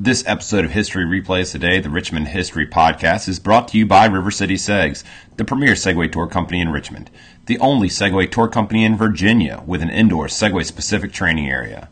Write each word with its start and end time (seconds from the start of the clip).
This 0.00 0.22
episode 0.28 0.64
of 0.64 0.70
History 0.70 1.04
Replays 1.04 1.50
Today, 1.50 1.80
the 1.80 1.90
Richmond 1.90 2.28
History 2.28 2.68
Podcast, 2.68 3.26
is 3.26 3.40
brought 3.40 3.66
to 3.66 3.78
you 3.78 3.84
by 3.84 4.06
River 4.06 4.30
City 4.30 4.54
Segs, 4.54 5.02
the 5.36 5.44
premier 5.44 5.72
Segway 5.72 6.12
tour 6.12 6.28
company 6.28 6.60
in 6.60 6.70
Richmond, 6.70 7.10
the 7.46 7.58
only 7.58 7.88
Segway 7.88 8.30
tour 8.30 8.46
company 8.46 8.84
in 8.84 8.96
Virginia 8.96 9.60
with 9.66 9.82
an 9.82 9.90
indoor 9.90 10.28
Segway 10.28 10.64
specific 10.64 11.10
training 11.10 11.50
area. 11.50 11.88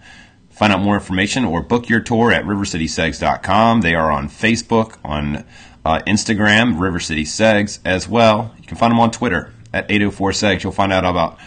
Find 0.50 0.72
out 0.72 0.82
more 0.82 0.95
information 0.95 1.45
or 1.45 1.64
book 1.64 1.88
your 1.88 1.98
tour 1.98 2.30
at 2.30 2.45
rivercitysegs.com. 2.45 3.80
They 3.80 3.96
are 3.96 4.12
on 4.12 4.29
Facebook, 4.29 4.98
on 5.04 5.45
uh, 5.84 5.98
Instagram, 6.07 6.80
River 6.80 7.00
City 7.00 7.25
Segs 7.25 7.80
as 7.84 8.09
well. 8.09 8.54
You 8.61 8.68
can 8.68 8.77
find 8.77 8.93
them 8.93 9.00
on 9.00 9.11
Twitter 9.11 9.52
at 9.75 9.91
804 9.91 10.30
Segs. 10.30 10.62
You'll 10.62 10.70
find 10.70 10.93
out 10.93 11.04
about 11.04 11.41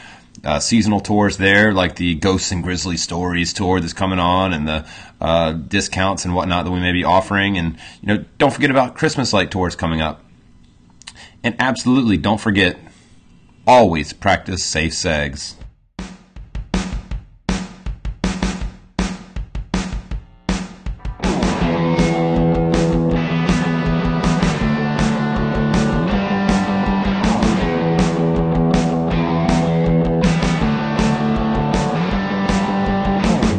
uh, 0.43 0.59
seasonal 0.59 0.99
tours 0.99 1.37
there, 1.37 1.73
like 1.73 1.95
the 1.95 2.15
Ghosts 2.15 2.51
and 2.51 2.63
Grisly 2.63 2.97
Stories 2.97 3.53
tour 3.53 3.79
that's 3.79 3.93
coming 3.93 4.19
on, 4.19 4.53
and 4.53 4.67
the 4.67 4.85
uh, 5.21 5.53
discounts 5.53 6.25
and 6.25 6.33
whatnot 6.33 6.65
that 6.65 6.71
we 6.71 6.79
may 6.79 6.91
be 6.91 7.03
offering. 7.03 7.57
And 7.57 7.77
you 8.01 8.07
know, 8.07 8.25
don't 8.37 8.53
forget 8.53 8.71
about 8.71 8.95
Christmas 8.95 9.33
light 9.33 9.51
tours 9.51 9.75
coming 9.75 10.01
up. 10.01 10.23
And 11.43 11.55
absolutely, 11.59 12.17
don't 12.17 12.39
forget, 12.39 12.77
always 13.65 14.13
practice 14.13 14.63
safe 14.63 14.93
segs. 14.93 15.55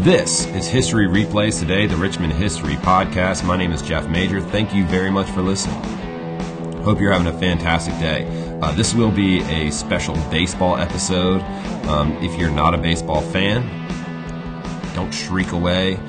This 0.01 0.47
is 0.47 0.67
History 0.67 1.07
Replays 1.07 1.59
Today, 1.59 1.87
the 1.87 1.95
Richmond 1.95 2.33
History 2.33 2.77
Podcast. 2.77 3.45
My 3.45 3.55
name 3.55 3.71
is 3.71 3.83
Jeff 3.83 4.09
Major. 4.09 4.41
Thank 4.41 4.75
you 4.75 4.87
very 4.87 5.11
much 5.11 5.29
for 5.29 5.43
listening. 5.43 5.77
Hope 6.84 6.98
you're 6.98 7.12
having 7.12 7.27
a 7.27 7.39
fantastic 7.39 7.92
day. 7.98 8.27
Uh, 8.62 8.73
this 8.73 8.95
will 8.95 9.11
be 9.11 9.41
a 9.42 9.70
special 9.70 10.15
baseball 10.31 10.79
episode. 10.79 11.42
Um, 11.87 12.12
if 12.23 12.41
you're 12.41 12.51
not 12.51 12.73
a 12.73 12.79
baseball 12.79 13.20
fan, 13.20 13.61
don't 14.95 15.12
shriek 15.12 15.53
away. 15.53 16.01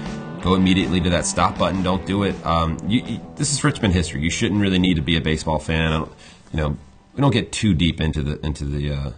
Go 0.41 0.55
immediately 0.55 1.01
to 1.01 1.09
that 1.09 1.25
stop 1.25 1.57
button. 1.57 1.83
Don't 1.83 2.05
do 2.05 2.23
it. 2.23 2.45
Um, 2.45 2.77
you, 2.87 3.01
you, 3.01 3.19
this 3.35 3.51
is 3.51 3.61
Richmond 3.61 3.93
history. 3.93 4.21
You 4.21 4.29
shouldn't 4.29 4.61
really 4.61 4.79
need 4.79 4.93
to 4.93 5.01
be 5.01 5.17
a 5.17 5.21
baseball 5.21 5.59
fan. 5.59 6.07
You 6.53 6.57
know, 6.57 6.77
we 7.13 7.19
don't 7.19 7.33
get 7.33 7.51
too 7.51 7.73
deep 7.73 7.99
into 7.99 8.23
the 8.23 8.39
into 8.39 8.63
the 8.63 8.89
uh, 8.89 9.11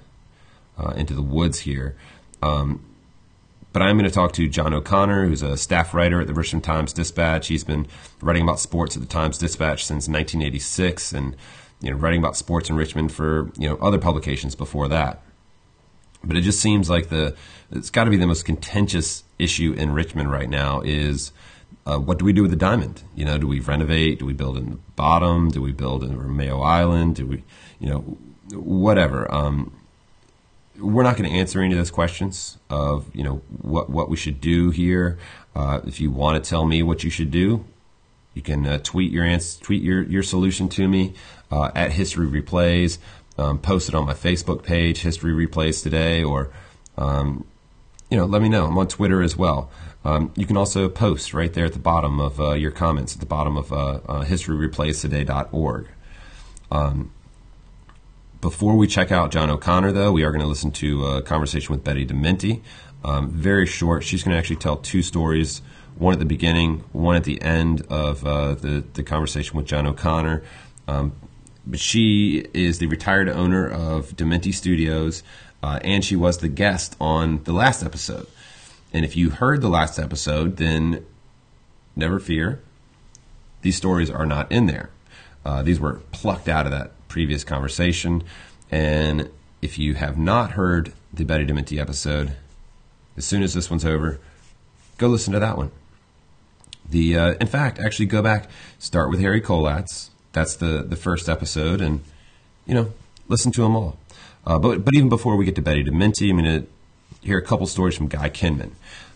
uh, 0.80 0.94
into 0.96 1.14
the 1.14 1.22
woods 1.22 1.60
here. 1.60 1.96
Um, 2.42 2.84
but 3.74 3.82
I'm 3.82 3.98
going 3.98 4.10
to 4.10 4.14
talk 4.14 4.34
to 4.34 4.48
John 4.48 4.74
O'Connor, 4.74 5.26
who's 5.26 5.42
a 5.42 5.58
staff 5.58 5.94
writer 5.94 6.22
at 6.22 6.28
the 6.28 6.34
Richmond 6.34 6.64
Times 6.64 6.94
Dispatch. 6.94 7.48
He's 7.48 7.64
been 7.64 7.88
writing 8.22 8.44
about 8.44 8.60
sports 8.60 8.96
at 8.96 9.02
the 9.02 9.08
Times 9.08 9.38
Dispatch 9.40 9.84
since 9.84 10.08
1986, 10.08 11.12
and 11.12 11.36
you 11.82 11.92
know, 11.92 11.98
writing 11.98 12.20
about 12.20 12.38
sports 12.38 12.70
in 12.70 12.76
Richmond 12.76 13.12
for 13.12 13.52
you 13.58 13.68
know 13.68 13.78
other 13.78 13.98
publications 13.98 14.56
before 14.56 14.88
that. 14.88 15.22
But 16.24 16.38
it 16.38 16.42
just 16.42 16.62
seems 16.62 16.90
like 16.90 17.10
the 17.10 17.36
it's 17.72 17.90
got 17.90 18.06
to 18.06 18.12
be 18.12 18.18
the 18.18 18.28
most 18.28 18.46
contentious 18.46 19.24
issue 19.40 19.74
in 19.74 19.92
Richmond 19.92 20.32
right 20.32 20.50
now 20.50 20.82
is 20.82 21.32
uh, 21.86 21.98
what 21.98 22.20
do 22.20 22.26
we 22.26 22.32
do 22.32 22.44
with 22.44 22.52
the 22.52 22.58
diamond? 22.58 23.04
You 23.16 23.26
know, 23.26 23.38
do 23.38 23.48
we 23.48 23.60
renovate? 23.60 24.20
Do 24.20 24.26
we 24.26 24.34
build 24.34 24.58
in 24.58 24.70
the 24.70 24.78
bottom? 24.96 25.50
Do 25.50 25.62
we 25.62 25.72
build 25.72 26.04
in 26.04 26.18
Romeo 26.18 26.62
Island? 26.62 27.16
Do 27.16 27.26
we, 27.26 27.44
you 27.80 27.90
know, 27.90 28.00
whatever? 28.52 29.32
Um, 29.34 29.74
we're 30.80 31.04
not 31.04 31.18
going 31.18 31.30
to 31.30 31.36
answer 31.36 31.62
any 31.62 31.74
of 31.74 31.78
those 31.78 31.92
questions 31.92 32.58
of 32.70 33.14
you 33.16 33.24
know 33.24 33.42
what 33.62 33.90
what 33.90 34.10
we 34.10 34.18
should 34.18 34.42
do 34.42 34.72
here. 34.72 35.18
Uh, 35.56 35.82
if 35.86 36.00
you 36.00 36.12
want 36.12 36.44
to 36.44 36.50
tell 36.50 36.66
me 36.66 36.82
what 36.82 37.04
you 37.04 37.10
should 37.10 37.32
do, 37.32 37.66
you 38.34 38.42
can 38.42 38.66
uh, 38.66 38.80
tweet 38.80 39.12
your 39.12 39.24
answer, 39.24 39.64
tweet 39.64 39.84
your 39.84 40.04
your 40.04 40.24
solution 40.24 40.70
to 40.70 40.88
me 40.88 41.14
uh, 41.52 41.72
at 41.76 41.92
History 41.92 42.28
Replays. 42.28 42.98
Um, 43.38 43.58
post 43.60 43.90
it 43.90 43.96
on 43.96 44.06
my 44.06 44.14
Facebook 44.14 44.64
page, 44.64 45.00
History 45.00 45.32
Replays 45.34 45.82
Today, 45.82 46.24
or 46.24 46.52
um, 46.98 47.46
you 48.10 48.18
know 48.18 48.26
let 48.26 48.42
me 48.42 48.50
know. 48.50 48.66
I'm 48.66 48.78
on 48.78 48.88
Twitter 48.88 49.22
as 49.22 49.38
well. 49.38 49.70
Um, 50.06 50.34
you 50.36 50.46
can 50.46 50.58
also 50.58 50.90
post 50.90 51.34
right 51.34 51.54
there 51.54 51.66
at 51.66 51.74
the 51.74 51.80
bottom 51.80 52.20
of 52.20 52.40
uh, 52.40 52.54
your 52.54 52.72
comments 52.72 53.14
at 53.14 53.20
the 53.20 53.26
bottom 53.26 53.56
of 53.56 53.72
uh, 53.72 54.00
uh, 54.08 54.26
historyreplaystoday.org. 54.26 55.88
Um, 56.72 57.12
before 58.44 58.76
we 58.76 58.88
check 58.88 59.10
out 59.10 59.32
John 59.32 59.50
O'Connor, 59.50 59.94
though, 59.94 60.12
we 60.12 60.24
are 60.24 60.32
going 60.32 60.42
to 60.42 60.48
listen 60.48 60.70
to 60.72 61.06
a 61.06 61.22
conversation 61.22 61.74
with 61.74 61.82
Betty 61.82 62.06
Dementi. 62.06 62.62
Um, 63.02 63.30
very 63.30 63.66
short. 63.66 64.04
She's 64.04 64.22
going 64.22 64.34
to 64.34 64.38
actually 64.38 64.58
tell 64.58 64.76
two 64.76 65.02
stories 65.02 65.62
one 65.96 66.12
at 66.12 66.20
the 66.20 66.26
beginning, 66.26 66.84
one 66.92 67.16
at 67.16 67.24
the 67.24 67.42
end 67.42 67.84
of 67.90 68.26
uh, 68.26 68.56
the, 68.56 68.84
the 68.96 69.04
conversation 69.04 69.56
with 69.56 69.66
John 69.66 69.88
O'Connor. 69.88 70.44
Um, 70.90 71.14
but 71.66 71.80
she 71.80 72.46
is 72.54 72.80
the 72.80 72.88
retired 72.88 73.30
owner 73.30 73.66
of 73.66 74.10
Dementi 74.10 74.54
Studios, 74.54 75.24
uh, 75.64 75.80
and 75.82 76.04
she 76.04 76.18
was 76.18 76.40
the 76.40 76.50
guest 76.50 76.98
on 77.00 77.42
the 77.46 77.54
last 77.54 77.82
episode. 77.82 78.28
And 78.92 79.06
if 79.06 79.16
you 79.16 79.30
heard 79.30 79.62
the 79.62 79.70
last 79.70 79.98
episode, 79.98 80.58
then 80.58 81.06
never 81.96 82.20
fear, 82.20 82.62
these 83.62 83.78
stories 83.78 84.12
are 84.12 84.26
not 84.26 84.52
in 84.52 84.66
there. 84.66 84.90
Uh, 85.46 85.64
these 85.64 85.80
were 85.80 86.02
plucked 86.12 86.50
out 86.50 86.66
of 86.66 86.74
that 86.74 86.92
previous 87.14 87.44
conversation. 87.44 88.24
And 88.72 89.30
if 89.62 89.78
you 89.78 89.94
have 89.94 90.18
not 90.18 90.54
heard 90.54 90.94
the 91.14 91.24
Betty 91.24 91.46
Dementi 91.46 91.80
episode, 91.80 92.34
as 93.16 93.24
soon 93.24 93.44
as 93.44 93.54
this 93.54 93.70
one's 93.70 93.86
over, 93.86 94.20
go 94.98 95.08
listen 95.10 95.32
to 95.34 95.40
that 95.40 95.56
one. 95.56 95.70
The 96.90 97.16
uh, 97.16 97.34
in 97.40 97.46
fact, 97.46 97.80
actually 97.80 98.08
go 98.08 98.24
back, 98.24 98.50
start 98.80 99.12
with 99.12 99.20
Harry 99.20 99.42
Kollatz. 99.42 100.10
That's 100.32 100.56
the 100.56 100.82
the 100.82 100.96
first 100.96 101.30
episode, 101.30 101.82
and 101.82 102.04
you 102.66 102.74
know, 102.74 102.92
listen 103.28 103.52
to 103.52 103.62
them 103.62 103.76
all. 103.76 104.00
Uh, 104.48 104.58
but 104.58 104.84
but 104.84 104.96
even 104.96 105.08
before 105.08 105.36
we 105.36 105.46
get 105.46 105.54
to 105.56 105.62
Betty 105.62 105.84
Dementi, 105.84 106.32
I'm 106.32 106.40
going 106.40 106.62
to 106.62 106.68
hear 107.22 107.38
a 107.38 107.44
couple 107.44 107.68
stories 107.68 107.96
from 107.96 108.08
Guy 108.08 108.32
Kinman. 108.32 108.72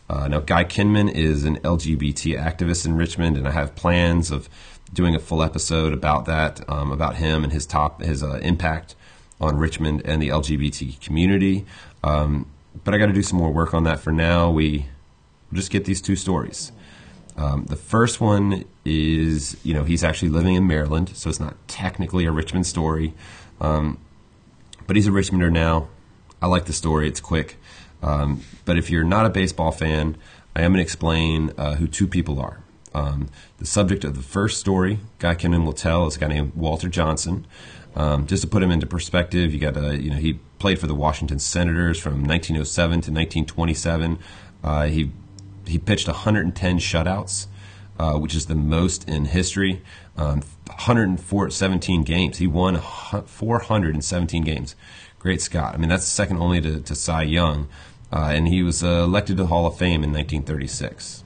Uh, 0.07 0.27
now, 0.27 0.39
Guy 0.39 0.63
Kinman 0.65 1.11
is 1.11 1.45
an 1.45 1.57
LGBT 1.61 2.39
activist 2.39 2.85
in 2.85 2.95
Richmond, 2.95 3.37
and 3.37 3.47
I 3.47 3.51
have 3.51 3.75
plans 3.75 4.29
of 4.29 4.47
doing 4.93 5.15
a 5.15 5.19
full 5.19 5.43
episode 5.43 5.93
about 5.93 6.25
that, 6.25 6.67
um, 6.69 6.91
about 6.91 7.15
him 7.15 7.43
and 7.43 7.53
his 7.53 7.65
top 7.65 8.01
his 8.01 8.23
uh, 8.23 8.39
impact 8.41 8.95
on 9.39 9.57
Richmond 9.57 10.01
and 10.05 10.21
the 10.21 10.29
LGBT 10.29 10.99
community. 11.01 11.65
Um, 12.03 12.47
but 12.83 12.93
I 12.93 12.97
got 12.97 13.07
to 13.07 13.13
do 13.13 13.23
some 13.23 13.37
more 13.37 13.51
work 13.51 13.73
on 13.73 13.83
that 13.83 13.99
for 13.99 14.11
now. 14.11 14.49
We 14.49 14.87
just 15.53 15.71
get 15.71 15.85
these 15.85 16.01
two 16.01 16.15
stories. 16.15 16.71
Um, 17.37 17.65
the 17.65 17.75
first 17.75 18.19
one 18.19 18.65
is, 18.83 19.57
you 19.63 19.73
know, 19.73 19.83
he's 19.83 20.03
actually 20.03 20.29
living 20.29 20.55
in 20.55 20.65
Maryland, 20.65 21.15
so 21.15 21.29
it's 21.29 21.39
not 21.39 21.55
technically 21.67 22.25
a 22.25 22.31
Richmond 22.31 22.65
story, 22.65 23.13
um, 23.61 23.99
but 24.87 24.95
he's 24.95 25.07
a 25.07 25.11
Richmonder 25.11 25.51
now. 25.51 25.87
I 26.41 26.47
like 26.47 26.65
the 26.65 26.73
story; 26.73 27.07
it's 27.07 27.19
quick. 27.19 27.57
Um, 28.01 28.41
but 28.65 28.77
if 28.77 28.89
you're 28.89 29.03
not 29.03 29.25
a 29.25 29.29
baseball 29.29 29.71
fan, 29.71 30.17
I 30.55 30.61
am 30.61 30.71
going 30.71 30.77
to 30.77 30.83
explain 30.83 31.51
uh, 31.57 31.75
who 31.75 31.87
two 31.87 32.07
people 32.07 32.39
are. 32.39 32.59
Um, 32.93 33.29
the 33.57 33.65
subject 33.65 34.03
of 34.03 34.15
the 34.15 34.23
first 34.23 34.59
story, 34.59 34.99
Guy 35.19 35.35
Kinman 35.35 35.65
will 35.65 35.73
tell, 35.73 36.07
is 36.07 36.15
a 36.15 36.19
guy 36.19 36.27
named 36.27 36.53
Walter 36.55 36.89
Johnson. 36.89 37.45
Um, 37.95 38.27
just 38.27 38.43
to 38.43 38.47
put 38.47 38.61
him 38.61 38.71
into 38.71 38.85
perspective, 38.85 39.53
you 39.53 39.59
got 39.59 39.75
a, 39.75 39.97
you 39.97 40.09
know 40.09 40.17
he 40.17 40.39
played 40.59 40.79
for 40.79 40.87
the 40.87 40.95
Washington 40.95 41.39
Senators 41.39 41.99
from 41.99 42.23
1907 42.23 42.91
to 42.91 43.11
1927. 43.11 44.19
Uh, 44.63 44.85
he 44.85 45.11
he 45.65 45.77
pitched 45.77 46.07
110 46.07 46.77
shutouts, 46.77 47.47
uh, 47.99 48.13
which 48.13 48.35
is 48.35 48.45
the 48.45 48.55
most 48.55 49.07
in 49.09 49.25
history. 49.25 49.81
Um, 50.15 50.41
117 50.65 52.03
games. 52.03 52.37
He 52.37 52.47
won 52.47 52.79
417 52.79 54.43
games. 54.43 54.75
Great 55.19 55.41
Scott. 55.41 55.73
I 55.73 55.77
mean, 55.77 55.89
that's 55.89 56.05
second 56.05 56.37
only 56.37 56.61
to, 56.61 56.79
to 56.79 56.95
Cy 56.95 57.23
Young. 57.23 57.67
Uh, 58.11 58.29
and 58.31 58.47
he 58.47 58.63
was 58.63 58.83
uh, 58.83 59.03
elected 59.03 59.37
to 59.37 59.43
the 59.43 59.47
Hall 59.47 59.65
of 59.65 59.77
Fame 59.77 60.03
in 60.03 60.13
1936. 60.13 61.23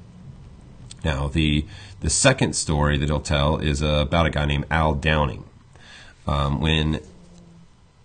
Now, 1.04 1.28
the 1.28 1.66
the 2.00 2.10
second 2.10 2.56
story 2.56 2.98
that 2.98 3.10
he'll 3.10 3.20
tell 3.20 3.58
is 3.58 3.82
uh, 3.82 4.00
about 4.02 4.26
a 4.26 4.30
guy 4.30 4.46
named 4.46 4.66
Al 4.70 4.94
Downing. 4.96 5.46
Um, 6.28 6.62
when 6.62 7.00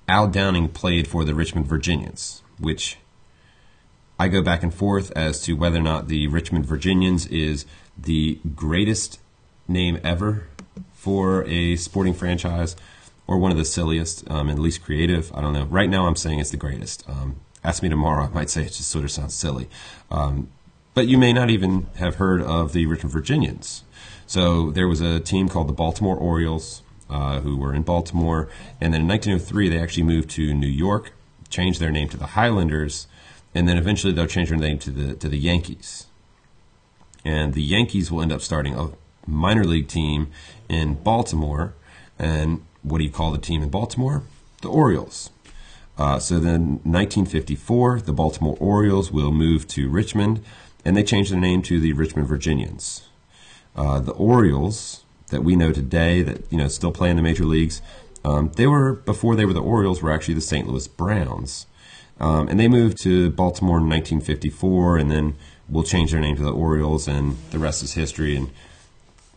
Al 0.09 0.29
Downing 0.29 0.69
played 0.69 1.07
for 1.07 1.25
the 1.25 1.35
Richmond 1.35 1.67
Virginians, 1.67 2.43
which 2.59 2.97
I 4.19 4.29
go 4.29 4.43
back 4.43 4.63
and 4.63 4.73
forth 4.73 5.13
as 5.15 5.43
to 5.43 5.53
whether 5.55 5.79
or 5.79 5.83
not 5.83 6.09
the 6.09 6.27
Richmond 6.29 6.65
Virginians 6.65 7.27
is 7.27 7.67
the 7.99 8.39
greatest 8.55 9.21
name 9.69 9.99
ever 10.03 10.47
for 10.95 11.45
a 11.45 11.77
sporting 11.77 12.15
franchise 12.15 12.77
or 13.27 13.39
one 13.39 13.51
of 13.51 13.59
the 13.59 13.65
silliest 13.65 14.29
um, 14.31 14.49
and 14.49 14.59
least 14.59 14.83
creative. 14.83 15.33
I 15.35 15.41
don't 15.41 15.53
know. 15.53 15.65
Right 15.65 15.91
now, 15.91 16.07
I'm 16.07 16.17
saying 16.17 16.39
it's 16.39 16.51
the 16.51 16.57
greatest. 16.57 17.09
Um, 17.09 17.37
ask 17.63 17.83
me 17.83 17.89
tomorrow, 17.89 18.25
I 18.25 18.29
might 18.29 18.51
say 18.51 18.63
it 18.63 18.73
just 18.73 18.89
sort 18.89 19.05
of 19.05 19.11
sounds 19.11 19.35
silly. 19.35 19.69
Um, 20.11 20.49
but 20.97 21.07
you 21.07 21.19
may 21.19 21.31
not 21.31 21.51
even 21.51 21.87
have 21.97 22.15
heard 22.15 22.41
of 22.41 22.73
the 22.73 22.87
Richmond 22.87 23.13
Virginians. 23.13 23.85
So 24.27 24.71
there 24.71 24.89
was 24.89 25.03
a 25.03 25.21
team 25.21 25.47
called 25.47 25.69
the 25.69 25.75
Baltimore 25.75 26.17
Orioles 26.17 26.81
uh, 27.11 27.41
who 27.41 27.55
were 27.59 27.75
in 27.75 27.83
Baltimore, 27.83 28.49
and 28.81 28.95
then 28.95 29.03
in 29.03 29.09
1903 29.09 29.69
they 29.69 29.79
actually 29.79 30.05
moved 30.05 30.31
to 30.31 30.55
New 30.55 30.67
York, 30.67 31.13
changed 31.51 31.81
their 31.81 31.91
name 31.91 32.09
to 32.09 32.17
the 32.17 32.29
Highlanders, 32.29 33.09
and 33.55 33.69
then 33.69 33.77
eventually 33.77 34.15
they'll 34.15 34.27
change 34.27 34.49
their 34.49 34.57
name 34.59 34.79
to 34.79 34.91
the 34.91 35.15
to 35.17 35.29
the 35.29 35.37
Yankees. 35.37 36.07
And 37.27 37.53
the 37.53 37.63
Yankees 37.63 38.11
will 38.11 38.23
end 38.23 38.33
up 38.33 38.41
starting 38.41 38.75
a 38.75 38.89
minor 39.27 39.65
league 39.65 39.89
team 39.89 40.29
in 40.67 40.95
Baltimore. 40.95 41.75
And 42.19 42.65
what 42.83 42.99
do 42.99 43.05
you 43.05 43.11
call 43.11 43.33
the 43.33 43.39
team 43.39 43.63
in 43.63 43.69
Baltimore? 43.69 44.23
The 44.63 44.71
Orioles. 44.71 45.29
Uh, 45.99 46.19
so 46.19 46.39
then, 46.39 46.81
1954, 46.85 48.01
the 48.01 48.13
Baltimore 48.13 48.57
Orioles 48.61 49.11
will 49.11 49.33
move 49.33 49.67
to 49.69 49.89
Richmond, 49.89 50.45
and 50.87 50.97
they 50.97 51.03
changed 51.03 51.33
their 51.33 51.41
name 51.41 51.63
to 51.63 51.81
the 51.81 51.93
Richmond 51.95 52.29
Virginians. 52.29 53.09
Uh, 53.75 53.99
the 53.99 54.13
Orioles 54.13 55.03
that 55.31 55.43
we 55.43 55.57
know 55.57 55.73
today, 55.73 56.23
that 56.23 56.51
you 56.51 56.57
know 56.57 56.69
still 56.69 56.93
play 56.93 57.11
in 57.11 57.17
the 57.17 57.23
major 57.23 57.45
leagues, 57.45 57.83
um, 58.25 58.53
they 58.55 58.69
were 58.69 58.93
before 58.93 59.35
they 59.35 59.45
were 59.45 59.53
the 59.53 59.61
Orioles, 59.61 60.01
were 60.01 60.13
actually 60.13 60.35
the 60.35 60.41
St. 60.41 60.67
Louis 60.69 60.87
Browns, 60.87 61.67
um, 62.21 62.49
and 62.49 62.61
they 62.61 62.69
moved 62.69 62.99
to 63.03 63.31
Baltimore 63.31 63.79
in 63.79 63.89
1954, 63.89 64.97
and 64.97 65.11
then 65.11 65.35
we'll 65.69 65.83
change 65.83 66.13
their 66.13 66.21
name 66.21 66.37
to 66.37 66.45
the 66.45 66.53
Orioles, 66.53 67.09
and 67.09 67.37
the 67.51 67.59
rest 67.59 67.83
is 67.83 67.95
history. 67.95 68.37
And 68.37 68.51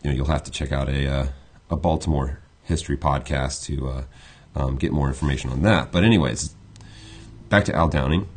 you 0.04 0.12
know 0.12 0.16
you'll 0.16 0.28
have 0.28 0.44
to 0.44 0.52
check 0.52 0.72
out 0.72 0.88
a 0.88 1.12
uh, 1.12 1.28
a 1.72 1.76
Baltimore 1.76 2.42
history 2.64 2.96
podcast 2.96 3.66
to 3.66 3.90
uh, 3.90 4.04
um, 4.56 4.76
get 4.76 4.92
more 4.92 5.08
information 5.08 5.50
on 5.50 5.64
that. 5.64 5.92
But 5.92 6.04
anyways, 6.04 6.54
back 7.50 7.66
to 7.66 7.76
Al 7.76 7.90
Downing. 7.90 8.28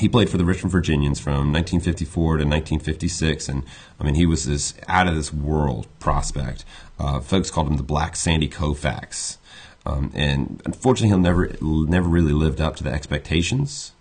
He 0.00 0.08
played 0.08 0.30
for 0.30 0.38
the 0.38 0.46
Richmond 0.46 0.72
Virginians 0.72 1.20
from 1.20 1.52
1954 1.52 2.38
to 2.38 2.44
1956, 2.44 3.50
and 3.50 3.64
I 4.00 4.04
mean 4.04 4.14
he 4.14 4.24
was 4.24 4.46
this 4.46 4.72
out 4.88 5.06
of 5.06 5.14
this 5.14 5.30
world 5.30 5.88
prospect. 5.98 6.64
Uh, 6.98 7.20
folks 7.20 7.50
called 7.50 7.68
him 7.68 7.76
the 7.76 7.82
Black 7.82 8.16
Sandy 8.16 8.48
Koufax, 8.48 9.36
um, 9.84 10.10
and 10.14 10.62
unfortunately, 10.64 11.08
he'll 11.08 11.18
never 11.18 11.54
never 11.60 12.08
really 12.08 12.32
lived 12.32 12.62
up 12.62 12.76
to 12.76 12.84
the 12.84 12.90
expectations. 12.90 13.92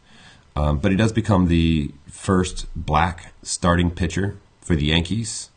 Um, 0.56 0.80
but 0.80 0.92
he 0.92 0.98
does 0.98 1.12
become 1.12 1.48
the 1.48 1.92
first 2.08 2.68
black 2.76 3.34
starting 3.44 3.92
pitcher 3.92 4.38
for 4.62 4.78
the 4.78 4.86
Yankees. 4.86 5.50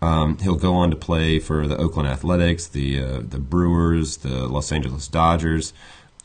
Um, 0.00 0.38
he'll 0.38 0.56
go 0.56 0.74
on 0.74 0.90
to 0.90 0.96
play 0.96 1.38
for 1.38 1.66
the 1.66 1.76
Oakland 1.76 2.08
Athletics, 2.08 2.66
the 2.66 3.02
uh, 3.02 3.20
the 3.20 3.38
Brewers, 3.38 4.18
the 4.18 4.48
Los 4.48 4.72
Angeles 4.72 5.08
Dodgers. 5.08 5.74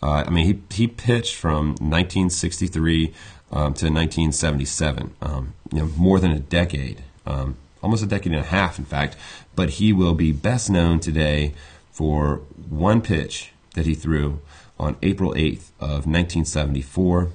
Uh, 0.02 0.24
I 0.26 0.30
mean, 0.30 0.46
he 0.46 0.84
he 0.84 0.88
pitched 0.88 1.36
from 1.36 1.72
1963 1.80 3.14
um, 3.52 3.74
to 3.74 3.86
1977. 3.86 5.16
Um, 5.22 5.54
you 5.72 5.80
know, 5.80 5.86
more 5.98 6.20
than 6.20 6.32
a 6.32 6.40
decade, 6.40 7.04
um, 7.26 7.58
almost 7.82 8.04
a 8.04 8.08
decade 8.08 8.34
and 8.34 8.42
a 8.42 8.48
half, 8.48 8.80
in 8.80 8.86
fact. 8.86 9.16
But 9.56 9.72
he 9.72 9.94
will 9.94 10.14
be 10.14 10.32
best 10.32 10.70
known 10.70 11.00
today 11.00 11.54
for 11.92 12.42
one 12.70 13.02
pitch 13.02 13.52
that 13.76 13.86
he 13.86 13.94
threw 13.94 14.40
on 14.80 14.96
April 15.02 15.34
8th 15.34 15.72
of 15.80 16.06
1974. 16.06 17.30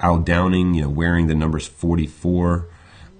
Al 0.00 0.18
Downing, 0.18 0.74
you 0.74 0.82
know, 0.82 0.88
wearing 0.88 1.26
the 1.26 1.34
numbers 1.34 1.66
44 1.66 2.68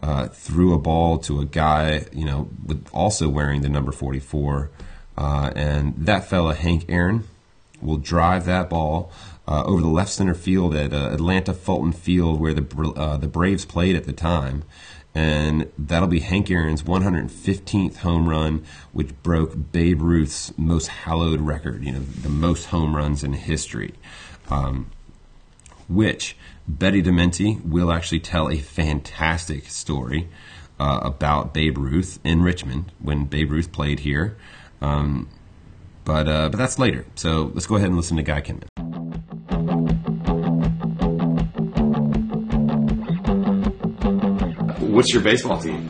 uh, 0.03 0.29
threw 0.29 0.75
a 0.75 0.79
ball 0.79 1.19
to 1.19 1.41
a 1.41 1.45
guy, 1.45 2.07
you 2.13 2.25
know, 2.25 2.49
with 2.65 2.87
also 2.93 3.29
wearing 3.29 3.63
the 3.63 3.69
number 3.69 3.93
44. 3.93 4.71
Uh, 5.17 5.51
and 5.57 5.95
that 5.97 6.29
fella, 6.29 6.55
Hank 6.55 6.85
Aaron, 6.89 7.25
will 7.81 7.97
drive 7.97 8.45
that 8.47 8.71
ball 8.71 9.11
uh, 9.49 9.65
over 9.65 9.81
the 9.81 9.89
left 9.89 10.11
center 10.11 10.35
field 10.35 10.75
at 10.75 10.93
uh, 10.93 11.09
Atlanta 11.11 11.55
Fulton 11.55 11.93
Field, 11.93 12.39
where 12.39 12.53
the 12.53 12.93
uh, 12.97 13.17
the 13.17 13.27
Braves 13.27 13.65
played 13.65 13.97
at 13.97 14.05
the 14.05 14.13
time. 14.13 14.63
And 15.15 15.73
that'll 15.79 16.07
be 16.07 16.21
Hank 16.21 16.51
Aaron's 16.51 16.83
115th 16.83 17.97
home 17.97 18.29
run, 18.29 18.65
which 18.93 19.21
broke 19.23 19.73
Babe 19.73 20.03
Ruth's 20.03 20.57
most 20.57 20.89
hallowed 20.89 21.41
record, 21.41 21.83
you 21.83 21.93
know, 21.93 22.01
the 22.01 22.29
most 22.29 22.67
home 22.67 22.95
runs 22.95 23.25
in 23.25 23.33
history. 23.33 23.95
Um, 24.51 24.91
which 25.89 26.37
Betty 26.69 27.03
Dementi 27.03 27.65
will 27.65 27.91
actually 27.91 28.21
tell 28.21 28.51
a 28.51 28.59
fantastic 28.59 29.69
story 29.71 30.29
uh, 30.79 31.01
about 31.03 31.55
Babe 31.55 31.79
Ruth 31.79 32.19
in 32.23 32.43
Richmond 32.43 32.93
when 32.99 33.25
Babe 33.25 33.51
Ruth 33.51 33.73
played 33.73 34.01
here. 34.01 34.37
Um, 34.83 35.31
but 36.05 36.29
uh, 36.29 36.51
but 36.51 36.59
that's 36.59 36.79
later. 36.79 37.07
So 37.15 37.51
let's 37.55 37.67
go 37.67 37.77
ahead 37.77 37.89
and 37.89 37.97
listen 37.97 38.19
to 38.19 38.23
Guy 38.23 38.43
Kinman. 38.43 38.98
What's 44.89 45.13
your 45.13 45.23
baseball 45.23 45.61
team? 45.61 45.89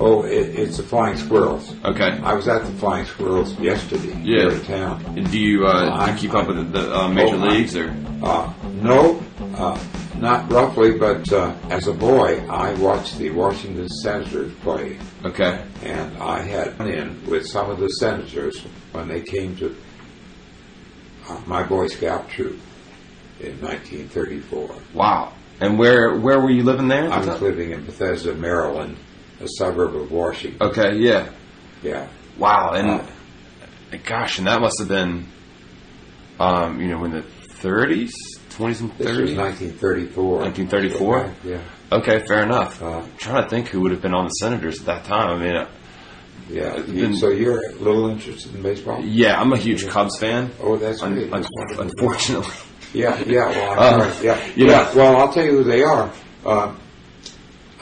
Oh, 0.00 0.24
it, 0.24 0.58
it's 0.58 0.78
the 0.78 0.82
Flying 0.82 1.16
Squirrels. 1.16 1.74
Okay. 1.84 2.18
I 2.22 2.34
was 2.34 2.48
at 2.48 2.64
the 2.64 2.72
Flying 2.72 3.04
Squirrels 3.06 3.58
yesterday 3.60 4.08
Yeah. 4.22 4.40
here 4.40 4.50
in 4.50 4.62
town. 4.64 5.04
And 5.16 5.30
do 5.30 5.38
you, 5.38 5.66
uh, 5.66 5.80
do 5.80 5.86
you 5.86 5.92
I- 6.16 6.18
keep 6.18 6.34
up 6.34 6.48
with 6.48 6.56
the, 6.56 6.64
the 6.80 6.94
uh, 6.96 7.08
major 7.08 7.36
Oh, 7.36 7.42
I- 7.44 7.48
leagues 7.48 7.76
or? 7.76 7.94
Uh, 8.22 8.52
no, 8.82 9.22
uh, 9.56 9.78
not 10.18 10.50
roughly, 10.50 10.98
but 10.98 11.30
uh, 11.32 11.54
as 11.70 11.86
a 11.86 11.92
boy, 11.92 12.44
I 12.48 12.72
watched 12.74 13.18
the 13.18 13.30
Washington 13.30 13.88
Senators 13.88 14.52
play, 14.62 14.98
Okay. 15.24 15.60
and 15.82 16.16
I 16.18 16.40
had 16.40 16.76
been 16.78 16.88
in 16.88 17.26
with 17.26 17.46
some 17.46 17.70
of 17.70 17.78
the 17.78 17.88
senators 17.88 18.58
when 18.92 19.06
they 19.08 19.20
came 19.20 19.54
to 19.56 19.76
uh, 21.28 21.40
my 21.46 21.62
Boy 21.62 21.86
Scout 21.88 22.28
troop 22.30 22.58
in 23.40 23.60
1934. 23.60 24.74
Wow. 24.94 25.32
And 25.60 25.78
where 25.78 26.14
where 26.16 26.40
were 26.40 26.50
you 26.50 26.62
living 26.64 26.88
there? 26.88 27.10
I 27.10 27.18
was 27.18 27.26
time? 27.26 27.40
living 27.42 27.70
in 27.70 27.84
Bethesda, 27.84 28.34
Maryland, 28.34 28.96
a 29.40 29.46
suburb 29.58 29.94
of 29.94 30.10
Washington. 30.10 30.66
Okay. 30.68 30.96
Yeah. 30.96 31.28
Yeah. 31.82 32.08
Wow. 32.38 32.72
And 32.72 32.88
Uh, 32.90 33.02
gosh, 34.04 34.38
and 34.38 34.46
that 34.48 34.60
must 34.60 34.78
have 34.80 34.88
been, 34.88 35.26
um, 36.40 36.80
you 36.80 36.88
know, 36.88 37.04
in 37.04 37.12
the 37.12 37.22
30s, 37.62 38.10
20s 38.50 38.80
and 38.80 38.90
This 38.98 39.06
was 39.16 39.30
30s. 39.30 39.36
1934. 39.36 40.38
1934? 40.40 41.30
Yeah. 41.44 41.58
Okay, 41.92 42.24
fair 42.26 42.42
enough. 42.42 42.82
Uh, 42.82 42.98
I'm 42.98 43.12
trying 43.18 43.44
to 43.44 43.48
think 43.48 43.68
who 43.68 43.80
would 43.82 43.92
have 43.92 44.02
been 44.02 44.14
on 44.14 44.24
the 44.24 44.30
Senators 44.30 44.80
at 44.80 44.86
that 44.86 45.04
time. 45.04 45.40
I 45.40 45.44
mean, 45.44 45.56
uh, 45.56 45.66
Yeah. 46.50 46.76
You, 46.86 47.16
so 47.16 47.28
you're 47.28 47.58
a 47.70 47.72
little 47.76 48.08
interested 48.10 48.54
in 48.54 48.62
baseball? 48.62 49.00
yeah, 49.04 49.40
I'm 49.40 49.52
a 49.52 49.56
huge 49.56 49.86
Cubs 49.88 50.18
fan. 50.18 50.50
Oh, 50.60 50.76
that's 50.76 51.02
Un- 51.02 51.32
un- 51.32 51.46
unfortunately. 51.78 52.52
Yeah, 52.94 53.22
yeah. 53.26 53.48
Well, 53.50 53.80
I'm 53.80 54.00
Uh. 54.00 54.14
Yeah, 54.22 54.38
yeah. 54.56 54.66
know- 54.66 54.90
Well, 54.96 55.16
I'll 55.16 55.32
tell 55.32 55.44
you 55.44 55.58
who 55.58 55.64
they 55.64 55.82
are. 55.82 56.10
Uh, 56.46 56.72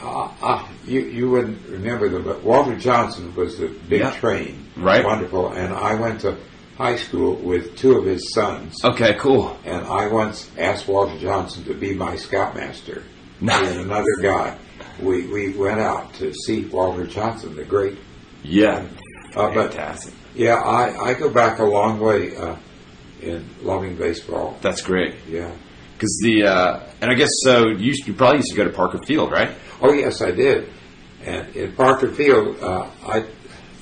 uh, 0.01 0.27
uh, 0.41 0.63
you 0.85 1.01
you 1.01 1.29
wouldn't 1.29 1.59
remember 1.69 2.09
them, 2.09 2.23
but 2.23 2.43
Walter 2.43 2.75
Johnson 2.75 3.33
was 3.35 3.57
the 3.57 3.67
big 3.87 4.01
Yeah. 4.01 4.11
train. 4.11 4.65
Right. 4.75 5.05
Wonderful. 5.05 5.49
And 5.53 5.73
I 5.73 5.93
went 5.95 6.21
to 6.21 6.35
high 6.77 6.95
school 6.97 7.35
with 7.35 7.75
two 7.77 7.97
of 7.97 8.05
his 8.05 8.33
sons. 8.33 8.83
Okay, 8.83 9.13
cool. 9.19 9.55
And 9.65 9.85
I 9.85 10.07
once 10.07 10.49
asked 10.57 10.87
Walter 10.87 11.17
Johnson 11.19 11.63
to 11.65 11.73
be 11.73 11.93
my 11.93 12.15
scoutmaster. 12.15 13.03
Nice. 13.39 13.69
And 13.69 13.81
another 13.81 14.15
guy. 14.21 14.57
We 15.01 15.27
we 15.27 15.53
went 15.53 15.79
out 15.79 16.13
to 16.15 16.33
see 16.33 16.65
Walter 16.65 17.05
Johnson, 17.05 17.55
the 17.55 17.63
great. 17.63 17.97
Yeah. 18.43 18.83
Uh, 19.35 19.49
but 19.53 19.73
Fantastic. 19.73 20.13
yeah, 20.35 20.55
I, 20.55 21.09
I 21.09 21.13
go 21.13 21.29
back 21.29 21.59
a 21.59 21.63
long 21.63 21.99
way 21.99 22.35
uh, 22.35 22.55
in 23.23 23.47
loving 23.61 23.95
baseball. 23.95 24.57
That's 24.61 24.81
great. 24.81 25.15
Yeah. 25.27 25.51
Because 25.95 26.19
the, 26.23 26.43
uh, 26.43 26.89
and 27.01 27.09
I 27.11 27.13
guess 27.15 27.29
so, 27.43 27.67
you, 27.67 27.77
used- 27.77 28.07
you 28.07 28.13
probably 28.13 28.37
used 28.39 28.49
to 28.51 28.55
go 28.57 28.63
to 28.65 28.69
Parker 28.71 28.99
Field, 29.05 29.31
right? 29.31 29.51
Oh 29.81 29.93
yes, 29.93 30.21
I 30.21 30.31
did. 30.31 30.69
And 31.25 31.55
in 31.55 31.71
Parker 31.73 32.09
Field, 32.11 32.57
uh, 32.61 32.89
I 33.07 33.25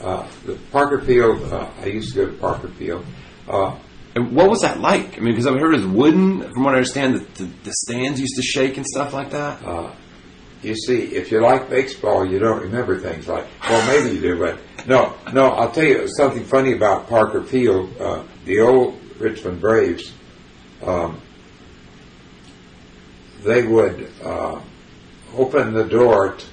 uh, 0.01 0.27
the 0.45 0.55
Parker 0.71 1.01
Field. 1.01 1.41
Uh, 1.51 1.69
I 1.81 1.85
used 1.87 2.13
to 2.13 2.25
go 2.25 2.31
to 2.31 2.37
Parker 2.37 2.67
Field. 2.69 3.05
Uh, 3.47 3.75
And 4.15 4.35
what 4.35 4.49
was 4.49 4.61
that 4.61 4.79
like? 4.79 5.17
I 5.17 5.21
mean, 5.21 5.33
because 5.33 5.47
I've 5.47 5.59
heard 5.59 5.73
it 5.73 5.77
was 5.77 5.87
wooden. 5.87 6.41
From 6.53 6.63
what 6.63 6.73
I 6.73 6.77
understand, 6.77 7.15
the, 7.15 7.43
the, 7.43 7.49
the 7.63 7.73
stands 7.85 8.19
used 8.19 8.35
to 8.35 8.41
shake 8.43 8.77
and 8.77 8.85
stuff 8.85 9.13
like 9.13 9.31
that. 9.31 9.61
you 10.61 10.75
see, 10.75 10.99
if 11.15 11.31
you 11.31 11.39
like 11.41 11.69
baseball, 11.69 12.25
you 12.25 12.37
don't 12.39 12.61
remember 12.61 12.99
things 12.99 13.27
like. 13.27 13.45
Well, 13.67 13.81
maybe 13.87 14.15
you 14.15 14.21
do, 14.21 14.37
but 14.39 14.59
no, 14.87 15.15
no. 15.33 15.45
I'll 15.51 15.71
tell 15.71 15.85
you 15.85 16.07
something 16.17 16.43
funny 16.45 16.73
about 16.73 17.07
Parker 17.07 17.41
Field. 17.43 17.95
Uh, 17.99 18.23
the 18.45 18.59
old 18.59 18.99
Richmond 19.21 19.61
Braves. 19.61 20.11
Um, 20.83 21.21
they 23.43 23.65
would 23.65 24.09
uh, 24.23 24.59
open 25.35 25.73
the 25.73 25.85
door 25.85 26.33
t- 26.37 26.45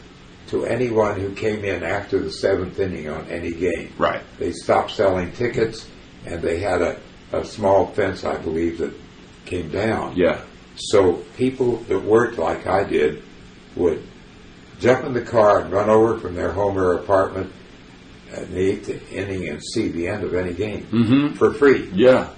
to 0.48 0.64
anyone 0.64 1.18
who 1.20 1.34
came 1.34 1.64
in 1.64 1.82
after 1.82 2.18
the 2.18 2.30
seventh 2.30 2.78
inning 2.78 3.08
on 3.08 3.26
any 3.28 3.52
game. 3.52 3.92
Right. 3.98 4.22
They 4.38 4.52
stopped 4.52 4.92
selling 4.92 5.32
tickets, 5.32 5.86
and 6.24 6.40
they 6.40 6.60
had 6.60 6.80
a, 6.80 7.00
a 7.32 7.44
small 7.44 7.88
fence, 7.88 8.24
I 8.24 8.36
believe, 8.38 8.78
that 8.78 8.92
came 9.44 9.70
down. 9.70 10.16
Yeah. 10.16 10.40
So 10.76 11.14
people 11.36 11.76
that 11.88 11.98
worked 12.00 12.38
like 12.38 12.66
I 12.66 12.84
did 12.84 13.22
would 13.76 14.02
jump 14.78 15.04
in 15.04 15.12
the 15.12 15.22
car 15.22 15.60
and 15.60 15.72
run 15.72 15.90
over 15.90 16.18
from 16.18 16.34
their 16.34 16.52
home 16.52 16.78
or 16.78 16.94
apartment 16.94 17.52
in 18.34 18.54
the 18.54 18.60
eighth 18.60 19.12
inning 19.12 19.48
and 19.48 19.60
see 19.74 19.88
the 19.88 20.06
end 20.06 20.22
of 20.22 20.34
any 20.34 20.52
game 20.52 20.86
Mhm. 20.92 21.36
for 21.36 21.52
free. 21.54 21.88
Yeah. 21.92 22.28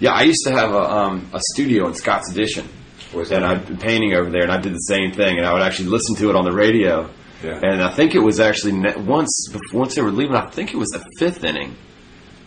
Yeah, 0.00 0.12
I 0.12 0.22
used 0.22 0.44
to 0.44 0.52
have 0.52 0.72
a, 0.72 0.80
um, 0.80 1.30
a 1.32 1.40
studio 1.52 1.86
in 1.88 1.94
Scott's 1.94 2.30
Addition. 2.30 2.68
Was 3.14 3.32
and 3.32 3.44
I'd 3.44 3.66
been 3.66 3.78
painting 3.78 4.12
over 4.14 4.30
there, 4.30 4.42
and 4.42 4.52
I 4.52 4.58
did 4.58 4.74
the 4.74 4.80
same 4.80 5.12
thing, 5.12 5.38
and 5.38 5.46
I 5.46 5.52
would 5.54 5.62
actually 5.62 5.88
listen 5.88 6.14
to 6.16 6.28
it 6.28 6.36
on 6.36 6.44
the 6.44 6.52
radio. 6.52 7.08
Yeah. 7.42 7.58
And 7.62 7.82
I 7.82 7.90
think 7.90 8.14
it 8.14 8.18
was 8.18 8.38
actually 8.38 8.72
ne- 8.72 8.96
once 8.96 9.48
once 9.72 9.94
they 9.94 10.02
were 10.02 10.10
leaving. 10.10 10.36
I 10.36 10.50
think 10.50 10.74
it 10.74 10.76
was 10.76 10.90
the 10.90 11.04
fifth 11.18 11.42
inning. 11.42 11.74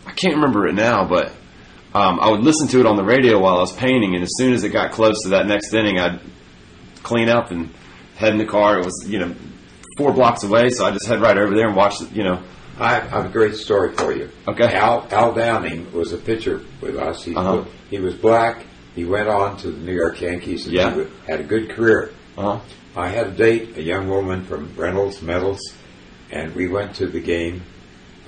I 0.06 0.12
can't 0.12 0.34
remember 0.34 0.66
it 0.66 0.74
now, 0.74 1.06
but 1.06 1.32
um, 1.94 2.20
I 2.20 2.30
would 2.30 2.40
listen 2.40 2.68
to 2.68 2.80
it 2.80 2.86
on 2.86 2.96
the 2.96 3.04
radio 3.04 3.40
while 3.40 3.56
I 3.56 3.60
was 3.60 3.72
painting, 3.72 4.14
and 4.14 4.22
as 4.22 4.30
soon 4.36 4.52
as 4.52 4.62
it 4.64 4.68
got 4.68 4.92
close 4.92 5.22
to 5.24 5.30
that 5.30 5.46
next 5.46 5.74
inning, 5.74 5.98
I'd 5.98 6.20
clean 7.02 7.28
up 7.28 7.50
and 7.50 7.70
head 8.16 8.32
in 8.32 8.38
the 8.38 8.46
car. 8.46 8.78
It 8.78 8.84
was 8.84 9.04
you 9.06 9.18
know 9.18 9.34
four 9.98 10.12
blocks 10.12 10.44
away, 10.44 10.70
so 10.70 10.84
I 10.84 10.90
just 10.92 11.06
head 11.06 11.20
right 11.20 11.36
over 11.36 11.54
there 11.54 11.66
and 11.66 11.76
watch. 11.76 12.00
You 12.12 12.24
know, 12.24 12.42
I 12.78 12.96
I 12.96 13.00
have 13.00 13.26
a 13.26 13.28
great 13.28 13.54
story 13.56 13.92
for 13.94 14.12
you. 14.12 14.30
Okay. 14.48 14.74
Al 14.74 15.06
Al 15.10 15.32
Downing 15.34 15.92
was 15.92 16.12
a 16.12 16.18
pitcher 16.18 16.60
with 16.80 16.96
us. 16.96 17.22
He 17.24 17.34
Uh-huh. 17.34 17.64
he 17.90 17.98
was 17.98 18.14
black. 18.14 18.64
He 18.94 19.04
went 19.04 19.28
on 19.28 19.56
to 19.58 19.70
the 19.70 19.78
New 19.78 19.94
York 19.94 20.20
Yankees 20.20 20.66
and 20.66 20.74
Yeah. 20.74 20.94
he 20.94 21.04
had 21.26 21.40
a 21.40 21.44
good 21.44 21.70
career. 21.70 22.10
Uh-huh. 22.36 22.58
I 22.94 23.08
had 23.08 23.28
a 23.28 23.30
date, 23.30 23.76
a 23.76 23.82
young 23.82 24.08
woman 24.08 24.44
from 24.44 24.70
Reynolds 24.76 25.22
Metals, 25.22 25.60
and 26.30 26.54
we 26.54 26.68
went 26.68 26.94
to 26.96 27.06
the 27.06 27.20
game 27.20 27.62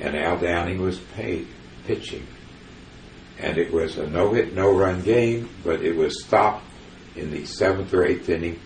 and 0.00 0.16
Al 0.16 0.38
Downing 0.38 0.80
was 0.80 0.98
paid 1.16 1.46
pitching. 1.86 2.24
And 3.38 3.58
it 3.58 3.70
was 3.72 3.98
a 3.98 4.06
no 4.08 4.32
hit, 4.32 4.54
no 4.54 4.72
run 4.72 5.02
game, 5.02 5.48
but 5.64 5.82
it 5.82 5.94
was 5.96 6.22
stopped 6.24 6.64
in 7.16 7.30
the 7.30 7.44
seventh 7.46 7.92
or 7.92 8.04
eighth 8.04 8.28
inning 8.28 8.58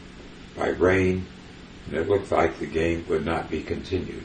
by 0.57 0.69
rain, 0.69 1.27
and 1.87 1.97
it 1.97 2.09
looked 2.09 2.31
like 2.31 2.59
the 2.59 2.67
game 2.67 3.05
would 3.09 3.25
not 3.25 3.51
be 3.51 3.63
continued. 3.63 4.25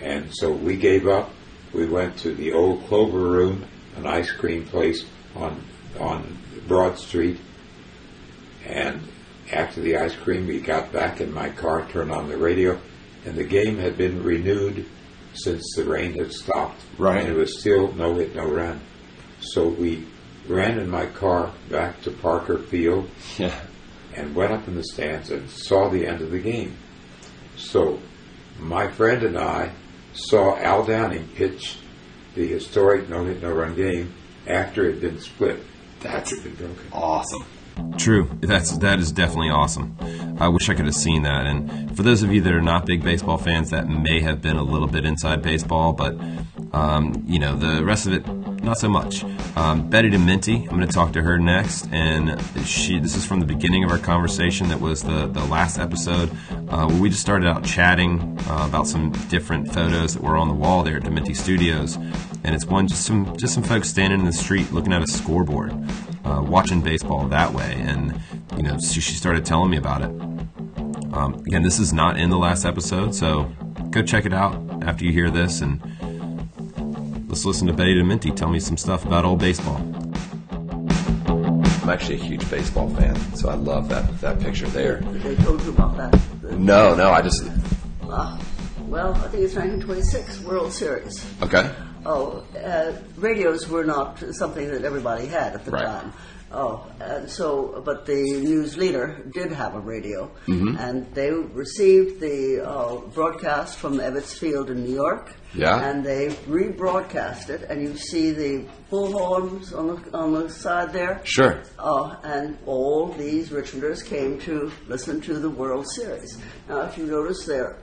And 0.00 0.34
so 0.34 0.52
we 0.52 0.76
gave 0.76 1.06
up. 1.06 1.30
We 1.72 1.86
went 1.86 2.18
to 2.18 2.34
the 2.34 2.52
old 2.52 2.86
Clover 2.86 3.18
Room, 3.18 3.64
an 3.96 4.06
ice 4.06 4.30
cream 4.30 4.64
place 4.64 5.04
on 5.34 5.62
on 5.98 6.38
Broad 6.68 6.98
Street. 6.98 7.38
And 8.66 9.00
after 9.52 9.80
the 9.80 9.96
ice 9.96 10.14
cream, 10.14 10.46
we 10.46 10.60
got 10.60 10.92
back 10.92 11.20
in 11.20 11.32
my 11.32 11.50
car, 11.50 11.86
turned 11.88 12.10
on 12.10 12.28
the 12.28 12.36
radio, 12.36 12.80
and 13.24 13.36
the 13.36 13.44
game 13.44 13.78
had 13.78 13.96
been 13.96 14.22
renewed 14.22 14.86
since 15.34 15.62
the 15.76 15.84
rain 15.84 16.14
had 16.14 16.32
stopped. 16.32 16.80
Right. 16.98 17.20
And 17.20 17.28
it 17.28 17.36
was 17.36 17.60
still 17.60 17.92
no 17.92 18.14
hit, 18.14 18.34
no 18.34 18.46
run. 18.46 18.80
So 19.40 19.68
we 19.68 20.06
ran 20.48 20.78
in 20.78 20.88
my 20.88 21.06
car 21.06 21.52
back 21.70 22.00
to 22.02 22.10
Parker 22.10 22.58
Field 22.58 23.08
yeah, 23.38 23.58
and 24.14 24.34
went 24.34 24.52
up 24.52 24.66
in 24.68 24.74
the 24.74 24.84
stands 24.84 25.30
and 25.30 25.48
saw 25.50 25.88
the 25.88 26.06
end 26.06 26.20
of 26.20 26.30
the 26.30 26.38
game. 26.38 26.76
So 27.56 27.98
my 28.58 28.88
friend 28.88 29.22
and 29.22 29.38
I 29.38 29.72
saw 30.14 30.56
Al 30.58 30.84
Downing 30.84 31.28
pitch 31.34 31.78
the 32.34 32.46
historic 32.46 33.08
no 33.08 33.24
hit 33.24 33.42
no 33.42 33.50
run 33.52 33.74
game 33.74 34.12
after 34.46 34.88
it 34.88 34.92
had 34.94 35.00
been 35.00 35.20
split. 35.20 35.62
That's 36.00 36.32
After 36.32 36.36
it 36.36 36.50
had 36.50 36.58
been 36.58 36.74
broken. 36.74 36.92
awesome. 36.92 37.44
True, 37.98 38.30
that's 38.40 38.78
that 38.78 39.00
is 39.00 39.12
definitely 39.12 39.50
awesome. 39.50 39.96
I 40.38 40.48
wish 40.48 40.70
I 40.70 40.74
could 40.74 40.86
have 40.86 40.94
seen 40.94 41.22
that. 41.24 41.46
And 41.46 41.94
for 41.94 42.02
those 42.02 42.22
of 42.22 42.32
you 42.32 42.40
that 42.42 42.52
are 42.52 42.62
not 42.62 42.86
big 42.86 43.02
baseball 43.02 43.36
fans, 43.36 43.70
that 43.70 43.86
may 43.88 44.20
have 44.20 44.40
been 44.40 44.56
a 44.56 44.62
little 44.62 44.88
bit 44.88 45.04
inside 45.04 45.42
baseball, 45.42 45.92
but 45.92 46.16
um, 46.72 47.22
you 47.26 47.38
know 47.38 47.54
the 47.56 47.84
rest 47.84 48.06
of 48.06 48.14
it, 48.14 48.24
not 48.66 48.78
so 48.78 48.88
much. 48.88 49.24
Um, 49.56 49.88
Betty 49.88 50.10
Dementi, 50.10 50.60
I'm 50.62 50.76
going 50.76 50.80
to 50.80 50.92
talk 50.92 51.12
to 51.14 51.22
her 51.22 51.38
next, 51.38 51.88
and 51.92 52.38
she. 52.66 52.98
This 52.98 53.16
is 53.16 53.24
from 53.24 53.40
the 53.40 53.46
beginning 53.46 53.84
of 53.84 53.90
our 53.90 53.98
conversation. 53.98 54.68
That 54.68 54.80
was 54.80 55.02
the 55.02 55.26
the 55.26 55.44
last 55.44 55.78
episode 55.78 56.30
uh, 56.68 56.86
where 56.86 57.00
we 57.00 57.08
just 57.08 57.22
started 57.22 57.48
out 57.48 57.64
chatting 57.64 58.38
uh, 58.48 58.66
about 58.68 58.86
some 58.86 59.12
different 59.28 59.72
photos 59.72 60.14
that 60.14 60.22
were 60.22 60.36
on 60.36 60.48
the 60.48 60.54
wall 60.54 60.82
there 60.82 60.96
at 60.96 61.04
Dementi 61.04 61.34
Studios, 61.34 61.96
and 62.44 62.54
it's 62.54 62.66
one 62.66 62.88
just 62.88 63.06
some 63.06 63.36
just 63.36 63.54
some 63.54 63.62
folks 63.62 63.88
standing 63.88 64.20
in 64.20 64.26
the 64.26 64.32
street 64.32 64.72
looking 64.72 64.92
at 64.92 65.02
a 65.02 65.06
scoreboard 65.06 65.72
uh, 66.26 66.42
watching 66.42 66.80
baseball 66.80 67.26
that 67.28 67.52
way. 67.52 67.74
And, 67.78 68.20
you 68.56 68.62
know, 68.62 68.78
she, 68.78 69.00
she 69.00 69.14
started 69.14 69.44
telling 69.44 69.70
me 69.70 69.76
about 69.76 70.02
it. 70.02 70.10
Um, 71.14 71.34
again, 71.46 71.62
this 71.62 71.78
is 71.78 71.92
not 71.92 72.18
in 72.18 72.30
the 72.30 72.36
last 72.36 72.64
episode, 72.64 73.14
so 73.14 73.44
go 73.90 74.02
check 74.02 74.26
it 74.26 74.34
out 74.34 74.60
after 74.82 75.04
you 75.04 75.12
hear 75.12 75.30
this 75.30 75.60
and 75.60 75.80
let's 77.26 77.44
listen 77.44 77.66
to 77.66 77.72
Betty 77.72 77.94
Dementi 77.94 78.34
tell 78.34 78.48
me 78.48 78.60
some 78.60 78.76
stuff 78.76 79.04
about 79.04 79.24
old 79.24 79.38
baseball. 79.40 79.76
I'm 81.28 81.90
actually 81.90 82.16
a 82.16 82.24
huge 82.24 82.48
baseball 82.50 82.88
fan, 82.96 83.16
so 83.36 83.48
I 83.48 83.54
love 83.54 83.88
that, 83.90 84.20
that 84.20 84.40
picture 84.40 84.66
there. 84.68 84.96
They 85.00 85.36
told 85.36 85.62
you 85.62 85.70
about 85.70 85.96
that. 85.96 86.18
The- 86.42 86.56
No, 86.56 86.94
no, 86.94 87.10
I 87.10 87.22
just. 87.22 87.44
uh, 88.08 88.38
well, 88.88 89.14
I 89.14 89.28
think 89.28 89.44
it's 89.44 89.54
1926 89.54 90.40
World 90.40 90.72
Series. 90.72 91.24
Okay. 91.42 91.70
Oh, 92.04 92.42
uh, 92.64 92.92
radios 93.16 93.68
were 93.68 93.84
not 93.84 94.18
something 94.32 94.68
that 94.68 94.84
everybody 94.84 95.26
had 95.26 95.54
at 95.54 95.64
the 95.64 95.70
Right. 95.72 95.84
time. 95.86 96.12
Oh, 96.52 96.86
and 97.00 97.28
so, 97.28 97.82
but 97.84 98.06
the 98.06 98.14
news 98.22 98.76
leader 98.76 99.20
did 99.34 99.50
have 99.50 99.74
a 99.74 99.80
radio, 99.80 100.30
Mm-hmm. 100.46 100.76
and 100.78 101.12
they 101.12 101.30
received 101.32 102.20
the 102.20 102.62
uh, 102.64 102.96
broadcast 103.14 103.78
from 103.78 103.98
Ebbets 103.98 104.38
Field 104.38 104.70
in 104.70 104.84
New 104.84 104.94
York. 104.94 105.32
Yeah. 105.54 105.80
And 105.90 106.04
they 106.04 106.28
rebroadcast 106.46 107.50
it, 107.50 107.62
and 107.68 107.82
you 107.82 107.96
see 107.96 108.30
the 108.30 108.64
bullhorns 108.92 109.76
on 109.76 109.86
the 110.02 110.16
on 110.16 110.32
the 110.34 110.48
side 110.48 110.92
there. 110.92 111.20
Sure. 111.24 111.62
Uh, 111.78 112.16
and 112.22 112.56
all 112.64 113.08
these 113.08 113.48
Richmonders 113.50 114.04
came 114.04 114.38
to 114.40 114.70
listen 114.86 115.20
to 115.22 115.38
the 115.40 115.50
World 115.50 115.86
Series. 115.90 116.38
Now, 116.68 116.82
if 116.82 116.96
you 116.96 117.06
notice, 117.06 117.44
they're 117.44 117.78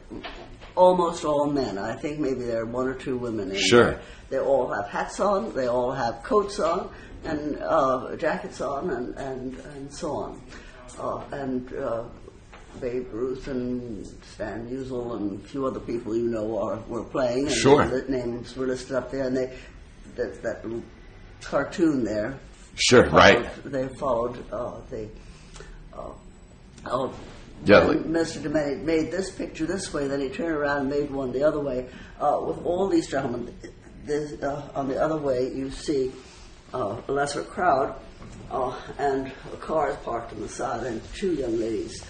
almost 0.76 1.26
all 1.26 1.48
men. 1.48 1.78
I 1.78 1.96
think 1.96 2.20
maybe 2.20 2.44
there 2.44 2.62
are 2.62 2.66
one 2.66 2.88
or 2.88 2.94
two 2.96 3.18
women 3.18 3.52
in 3.52 3.58
Sure. 3.60 3.84
there. 3.92 4.02
They 4.30 4.40
all 4.40 4.72
have 4.74 4.88
hats 4.90 5.20
on, 5.20 5.54
they 5.54 5.68
all 5.68 5.92
have 5.92 6.24
coats 6.24 6.60
on, 6.60 6.90
and 7.26 7.58
uh, 7.60 8.16
jackets 8.16 8.62
on, 8.62 8.90
and, 8.90 9.16
and, 9.16 9.58
and 9.76 9.94
so 9.94 10.12
on. 10.12 10.42
Uh, 11.00 11.24
and 11.32 11.74
uh, 11.74 12.04
Babe 12.80 13.08
Ruth 13.12 13.48
and 13.48 14.06
Stan 14.34 14.68
Musial 14.70 15.16
and 15.18 15.44
a 15.44 15.48
few 15.48 15.66
other 15.66 15.80
people 15.80 16.16
you 16.16 16.30
know 16.30 16.58
are 16.60 16.78
were 16.88 17.04
playing. 17.04 17.48
And 17.48 17.56
Sure. 17.56 17.86
The 17.88 18.10
names 18.12 18.56
were 18.56 18.68
listed 18.68 18.96
up 18.96 19.12
there, 19.12 19.28
and 19.28 19.38
they 19.38 19.58
that, 20.16 20.42
that 20.44 20.64
little 20.64 20.84
cartoon 21.42 22.04
there 22.04 22.40
Sure, 22.76 23.08
right. 23.10 23.48
They 23.64 23.88
followed 23.88 24.44
uh, 24.52 24.80
the. 24.90 25.08
Uh, 25.96 26.10
oh, 26.88 27.14
Yeah, 27.66 27.82
Mr. 27.82 28.42
Domenic 28.42 28.82
made 28.84 29.12
this 29.12 29.30
picture 29.30 29.66
this 29.66 29.94
way, 29.94 30.08
then 30.08 30.20
he 30.20 30.30
turned 30.30 30.52
around 30.56 30.82
and 30.82 30.90
made 30.90 31.12
one 31.12 31.32
the 31.32 31.44
other 31.44 31.60
way. 31.60 31.88
Uh, 32.20 32.42
with 32.46 32.66
all 32.66 32.90
these 32.90 33.08
gentlemen, 33.08 33.56
this, 34.06 34.42
uh, 34.42 34.72
on 34.76 34.88
the 34.88 35.00
other 35.02 35.18
way, 35.18 35.54
you 35.54 35.70
see 35.70 36.12
uh, 36.74 37.02
a 37.08 37.12
lesser 37.12 37.44
crowd 37.44 37.96
uh, 38.52 38.76
and 38.98 39.32
a 39.52 39.58
car 39.58 39.92
is 39.92 39.98
parked 39.98 40.34
on 40.34 40.42
the 40.42 40.50
side, 40.50 40.86
and 40.86 41.02
two 41.14 41.34
young 41.34 41.60
ladies. 41.60 42.04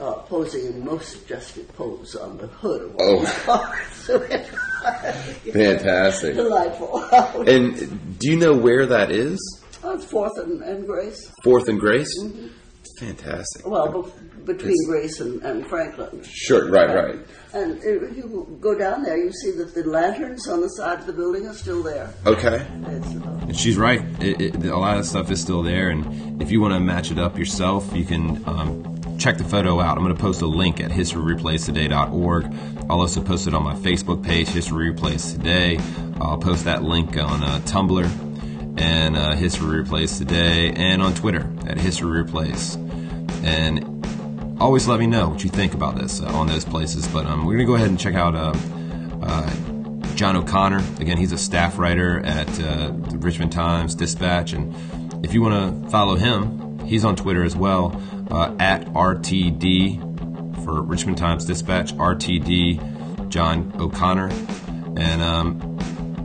Uh, 0.00 0.14
posing 0.22 0.66
in 0.66 0.84
most 0.84 1.12
suggestive 1.12 1.68
pose 1.76 2.16
on 2.16 2.36
the 2.38 2.48
hood 2.48 2.82
of 2.82 2.94
one 2.96 3.14
of 3.14 3.20
these 3.20 3.32
cars. 3.44 4.06
Fantastic. 5.52 6.34
Delightful. 6.34 7.00
And 7.48 8.18
do 8.18 8.28
you 8.28 8.36
know 8.36 8.54
where 8.56 8.86
that 8.86 9.12
is? 9.12 9.38
Oh, 9.84 9.92
it's 9.92 10.04
Fourth 10.04 10.36
and, 10.38 10.62
and 10.62 10.84
Grace. 10.84 11.30
Fourth 11.44 11.68
and 11.68 11.78
Grace? 11.78 12.12
Fantastic. 12.98 13.66
Well, 13.66 14.02
be- 14.02 14.52
between 14.52 14.76
Grace 14.86 15.20
and, 15.20 15.42
and 15.42 15.66
Franklin. 15.66 16.22
Sure, 16.22 16.70
right, 16.70 16.94
right. 16.94 17.18
And 17.54 17.78
if 17.82 18.16
you 18.16 18.58
go 18.60 18.76
down 18.76 19.02
there, 19.02 19.16
you 19.16 19.32
see 19.32 19.52
that 19.52 19.74
the 19.74 19.84
lanterns 19.84 20.48
on 20.48 20.60
the 20.60 20.68
side 20.68 21.00
of 21.00 21.06
the 21.06 21.12
building 21.12 21.46
are 21.46 21.54
still 21.54 21.82
there. 21.82 22.12
Okay. 22.26 22.66
It's, 22.88 23.06
uh, 23.06 23.38
And 23.42 23.56
she's 23.56 23.76
right. 23.76 24.02
It, 24.20 24.40
it, 24.40 24.64
a 24.66 24.76
lot 24.76 24.98
of 24.98 25.06
stuff 25.06 25.30
is 25.30 25.40
still 25.40 25.62
there, 25.62 25.88
and 25.88 26.40
if 26.42 26.50
you 26.50 26.60
want 26.60 26.74
to 26.74 26.80
match 26.80 27.10
it 27.10 27.18
up 27.18 27.38
yourself, 27.38 27.90
you 27.96 28.04
can 28.04 28.46
um, 28.46 29.18
check 29.18 29.38
the 29.38 29.44
photo 29.44 29.80
out. 29.80 29.96
I'm 29.96 30.04
going 30.04 30.14
to 30.14 30.20
post 30.20 30.42
a 30.42 30.46
link 30.46 30.80
at 30.80 30.90
historyreplaystoday.org. 30.90 32.44
I'll 32.90 33.00
also 33.00 33.22
post 33.22 33.46
it 33.46 33.54
on 33.54 33.62
my 33.62 33.74
Facebook 33.76 34.22
page, 34.22 34.48
History 34.48 34.92
Replays 34.92 35.32
Today. 35.32 35.78
I'll 36.20 36.38
post 36.38 36.64
that 36.64 36.82
link 36.82 37.16
on 37.16 37.42
uh, 37.42 37.60
Tumblr 37.64 38.23
and 38.76 39.16
uh, 39.16 39.34
History 39.34 39.84
Replays 39.84 40.18
Today, 40.18 40.72
and 40.72 41.02
on 41.02 41.14
Twitter 41.14 41.50
at 41.66 41.78
History 41.78 42.24
Replays. 42.24 42.76
And 43.44 44.60
always 44.60 44.88
let 44.88 45.00
me 45.00 45.06
know 45.06 45.28
what 45.28 45.44
you 45.44 45.50
think 45.50 45.74
about 45.74 45.96
this 45.96 46.20
uh, 46.20 46.26
on 46.26 46.46
those 46.46 46.64
places. 46.64 47.06
But 47.08 47.26
um, 47.26 47.44
we're 47.44 47.54
going 47.54 47.58
to 47.58 47.64
go 47.66 47.74
ahead 47.74 47.88
and 47.88 47.98
check 47.98 48.14
out. 48.14 48.34
Uh, 48.34 48.54
uh, 49.22 49.50
John 50.14 50.36
O'Connor. 50.36 50.82
Again, 51.00 51.16
he's 51.16 51.32
a 51.32 51.38
staff 51.38 51.78
writer 51.78 52.20
at 52.20 52.48
uh, 52.60 52.88
the 53.10 53.18
Richmond 53.18 53.52
Times 53.52 53.94
Dispatch, 53.94 54.52
and 54.52 54.72
if 55.24 55.34
you 55.34 55.42
want 55.42 55.84
to 55.84 55.90
follow 55.90 56.14
him, 56.14 56.78
he's 56.80 57.04
on 57.04 57.16
Twitter 57.16 57.42
as 57.42 57.56
well 57.56 58.00
uh, 58.30 58.54
at 58.60 58.84
RTD 58.86 60.64
for 60.64 60.82
Richmond 60.82 61.18
Times 61.18 61.44
Dispatch. 61.44 61.94
RTD 61.94 63.28
John 63.28 63.72
O'Connor, 63.78 64.28
and 64.96 65.22
um, 65.22 65.78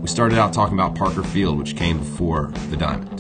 we 0.10 0.12
started 0.12 0.40
out 0.40 0.52
talking 0.52 0.74
about 0.74 0.96
Parker 0.96 1.22
Field, 1.22 1.60
which 1.60 1.76
came 1.76 2.00
before 2.00 2.52
the 2.72 2.76
Diamond. 2.76 3.20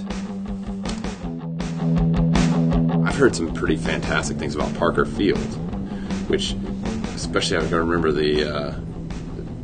I've 3.07 3.15
heard 3.15 3.35
some 3.35 3.53
pretty 3.53 3.75
fantastic 3.75 4.37
things 4.37 4.55
about 4.55 4.73
Parker 4.73 5.05
Field, 5.05 5.37
which, 6.29 6.55
especially 7.13 7.57
I 7.57 7.61
remember 7.77 8.11
the 8.11 8.43
uh, 8.43 8.79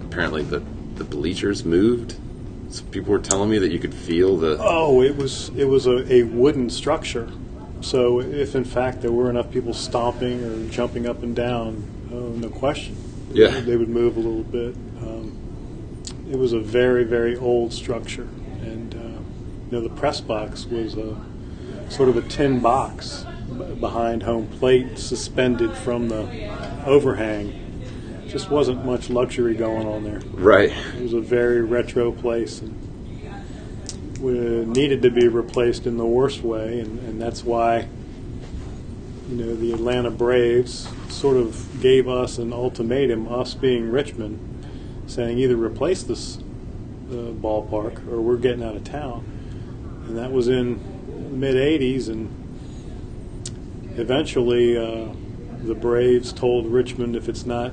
apparently 0.03 0.43
the 0.43 0.59
the 0.97 1.03
bleachers 1.03 1.65
moved. 1.65 2.15
Some 2.69 2.85
people 2.89 3.11
were 3.13 3.19
telling 3.19 3.49
me 3.49 3.57
that 3.57 3.71
you 3.71 3.79
could 3.79 3.95
feel 3.95 4.37
the. 4.37 4.57
Oh, 4.59 5.01
it 5.01 5.17
was 5.17 5.49
it 5.57 5.65
was 5.65 5.87
a, 5.87 6.13
a 6.13 6.23
wooden 6.23 6.69
structure. 6.69 7.31
So 7.81 8.21
if 8.21 8.53
in 8.53 8.65
fact 8.65 9.01
there 9.01 9.11
were 9.11 9.31
enough 9.31 9.49
people 9.51 9.73
stomping 9.73 10.43
or 10.43 10.69
jumping 10.69 11.07
up 11.07 11.23
and 11.23 11.35
down, 11.35 11.83
oh, 12.13 12.29
no 12.37 12.49
question, 12.49 12.95
Yeah. 13.31 13.61
they 13.61 13.77
would 13.77 13.89
move 13.89 14.15
a 14.15 14.19
little 14.19 14.43
bit. 14.43 14.75
It 16.29 16.37
was 16.37 16.53
a 16.53 16.59
very 16.59 17.03
very 17.03 17.37
old 17.37 17.71
structure, 17.73 18.27
and 18.61 18.93
uh, 18.95 18.97
you 18.97 19.71
know 19.71 19.81
the 19.81 19.89
press 19.89 20.21
box 20.21 20.65
was 20.65 20.95
a 20.95 21.15
sort 21.89 22.09
of 22.09 22.17
a 22.17 22.21
tin 22.23 22.59
box 22.59 23.25
b- 23.49 23.75
behind 23.75 24.23
home 24.23 24.47
plate, 24.47 24.97
suspended 24.97 25.75
from 25.75 26.09
the 26.09 26.83
overhang. 26.85 27.61
Just 28.27 28.49
wasn't 28.49 28.83
much 28.83 29.09
luxury 29.09 29.53
going 29.55 29.87
on 29.87 30.03
there. 30.03 30.19
Right. 30.33 30.71
It 30.71 31.01
was 31.03 31.13
a 31.13 31.21
very 31.21 31.61
retro 31.61 32.11
place 32.11 32.59
and 32.61 32.73
needed 34.19 35.01
to 35.03 35.11
be 35.11 35.27
replaced 35.27 35.85
in 35.85 35.97
the 35.97 36.05
worst 36.05 36.41
way, 36.41 36.79
and, 36.79 36.99
and 36.99 37.21
that's 37.21 37.43
why 37.43 37.87
you 39.29 39.35
know 39.35 39.55
the 39.55 39.73
Atlanta 39.73 40.09
Braves 40.11 40.87
sort 41.09 41.37
of 41.37 41.81
gave 41.81 42.07
us 42.09 42.37
an 42.37 42.51
ultimatum, 42.51 43.27
us 43.31 43.53
being 43.53 43.89
Richmond, 43.91 44.54
saying 45.07 45.37
either 45.37 45.55
replace 45.55 46.03
this 46.03 46.37
uh, 46.37 47.31
ballpark 47.33 48.07
or 48.11 48.21
we're 48.21 48.37
getting 48.37 48.63
out 48.63 48.75
of 48.75 48.83
town, 48.83 49.23
and 50.07 50.17
that 50.17 50.31
was 50.31 50.47
in 50.47 50.79
the 51.29 51.35
mid 51.35 51.55
'80s, 51.55 52.09
and 52.09 52.29
eventually 53.97 54.77
uh, 54.77 55.07
the 55.63 55.75
Braves 55.75 56.33
told 56.33 56.67
Richmond 56.67 57.15
if 57.15 57.29
it's 57.29 57.45
not 57.45 57.71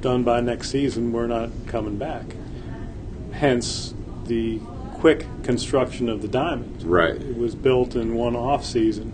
done 0.00 0.22
by 0.22 0.40
next 0.40 0.70
season, 0.70 1.12
we're 1.12 1.26
not 1.26 1.50
coming 1.66 1.96
back. 1.96 2.24
Hence 3.32 3.94
the 4.26 4.60
quick 4.94 5.26
construction 5.42 6.08
of 6.08 6.22
the 6.22 6.28
diamond. 6.28 6.82
Right. 6.82 7.14
It 7.14 7.36
was 7.36 7.54
built 7.54 7.96
in 7.96 8.14
one 8.14 8.36
off 8.36 8.64
season, 8.64 9.12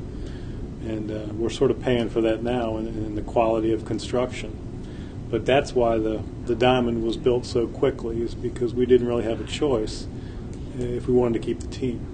and 0.83 1.11
uh, 1.11 1.33
we're 1.33 1.51
sort 1.51 1.71
of 1.71 1.81
paying 1.81 2.11
for 2.11 2.21
that 2.23 2.43
now 2.43 2.77
in, 2.77 2.89
in 2.89 3.15
the 3.15 3.23
quality 3.23 3.73
of 3.73 3.85
construction. 3.85 4.57
But 5.31 5.47
that's 5.47 5.75
why 5.75 5.99
the, 5.99 6.23
the 6.49 6.57
diamond 6.57 7.05
was 7.05 7.17
built 7.17 7.47
so 7.47 7.69
quickly, 7.69 8.23
is 8.23 8.35
because 8.35 8.75
we 8.75 8.87
didn't 8.87 9.07
really 9.07 9.25
have 9.25 9.40
a 9.40 9.45
choice 9.45 10.07
uh, 10.78 10.83
if 10.83 11.07
we 11.07 11.14
wanted 11.14 11.40
to 11.40 11.47
keep 11.47 11.61
the 11.61 11.69
team. 11.69 12.05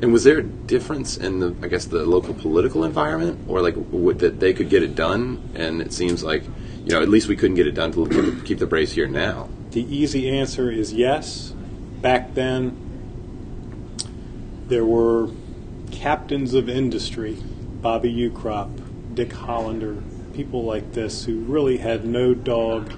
And 0.00 0.12
was 0.12 0.22
there 0.22 0.38
a 0.38 0.44
difference 0.44 1.16
in 1.16 1.40
the, 1.40 1.56
I 1.60 1.66
guess, 1.66 1.86
the 1.86 2.04
local 2.06 2.32
political 2.32 2.84
environment, 2.84 3.40
or 3.48 3.60
like 3.60 3.74
w- 3.74 4.12
that 4.12 4.38
they 4.38 4.52
could 4.52 4.68
get 4.68 4.84
it 4.84 4.94
done? 4.94 5.50
And 5.54 5.82
it 5.82 5.92
seems 5.92 6.22
like, 6.22 6.44
you 6.84 6.92
know, 6.92 7.02
at 7.02 7.08
least 7.08 7.26
we 7.26 7.34
couldn't 7.34 7.56
get 7.56 7.66
it 7.66 7.72
done 7.72 7.90
to 7.92 8.06
keep 8.06 8.14
the, 8.14 8.42
keep 8.44 8.58
the 8.60 8.66
Braves 8.66 8.92
here 8.92 9.08
now. 9.08 9.48
The 9.72 9.82
easy 9.82 10.30
answer 10.30 10.70
is 10.70 10.92
yes. 10.92 11.52
Back 12.00 12.34
then, 12.34 12.76
there 14.68 14.84
were 14.84 15.30
captains 15.90 16.54
of 16.54 16.68
industry, 16.68 17.38
Bobby 17.82 18.14
Ukrop, 18.14 19.14
Dick 19.14 19.32
Hollander, 19.32 20.02
people 20.32 20.62
like 20.62 20.92
this 20.92 21.24
who 21.24 21.40
really 21.40 21.78
had 21.78 22.04
no 22.04 22.34
dog 22.34 22.92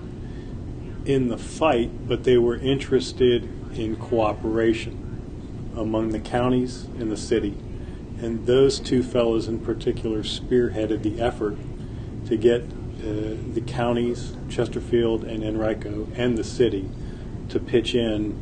in 1.05 1.29
the 1.29 1.39
fight, 1.39 2.09
but 2.09 2.25
they 2.25 2.37
were 2.37 2.57
interested 2.57 3.45
in 3.75 3.97
cooperation 3.97 5.73
among 5.77 6.11
the 6.11 6.19
counties 6.19 6.85
and 6.99 7.11
the 7.11 7.17
city. 7.17 7.57
And 8.19 8.47
those 8.47 8.79
two 8.79 9.03
fellows 9.03 9.49
in 9.49 9.61
particular 9.61 10.23
spearheaded 10.23 11.03
the 11.03 11.21
effort 11.21 11.57
to 12.27 12.37
get 12.37 12.63
uh, 12.63 13.35
the 13.55 13.63
counties, 13.67 14.35
Chesterfield 14.51 15.25
and 15.25 15.43
Henrico, 15.43 16.07
and 16.15 16.37
the 16.37 16.45
city 16.45 16.89
to 17.49 17.59
pitch 17.59 17.95
in. 17.95 18.39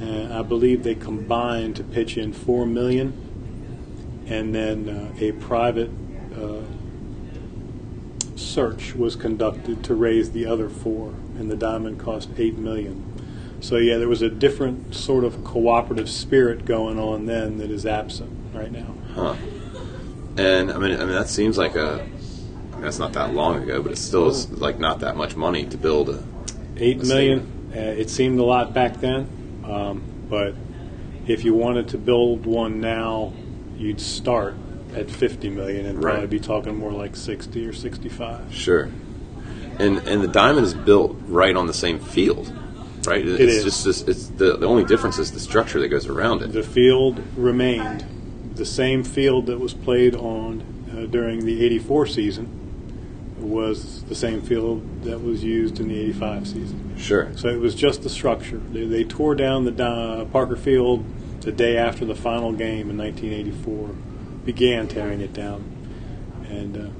Uh, 0.00 0.38
I 0.38 0.42
believe 0.42 0.82
they 0.82 0.94
combined 0.94 1.76
to 1.76 1.84
pitch 1.84 2.16
in 2.16 2.32
four 2.32 2.64
million, 2.64 3.12
and 4.26 4.54
then 4.54 4.88
uh, 4.88 5.12
a 5.20 5.32
private 5.32 5.90
uh, 6.34 6.62
search 8.36 8.94
was 8.94 9.16
conducted 9.16 9.84
to 9.84 9.94
raise 9.94 10.30
the 10.32 10.46
other 10.46 10.70
four, 10.70 11.14
and 11.40 11.50
the 11.50 11.56
diamond 11.56 11.98
cost 11.98 12.28
eight 12.36 12.56
million. 12.56 13.02
So 13.60 13.76
yeah, 13.76 13.98
there 13.98 14.08
was 14.08 14.22
a 14.22 14.30
different 14.30 14.94
sort 14.94 15.24
of 15.24 15.42
cooperative 15.42 16.08
spirit 16.08 16.64
going 16.64 16.98
on 16.98 17.26
then 17.26 17.58
that 17.58 17.70
is 17.70 17.84
absent 17.84 18.30
right 18.54 18.70
now. 18.70 18.94
Huh. 19.14 19.34
And 20.36 20.70
I 20.70 20.78
mean, 20.78 20.92
I 20.92 21.04
mean 21.04 21.08
that 21.14 21.28
seems 21.28 21.58
like 21.58 21.74
a. 21.74 22.00
I 22.00 22.74
mean, 22.74 22.82
that's 22.82 22.98
not 22.98 23.12
that 23.14 23.34
long 23.34 23.62
ago, 23.62 23.82
but 23.82 23.92
it 23.92 23.98
still 23.98 24.28
is 24.28 24.50
like 24.50 24.78
not 24.78 25.00
that 25.00 25.16
much 25.16 25.34
money 25.34 25.66
to 25.66 25.76
build 25.76 26.08
a. 26.08 26.22
Eight 26.76 26.98
Let's 26.98 27.08
million. 27.08 27.72
Uh, 27.74 27.78
it 27.78 28.08
seemed 28.08 28.38
a 28.38 28.44
lot 28.44 28.72
back 28.72 29.00
then, 29.00 29.28
um, 29.64 30.02
but 30.28 30.54
if 31.26 31.44
you 31.44 31.54
wanted 31.54 31.88
to 31.88 31.98
build 31.98 32.46
one 32.46 32.80
now, 32.80 33.32
you'd 33.76 34.00
start 34.00 34.54
at 34.94 35.10
fifty 35.10 35.48
million 35.50 35.86
and 35.86 36.00
probably 36.00 36.26
be 36.26 36.40
talking 36.40 36.76
more 36.76 36.92
like 36.92 37.14
sixty 37.14 37.66
or 37.66 37.72
sixty-five. 37.72 38.54
Sure. 38.54 38.90
And 39.80 39.98
and 40.06 40.22
the 40.22 40.28
diamond 40.28 40.66
is 40.66 40.74
built 40.74 41.16
right 41.26 41.56
on 41.56 41.66
the 41.66 41.74
same 41.74 41.98
field, 41.98 42.52
right? 43.06 43.26
It's 43.26 43.40
is. 43.40 43.64
just 43.64 43.84
this, 43.84 44.02
it's 44.02 44.28
the 44.28 44.56
the 44.56 44.66
only 44.66 44.84
difference 44.84 45.18
is 45.18 45.32
the 45.32 45.40
structure 45.40 45.80
that 45.80 45.88
goes 45.88 46.06
around 46.06 46.42
it. 46.42 46.52
The 46.52 46.62
field 46.62 47.22
remained 47.36 48.04
the 48.54 48.66
same 48.66 49.04
field 49.04 49.46
that 49.46 49.58
was 49.58 49.72
played 49.72 50.14
on 50.14 50.62
uh, 50.92 51.06
during 51.06 51.46
the 51.46 51.64
'84 51.64 52.06
season 52.06 52.56
was 53.38 54.02
the 54.04 54.14
same 54.14 54.42
field 54.42 55.04
that 55.04 55.22
was 55.22 55.42
used 55.42 55.80
in 55.80 55.88
the 55.88 55.98
'85 55.98 56.46
season. 56.46 56.94
Sure. 56.98 57.30
So 57.36 57.48
it 57.48 57.58
was 57.58 57.74
just 57.74 58.02
the 58.02 58.10
structure. 58.10 58.58
They, 58.58 58.84
they 58.84 59.04
tore 59.04 59.34
down 59.34 59.64
the 59.64 59.84
uh, 59.84 60.24
Parker 60.26 60.56
Field 60.56 61.04
the 61.40 61.52
day 61.52 61.76
after 61.76 62.04
the 62.04 62.14
final 62.14 62.52
game 62.52 62.90
in 62.90 62.98
1984, 62.98 63.88
began 64.44 64.88
tearing 64.88 65.20
it 65.20 65.32
down. 65.32 65.64
And 66.48 66.76
uh, 66.76 66.90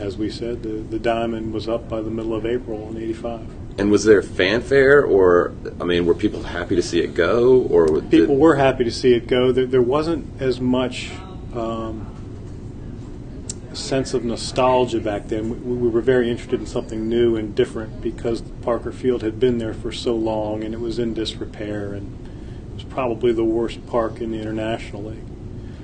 as 0.00 0.16
we 0.16 0.30
said, 0.30 0.62
the, 0.62 0.68
the 0.68 0.98
diamond 0.98 1.52
was 1.52 1.68
up 1.68 1.88
by 1.88 2.00
the 2.00 2.10
middle 2.10 2.34
of 2.34 2.44
April 2.46 2.88
in 2.88 2.96
85. 2.96 3.46
And 3.78 3.90
was 3.90 4.04
there 4.04 4.22
fanfare, 4.22 5.04
or 5.04 5.52
I 5.80 5.84
mean, 5.84 6.06
were 6.06 6.14
people 6.14 6.42
happy 6.42 6.76
to 6.76 6.82
see 6.82 7.00
it 7.00 7.14
go, 7.14 7.62
or 7.62 8.00
did- 8.00 8.10
People 8.10 8.36
were 8.36 8.56
happy 8.56 8.84
to 8.84 8.90
see 8.90 9.14
it 9.14 9.26
go. 9.26 9.52
There, 9.52 9.66
there 9.66 9.82
wasn't 9.82 10.40
as 10.40 10.60
much 10.60 11.10
um, 11.54 12.06
sense 13.74 14.14
of 14.14 14.24
nostalgia 14.24 15.00
back 15.00 15.28
then. 15.28 15.50
We, 15.50 15.74
we 15.76 15.88
were 15.88 16.00
very 16.00 16.30
interested 16.30 16.60
in 16.60 16.66
something 16.66 17.08
new 17.08 17.36
and 17.36 17.54
different 17.54 18.00
because 18.00 18.40
Parker 18.62 18.92
Field 18.92 19.22
had 19.22 19.38
been 19.38 19.58
there 19.58 19.74
for 19.74 19.92
so 19.92 20.14
long 20.14 20.64
and 20.64 20.72
it 20.74 20.80
was 20.80 20.98
in 20.98 21.14
disrepair 21.14 21.92
and 21.92 22.16
it 22.70 22.74
was 22.74 22.84
probably 22.84 23.32
the 23.32 23.44
worst 23.44 23.86
park 23.86 24.20
in 24.20 24.32
the 24.32 24.40
International 24.40 25.04
League. 25.04 25.24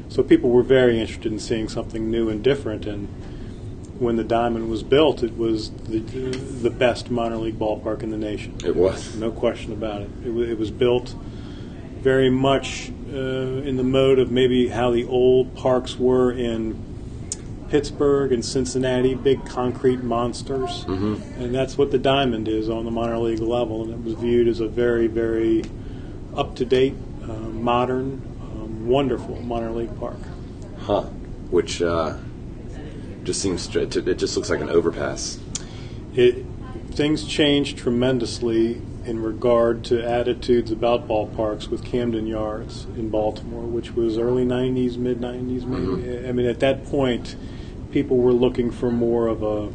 So 0.08 0.22
people 0.22 0.50
were 0.50 0.62
very 0.62 0.98
interested 1.00 1.32
in 1.32 1.38
seeing 1.38 1.68
something 1.68 2.10
new 2.10 2.28
and 2.28 2.42
different. 2.42 2.86
And 2.86 3.08
when 4.02 4.16
the 4.16 4.24
Diamond 4.24 4.68
was 4.68 4.82
built, 4.82 5.22
it 5.22 5.36
was 5.36 5.70
the, 5.70 6.00
the 6.00 6.70
best 6.70 7.10
minor 7.10 7.36
league 7.36 7.58
ballpark 7.58 8.02
in 8.02 8.10
the 8.10 8.16
nation. 8.16 8.58
It 8.64 8.74
was. 8.74 9.14
No 9.16 9.30
question 9.30 9.72
about 9.72 10.02
it. 10.02 10.10
It, 10.24 10.50
it 10.50 10.58
was 10.58 10.70
built 10.70 11.14
very 12.00 12.30
much 12.30 12.90
uh, 13.12 13.62
in 13.68 13.76
the 13.76 13.84
mode 13.84 14.18
of 14.18 14.30
maybe 14.30 14.68
how 14.68 14.90
the 14.90 15.04
old 15.04 15.54
parks 15.54 15.96
were 15.96 16.32
in 16.32 16.76
Pittsburgh 17.70 18.32
and 18.32 18.44
Cincinnati, 18.44 19.14
big 19.14 19.46
concrete 19.46 20.02
monsters. 20.02 20.84
Mm-hmm. 20.84 21.42
And 21.42 21.54
that's 21.54 21.78
what 21.78 21.92
the 21.92 21.98
Diamond 21.98 22.48
is 22.48 22.68
on 22.68 22.84
the 22.84 22.90
minor 22.90 23.18
league 23.18 23.38
level. 23.40 23.84
And 23.84 23.92
it 23.92 24.02
was 24.04 24.14
viewed 24.14 24.48
as 24.48 24.60
a 24.60 24.68
very, 24.68 25.06
very 25.06 25.64
up 26.34 26.56
to 26.56 26.64
date, 26.64 26.94
uh, 27.22 27.28
modern, 27.28 28.20
um, 28.40 28.88
wonderful 28.88 29.40
minor 29.42 29.70
league 29.70 29.96
park. 29.98 30.18
Huh. 30.80 31.02
Which 31.50 31.80
uh, 31.80 32.16
just 33.24 33.40
seems 33.40 33.66
to, 33.68 33.82
it 33.82 34.18
just 34.18 34.36
looks 34.36 34.50
like 34.50 34.60
an 34.60 34.70
overpass. 34.70 35.38
It, 36.14 36.44
things 36.90 37.26
changed 37.26 37.78
tremendously 37.78 38.80
in 39.04 39.20
regard 39.22 39.84
to 39.84 40.02
attitudes 40.02 40.70
about 40.70 41.08
ballparks 41.08 41.68
with 41.68 41.84
Camden 41.84 42.26
Yards 42.26 42.84
in 42.96 43.08
Baltimore, 43.08 43.64
which 43.64 43.92
was 43.92 44.18
early 44.18 44.44
90s, 44.44 44.96
mid 44.96 45.20
90s, 45.20 45.64
maybe. 45.64 46.28
I 46.28 46.32
mean, 46.32 46.46
at 46.46 46.60
that 46.60 46.84
point, 46.86 47.36
people 47.90 48.18
were 48.18 48.32
looking 48.32 48.70
for 48.70 48.90
more 48.90 49.26
of 49.26 49.42
a 49.42 49.72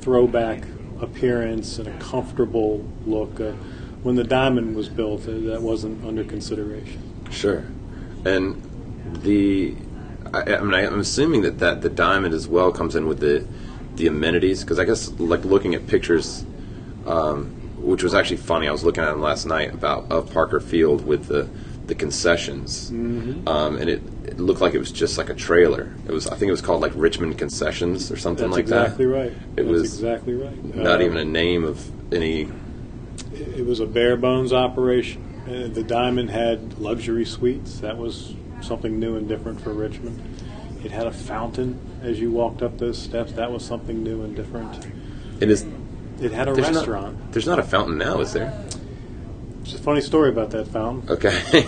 throwback 0.00 0.62
appearance 1.00 1.78
and 1.78 1.88
a 1.88 1.98
comfortable 1.98 2.86
look. 3.04 3.40
Uh, 3.40 3.52
when 4.02 4.14
the 4.14 4.24
Diamond 4.24 4.76
was 4.76 4.88
built, 4.88 5.22
uh, 5.22 5.32
that 5.32 5.60
wasn't 5.60 6.04
under 6.06 6.22
consideration. 6.22 7.02
Sure. 7.30 7.64
And 8.24 8.62
the, 9.22 9.74
I, 10.32 10.56
I 10.56 10.60
mean, 10.60 10.74
I, 10.74 10.86
I'm 10.86 11.00
assuming 11.00 11.42
that, 11.42 11.58
that 11.58 11.82
the 11.82 11.88
diamond 11.88 12.34
as 12.34 12.46
well 12.48 12.72
comes 12.72 12.94
in 12.96 13.06
with 13.06 13.20
the 13.20 13.46
the 13.96 14.06
amenities 14.08 14.62
because 14.62 14.78
I 14.78 14.84
guess 14.84 15.10
like 15.18 15.44
looking 15.44 15.74
at 15.74 15.86
pictures, 15.86 16.44
um, 17.06 17.46
which 17.78 18.02
was 18.02 18.14
actually 18.14 18.36
funny. 18.38 18.68
I 18.68 18.72
was 18.72 18.84
looking 18.84 19.02
at 19.02 19.10
them 19.10 19.20
last 19.22 19.46
night 19.46 19.72
about 19.72 20.10
of 20.10 20.32
Parker 20.32 20.60
Field 20.60 21.06
with 21.06 21.26
the 21.26 21.48
the 21.86 21.94
concessions, 21.94 22.90
Mm-hmm. 22.90 23.46
um, 23.46 23.76
and 23.76 23.88
it, 23.88 24.02
it 24.24 24.40
looked 24.40 24.60
like 24.60 24.74
it 24.74 24.78
was 24.80 24.90
just 24.90 25.18
like 25.18 25.30
a 25.30 25.34
trailer. 25.34 25.94
It 26.06 26.12
was 26.12 26.26
I 26.26 26.36
think 26.36 26.48
it 26.48 26.52
was 26.52 26.60
called 26.60 26.80
like 26.82 26.92
Richmond 26.96 27.38
Concessions 27.38 28.10
or 28.10 28.16
something 28.16 28.46
That's 28.50 28.56
like 28.56 28.62
exactly 28.64 29.06
that. 29.06 29.12
Exactly 29.26 29.40
right. 29.40 29.52
It 29.56 29.56
That's 29.56 29.68
was 29.68 29.82
exactly 29.94 30.34
right. 30.34 30.74
Not 30.74 31.00
Uh, 31.00 31.04
even 31.04 31.16
a 31.16 31.24
name 31.24 31.64
of 31.64 32.12
any. 32.12 32.48
It 33.32 33.64
was 33.64 33.80
a 33.80 33.86
bare 33.86 34.16
bones 34.16 34.52
operation. 34.52 35.22
Uh, 35.46 35.68
the 35.72 35.82
Diamond 35.84 36.30
had 36.30 36.78
luxury 36.78 37.24
suites. 37.24 37.78
That 37.80 37.96
was 37.98 38.34
something 38.60 38.98
new 38.98 39.16
and 39.16 39.28
different 39.28 39.60
for 39.60 39.72
Richmond. 39.72 40.20
It 40.84 40.90
had 40.90 41.06
a 41.06 41.12
fountain 41.12 41.78
as 42.02 42.20
you 42.20 42.30
walked 42.30 42.62
up 42.62 42.78
those 42.78 42.98
steps. 43.00 43.32
That 43.32 43.50
was 43.50 43.64
something 43.64 44.02
new 44.02 44.22
and 44.22 44.36
different. 44.36 44.86
It 45.40 45.50
is. 45.50 45.66
It 46.20 46.32
had 46.32 46.48
a 46.48 46.54
There's 46.54 46.70
restaurant. 46.70 47.18
Not, 47.18 47.32
there's 47.32 47.46
not 47.46 47.58
a 47.58 47.62
fountain 47.62 47.98
now, 47.98 48.20
is 48.20 48.32
there? 48.32 48.64
It's 49.62 49.74
a 49.74 49.78
funny 49.78 50.00
story 50.00 50.30
about 50.30 50.50
that 50.50 50.68
fountain. 50.68 51.10
Okay. 51.10 51.66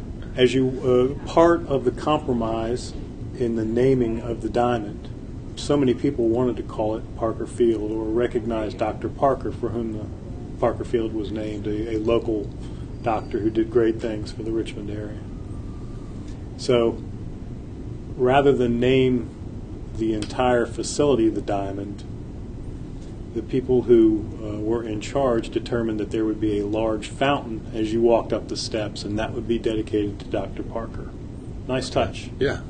as 0.36 0.54
you 0.54 1.18
uh, 1.22 1.26
part 1.28 1.66
of 1.66 1.84
the 1.84 1.90
compromise 1.90 2.92
in 3.38 3.56
the 3.56 3.64
naming 3.64 4.20
of 4.20 4.40
the 4.40 4.48
diamond, 4.48 5.08
so 5.56 5.76
many 5.76 5.94
people 5.94 6.28
wanted 6.28 6.56
to 6.56 6.62
call 6.62 6.96
it 6.96 7.16
Parker 7.16 7.46
Field 7.46 7.92
or 7.92 8.04
recognize 8.04 8.74
Dr. 8.74 9.08
Parker, 9.08 9.52
for 9.52 9.68
whom 9.68 9.92
the 9.92 10.06
Parker 10.58 10.84
Field 10.84 11.12
was 11.12 11.30
named, 11.30 11.66
a, 11.66 11.96
a 11.96 11.98
local 11.98 12.44
doctor 13.02 13.38
who 13.38 13.50
did 13.50 13.70
great 13.70 14.00
things 14.00 14.32
for 14.32 14.42
the 14.42 14.50
Richmond 14.50 14.90
area. 14.90 15.20
So, 16.56 17.02
rather 18.16 18.52
than 18.52 18.80
name 18.80 19.30
the 19.96 20.14
entire 20.14 20.66
facility 20.66 21.28
the 21.28 21.42
diamond, 21.42 22.04
the 23.34 23.42
people 23.42 23.82
who 23.82 24.24
uh, 24.40 24.60
were 24.60 24.84
in 24.84 25.00
charge 25.00 25.50
determined 25.50 25.98
that 25.98 26.10
there 26.12 26.24
would 26.24 26.40
be 26.40 26.60
a 26.60 26.66
large 26.66 27.08
fountain 27.08 27.70
as 27.74 27.92
you 27.92 28.00
walked 28.00 28.32
up 28.32 28.48
the 28.48 28.56
steps, 28.56 29.02
and 29.02 29.18
that 29.18 29.32
would 29.32 29.48
be 29.48 29.58
dedicated 29.58 30.20
to 30.20 30.26
Dr. 30.26 30.62
Parker. 30.62 31.10
Nice 31.66 31.90
touch. 31.90 32.30
Yeah. 32.38 32.60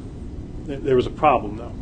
There 0.65 0.97
was 0.97 1.07
a 1.07 1.11
problem, 1.11 1.59
though. 1.59 1.73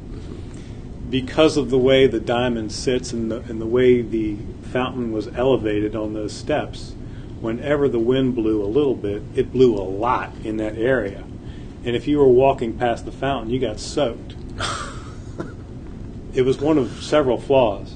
Because 1.08 1.56
of 1.56 1.70
the 1.70 1.78
way 1.78 2.06
the 2.06 2.18
diamond 2.18 2.72
sits 2.72 3.12
and 3.12 3.30
the, 3.30 3.40
and 3.42 3.60
the 3.60 3.66
way 3.66 4.02
the 4.02 4.36
fountain 4.72 5.12
was 5.12 5.28
elevated 5.28 5.94
on 5.94 6.14
those 6.14 6.32
steps, 6.32 6.94
whenever 7.40 7.88
the 7.88 7.98
wind 7.98 8.34
blew 8.34 8.62
a 8.62 8.66
little 8.66 8.96
bit, 8.96 9.22
it 9.36 9.52
blew 9.52 9.76
a 9.76 9.84
lot 9.84 10.32
in 10.42 10.56
that 10.56 10.76
area. 10.76 11.22
And 11.84 11.96
if 11.96 12.06
you 12.06 12.18
were 12.18 12.28
walking 12.28 12.78
past 12.78 13.04
the 13.04 13.12
fountain, 13.12 13.50
you 13.50 13.58
got 13.58 13.80
soaked. 13.80 14.36
it 16.34 16.42
was 16.42 16.60
one 16.60 16.78
of 16.78 17.02
several 17.02 17.40
flaws 17.40 17.94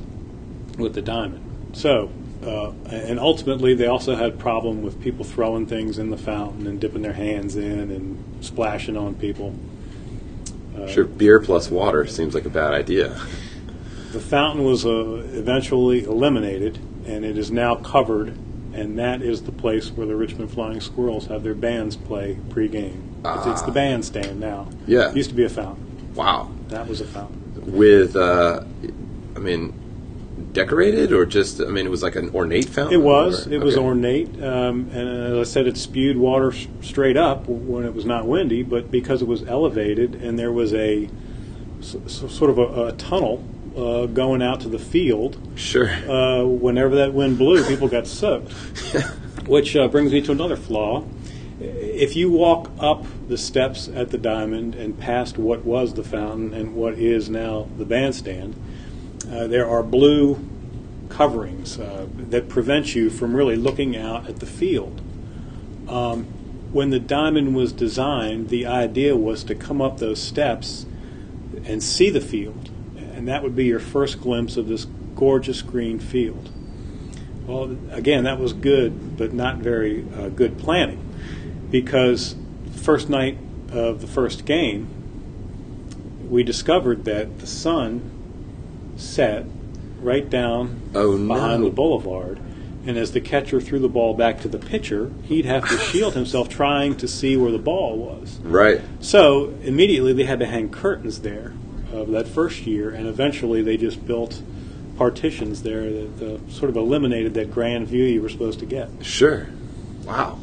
with 0.77 0.95
the 0.95 1.03
diamond. 1.03 1.43
So, 1.73 2.11
uh, 2.45 2.73
and 2.87 3.19
ultimately, 3.19 3.75
they 3.75 3.87
also 3.87 4.17
had 4.17 4.39
problem 4.39 4.83
with 4.83 5.01
people 5.01 5.25
throwing 5.25 5.67
things 5.67 5.99
in 5.99 6.11
the 6.11 6.17
fountain 6.17 6.67
and 6.67 6.81
dipping 6.81 7.03
their 7.03 7.13
hands 7.13 7.57
in 7.57 7.91
and 7.91 8.45
splashing 8.45 8.97
on 8.97 9.15
people. 9.15 9.55
Uh, 10.77 10.87
sure, 10.87 11.05
beer 11.05 11.41
plus 11.41 11.71
water 11.71 12.07
seems 12.07 12.35
like 12.35 12.45
a 12.45 12.51
bad 12.51 12.73
idea. 12.75 13.21
The 14.13 14.21
fountain 14.21 14.65
was 14.65 14.85
uh, 14.85 15.25
eventually 15.33 16.05
eliminated, 16.05 16.79
and 17.07 17.25
it 17.25 17.39
is 17.39 17.51
now 17.51 17.77
covered, 17.77 18.37
and 18.77 18.99
that 18.99 19.23
is 19.23 19.43
the 19.43 19.53
place 19.53 19.91
where 19.91 20.07
the 20.07 20.17
Richmond 20.17 20.51
Flying 20.51 20.81
Squirrels 20.81 21.27
have 21.27 21.43
their 21.43 21.55
bands 21.55 21.97
play 21.97 22.39
pregame. 22.49 23.03
It's, 23.25 23.47
it's 23.47 23.63
the 23.63 23.71
ah. 23.71 23.75
bandstand 23.75 24.39
now. 24.39 24.69
Yeah, 24.87 25.11
it 25.11 25.17
used 25.17 25.31
to 25.31 25.37
be 25.37 25.45
a 25.45 25.49
fountain. 25.49 26.15
Wow, 26.15 26.51
that 26.69 26.87
was 26.87 27.01
a 27.01 27.07
fountain 27.07 27.47
with. 27.67 28.17
Uh, 28.17 28.65
I 29.35 29.39
mean, 29.39 29.75
decorated 30.53 31.13
or 31.13 31.27
just? 31.27 31.61
I 31.61 31.67
mean, 31.67 31.87
it 31.87 31.91
was 31.91 32.03
like 32.03 32.17
an 32.17 32.31
ornate 32.35 32.69
fountain. 32.69 32.95
It 32.95 33.03
was. 33.03 33.47
Or? 33.47 33.53
It 33.53 33.57
okay. 33.57 33.65
was 33.65 33.77
ornate, 33.77 34.43
um, 34.43 34.91
and 34.93 35.09
as 35.09 35.49
I 35.49 35.51
said, 35.51 35.67
it 35.67 35.77
spewed 35.77 36.17
water 36.17 36.53
straight 36.83 37.17
up 37.17 37.47
when 37.49 37.85
it 37.85 37.95
was 37.95 38.05
not 38.05 38.27
windy. 38.27 38.63
But 38.63 38.91
because 38.91 39.23
it 39.23 39.29
was 39.29 39.43
elevated 39.45 40.15
and 40.17 40.39
there 40.39 40.53
was 40.53 40.73
a 40.73 41.09
sort 41.81 42.51
of 42.51 42.59
a, 42.59 42.87
a 42.87 42.93
tunnel 42.93 43.45
uh, 43.77 44.07
going 44.07 44.43
out 44.43 44.61
to 44.61 44.69
the 44.69 44.79
field. 44.79 45.37
Sure. 45.55 45.89
Uh, 45.89 46.45
whenever 46.45 46.97
that 46.97 47.13
wind 47.13 47.39
blew, 47.39 47.65
people 47.65 47.89
got 47.89 48.07
soaked. 48.07 48.53
Which 49.47 49.77
uh, 49.77 49.89
brings 49.89 50.13
me 50.13 50.21
to 50.23 50.33
another 50.33 50.57
flaw. 50.57 51.05
If 51.61 52.17
you 52.17 52.31
walk 52.31 52.71
up 52.79 53.07
the 53.29 53.39
steps 53.39 53.89
at 53.89 54.11
the 54.11 54.19
diamond 54.19 54.75
and 54.75 54.99
past 54.99 55.39
what 55.39 55.65
was 55.65 55.95
the 55.95 56.05
fountain 56.05 56.53
and 56.53 56.75
what 56.75 56.95
is 56.95 57.31
now 57.31 57.69
the 57.79 57.85
bandstand, 57.85 58.55
uh, 59.31 59.47
there 59.47 59.69
are 59.69 59.83
blue 59.83 60.39
coverings 61.09 61.79
uh, 61.79 62.07
that 62.17 62.49
prevent 62.49 62.95
you 62.95 63.09
from 63.09 63.35
really 63.35 63.57
looking 63.57 63.97
out 63.97 64.29
at 64.29 64.41
the 64.41 64.47
field. 64.47 65.01
Um, 65.89 66.25
when 66.73 66.91
the 66.91 66.99
diamond 66.99 67.55
was 67.55 67.73
designed, 67.73 68.49
the 68.49 68.67
idea 68.67 69.17
was 69.17 69.45
to 69.45 69.55
come 69.55 69.81
up 69.81 69.99
those 69.99 70.21
steps 70.21 70.85
and 71.65 71.83
see 71.83 72.11
the 72.11 72.21
field, 72.21 72.71
and 73.17 73.27
that 73.29 73.43
would 73.43 73.57
be 73.57 73.65
your 73.65 73.81
first 73.81 74.21
glimpse 74.21 74.57
of 74.57 74.69
this 74.69 74.87
gorgeous 75.15 75.63
green 75.63 75.99
field. 75.99 76.51
Well, 77.47 77.77
again, 77.91 78.25
that 78.25 78.39
was 78.39 78.53
good, 78.53 79.17
but 79.17 79.33
not 79.33 79.59
very 79.59 80.05
uh, 80.15 80.29
good 80.29 80.59
planning, 80.59 81.03
because 81.71 82.37
first 82.75 83.09
night 83.09 83.39
of 83.73 84.01
the 84.01 84.07
first 84.07 84.45
game, 84.45 84.89
we 86.29 86.43
discovered 86.43 87.05
that 87.05 87.39
the 87.39 87.47
sun 87.47 88.11
set 88.97 89.47
right 90.01 90.29
down 90.29 90.83
oh, 90.95 91.17
behind 91.27 91.63
no. 91.63 91.69
the 91.69 91.75
boulevard. 91.75 92.41
And 92.85 92.97
as 92.97 93.13
the 93.13 93.21
catcher 93.21 93.61
threw 93.61 93.81
the 93.81 93.89
ball 93.89 94.15
back 94.15 94.41
to 94.43 94.49
the 94.49 94.59
pitcher, 94.59 95.11
he'd 95.25 95.45
have 95.45 95.69
to 95.69 95.77
shield 95.79 96.15
himself 96.15 96.49
trying 96.49 96.97
to 96.99 97.09
see 97.09 97.37
where 97.37 97.51
the 97.51 97.59
ball 97.59 97.97
was. 97.97 98.39
Right. 98.39 98.81
So 99.01 99.55
immediately 99.63 100.13
they 100.13 100.25
had 100.25 100.39
to 100.39 100.47
hang 100.47 100.69
curtains 100.69 101.23
there 101.23 101.53
of 101.97 102.11
that 102.11 102.29
first 102.29 102.67
year, 102.67 102.91
and 102.91 103.07
eventually 103.07 103.63
they 103.63 103.77
just 103.77 104.07
built 104.07 104.43
partitions 104.97 105.63
there 105.63 105.91
that 105.91 106.23
uh, 106.23 106.51
sort 106.51 106.71
of 106.71 106.77
eliminated 106.77 107.35
that 107.35 107.51
grand 107.51 107.87
view 107.89 108.05
you 108.05 108.23
were 108.23 108.29
supposed 108.29 108.61
to 108.61 108.67
get. 108.67 108.89
Sure. 109.03 109.47
Wow. 110.05 110.39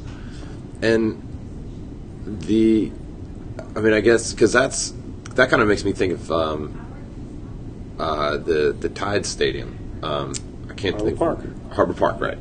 And 0.81 1.21
the, 2.25 2.91
I 3.75 3.79
mean, 3.79 3.93
I 3.93 4.01
guess 4.01 4.33
because 4.33 4.53
that's 4.53 4.93
that 5.35 5.49
kind 5.49 5.61
of 5.61 5.67
makes 5.67 5.83
me 5.83 5.93
think 5.93 6.13
of 6.13 6.31
um, 6.31 7.95
uh, 7.99 8.37
the 8.37 8.75
the 8.77 8.89
Tide 8.89 9.25
Stadium. 9.25 9.77
Um, 10.03 10.33
I 10.69 10.73
can't 10.73 11.01
think. 11.01 11.17
Harbor 11.17 11.41
think. 11.41 11.61
Park. 11.63 11.73
Harbor 11.73 11.93
Park, 11.93 12.21
right? 12.21 12.37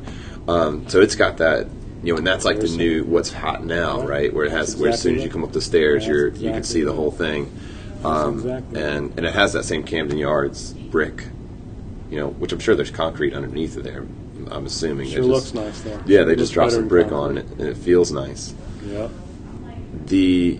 Um, 0.47 0.87
so 0.89 1.01
it's 1.01 1.15
got 1.15 1.37
that. 1.37 1.67
You 2.03 2.11
know, 2.11 2.17
and 2.17 2.27
that's 2.27 2.43
like 2.43 2.59
the 2.59 2.67
new 2.67 3.05
what's 3.05 3.31
hot 3.31 3.63
now, 3.63 4.05
right? 4.05 4.33
Where 4.33 4.43
it 4.43 4.51
has, 4.51 4.75
where 4.75 4.89
as 4.91 5.01
soon 5.01 5.15
as 5.15 5.23
you 5.23 5.29
come 5.29 5.41
up 5.45 5.53
the 5.53 5.61
stairs, 5.61 6.05
you're 6.05 6.27
you 6.27 6.51
can 6.51 6.63
see 6.63 6.81
the 6.81 6.91
whole 6.91 7.11
thing, 7.11 7.49
um, 8.05 8.35
exactly. 8.35 8.81
and 8.81 9.13
and 9.17 9.25
it 9.25 9.33
has 9.33 9.53
that 9.53 9.65
same 9.65 9.83
Camden 9.83 10.17
Yards 10.17 10.73
brick, 10.73 11.25
you 12.09 12.19
know, 12.19 12.29
which 12.29 12.51
I'm 12.51 12.59
sure 12.59 12.75
there's 12.75 12.91
concrete 12.91 13.33
underneath 13.33 13.77
of 13.77 13.83
there. 13.83 14.05
I'm 14.51 14.65
assuming. 14.65 15.09
Sure 15.09 15.19
just, 15.19 15.29
looks 15.29 15.53
nice 15.53 15.81
there. 15.81 16.01
Yeah, 16.05 16.23
they 16.23 16.35
just 16.35 16.53
drop 16.53 16.71
some 16.71 16.87
brick 16.87 17.11
on 17.11 17.37
it, 17.37 17.45
and 17.45 17.61
it 17.61 17.77
feels 17.77 18.11
nice. 18.11 18.53
Yep. 18.85 19.11
The, 20.05 20.59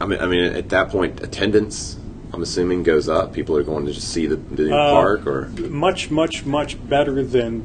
I 0.00 0.06
mean, 0.06 0.20
I 0.20 0.26
mean, 0.26 0.52
at 0.52 0.68
that 0.68 0.90
point, 0.90 1.22
attendance 1.22 1.96
I'm 2.36 2.42
assuming 2.42 2.82
goes 2.82 3.08
up. 3.08 3.32
People 3.32 3.56
are 3.56 3.62
going 3.62 3.86
to 3.86 3.92
just 3.92 4.08
see 4.08 4.26
the, 4.26 4.36
the 4.36 4.74
uh, 4.74 4.90
park, 4.92 5.26
or 5.26 5.46
much, 5.70 6.10
much, 6.10 6.44
much 6.44 6.88
better 6.88 7.24
than 7.24 7.64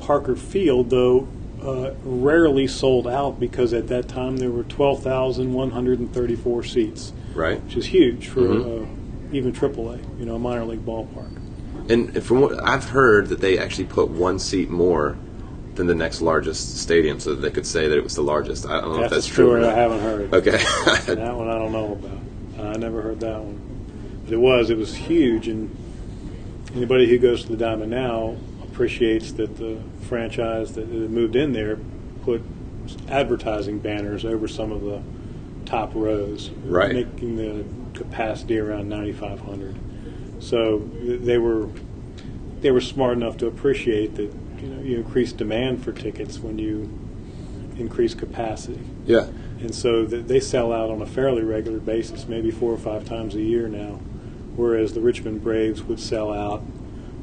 Parker 0.00 0.34
Field, 0.34 0.88
though 0.88 1.28
uh, 1.62 1.92
rarely 2.02 2.66
sold 2.66 3.06
out 3.06 3.38
because 3.38 3.72
at 3.74 3.88
that 3.88 4.08
time 4.08 4.38
there 4.38 4.50
were 4.50 4.64
12,134 4.64 6.62
seats. 6.64 7.12
Right, 7.34 7.62
which 7.62 7.76
is 7.76 7.86
huge 7.86 8.28
for 8.28 8.40
mm-hmm. 8.40 8.84
uh, 8.84 9.34
even 9.36 9.52
AAA, 9.52 10.18
you 10.18 10.26
know, 10.26 10.36
a 10.36 10.38
minor 10.38 10.64
league 10.64 10.84
ballpark. 10.84 11.38
And 11.90 12.22
from 12.22 12.40
what 12.40 12.62
I've 12.62 12.90
heard, 12.90 13.28
that 13.28 13.40
they 13.40 13.58
actually 13.58 13.86
put 13.86 14.08
one 14.08 14.38
seat 14.38 14.70
more 14.70 15.16
than 15.74 15.86
the 15.86 15.94
next 15.94 16.20
largest 16.20 16.78
stadium, 16.78 17.18
so 17.18 17.34
that 17.34 17.40
they 17.40 17.50
could 17.50 17.66
say 17.66 17.88
that 17.88 17.96
it 17.96 18.04
was 18.04 18.14
the 18.14 18.22
largest. 18.22 18.66
I 18.66 18.80
don't 18.80 18.90
know 18.90 19.00
that's 19.00 19.04
if 19.04 19.10
that's 19.10 19.26
true. 19.26 19.56
true. 19.56 19.66
I 19.66 19.72
haven't 19.72 20.00
heard. 20.00 20.34
Okay, 20.34 20.50
that 20.50 21.16
one 21.36 21.48
I 21.48 21.58
don't 21.58 21.72
know 21.72 21.92
about. 21.92 22.66
I 22.66 22.76
never 22.76 23.02
heard 23.02 23.20
that 23.20 23.40
one 23.40 23.72
but 24.24 24.32
it 24.32 24.38
was. 24.38 24.70
It 24.70 24.76
was 24.76 24.94
huge, 24.94 25.48
and 25.48 25.76
anybody 26.74 27.08
who 27.08 27.18
goes 27.18 27.42
to 27.42 27.48
the 27.48 27.56
Diamond 27.56 27.90
now 27.90 28.36
appreciates 28.62 29.32
that 29.32 29.56
the 29.56 29.78
franchise 30.02 30.74
that 30.74 30.88
moved 30.88 31.36
in 31.36 31.52
there 31.52 31.78
put 32.24 32.42
advertising 33.08 33.78
banners 33.78 34.24
over 34.24 34.48
some 34.48 34.72
of 34.72 34.82
the 34.82 35.02
top 35.72 35.92
rows, 35.94 36.50
right. 36.64 36.92
making 36.92 37.36
the 37.36 37.64
capacity 37.98 38.58
around 38.58 38.88
9,500. 38.88 39.76
So 40.42 40.78
they 41.02 41.38
were 41.38 41.68
they 42.60 42.70
were 42.70 42.80
smart 42.80 43.16
enough 43.16 43.36
to 43.38 43.46
appreciate 43.46 44.14
that 44.16 44.32
you 44.60 44.68
know 44.68 44.82
you 44.82 44.96
increase 44.96 45.32
demand 45.32 45.82
for 45.82 45.92
tickets 45.92 46.38
when 46.38 46.58
you 46.58 46.90
increase 47.76 48.14
capacity. 48.14 48.80
Yeah. 49.06 49.26
And 49.60 49.74
so 49.74 50.04
they 50.04 50.40
sell 50.40 50.72
out 50.72 50.90
on 50.90 51.00
a 51.02 51.06
fairly 51.06 51.42
regular 51.42 51.78
basis, 51.78 52.26
maybe 52.26 52.50
four 52.50 52.72
or 52.72 52.78
five 52.78 53.04
times 53.04 53.34
a 53.36 53.40
year 53.40 53.68
now 53.68 54.00
whereas 54.56 54.92
the 54.94 55.00
Richmond 55.00 55.42
Braves 55.42 55.82
would 55.82 56.00
sell 56.00 56.32
out 56.32 56.62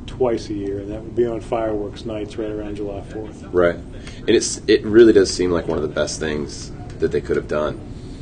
twice 0.07 0.49
a 0.49 0.53
year, 0.53 0.79
and 0.79 0.91
that 0.91 1.01
would 1.01 1.15
be 1.15 1.25
on 1.25 1.41
fireworks 1.41 2.05
nights 2.05 2.37
right 2.37 2.49
around 2.49 2.75
July 2.75 3.01
4th. 3.01 3.49
Right, 3.53 3.75
and 3.75 4.29
it's 4.29 4.61
it 4.67 4.83
really 4.83 5.13
does 5.13 5.31
seem 5.33 5.51
like 5.51 5.67
one 5.67 5.77
of 5.77 5.83
the 5.83 5.93
best 5.93 6.19
things 6.19 6.71
that 6.99 7.11
they 7.11 7.21
could 7.21 7.35
have 7.35 7.47
done. 7.47 7.79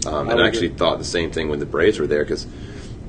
Um, 0.08 0.30
and 0.30 0.42
I 0.42 0.48
actually 0.48 0.70
thought 0.70 0.98
the 0.98 1.04
same 1.04 1.32
thing 1.32 1.50
when 1.50 1.60
the 1.60 1.66
Braves 1.66 2.00
were 2.00 2.08
there 2.08 2.24
because 2.24 2.48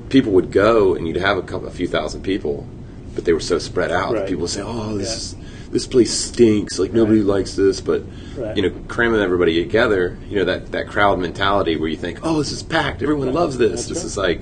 people 0.09 0.31
would 0.33 0.51
go 0.51 0.95
and 0.95 1.07
you'd 1.07 1.17
have 1.17 1.37
a 1.37 1.41
couple, 1.41 1.67
a 1.67 1.71
few 1.71 1.87
thousand 1.87 2.23
people, 2.23 2.67
but 3.15 3.25
they 3.25 3.33
were 3.33 3.39
so 3.39 3.59
spread 3.59 3.91
out. 3.91 4.13
Right. 4.13 4.27
People 4.27 4.41
would 4.41 4.49
say, 4.49 4.61
"Oh, 4.63 4.97
this 4.97 5.33
yeah. 5.33 5.45
this 5.71 5.87
place 5.87 6.13
stinks. 6.13 6.79
Like 6.79 6.93
nobody 6.93 7.19
right. 7.19 7.37
likes 7.37 7.55
this." 7.55 7.81
But 7.81 8.03
right. 8.35 8.55
you 8.55 8.63
know, 8.63 8.75
cramming 8.87 9.21
everybody 9.21 9.63
together, 9.63 10.17
you 10.29 10.37
know 10.37 10.45
that 10.45 10.71
that 10.71 10.87
crowd 10.87 11.19
mentality 11.19 11.77
where 11.77 11.89
you 11.89 11.97
think, 11.97 12.19
"Oh, 12.23 12.39
this 12.39 12.51
is 12.51 12.63
packed. 12.63 13.01
Everyone 13.01 13.33
loves 13.33 13.57
this. 13.57 13.87
That's 13.87 13.87
this 13.87 14.03
is 14.03 14.17
like." 14.17 14.41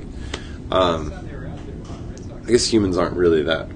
Um, 0.69 1.13
I 2.45 2.51
guess 2.51 2.71
humans 2.71 2.97
aren't 2.97 3.17
really 3.17 3.43
that 3.43 3.67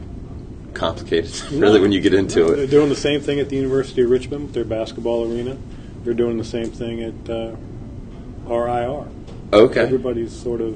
complicated, 0.73 1.39
really, 1.51 1.81
when 1.81 1.91
you 1.91 1.99
get 1.99 2.13
into 2.13 2.39
no, 2.39 2.47
it. 2.47 2.55
They're 2.55 2.67
doing 2.67 2.89
the 2.89 2.95
same 2.95 3.19
thing 3.19 3.39
at 3.39 3.49
the 3.49 3.57
University 3.57 4.01
of 4.01 4.09
Richmond 4.09 4.45
with 4.45 4.53
their 4.53 4.63
basketball 4.63 5.29
arena. 5.29 5.57
They're 6.03 6.13
doing 6.13 6.37
the 6.37 6.45
same 6.45 6.71
thing 6.71 7.03
at 7.03 7.29
uh, 7.29 7.55
RIR. 8.51 9.07
Okay. 9.53 9.81
Everybody's 9.81 10.31
sort 10.31 10.61
of 10.61 10.75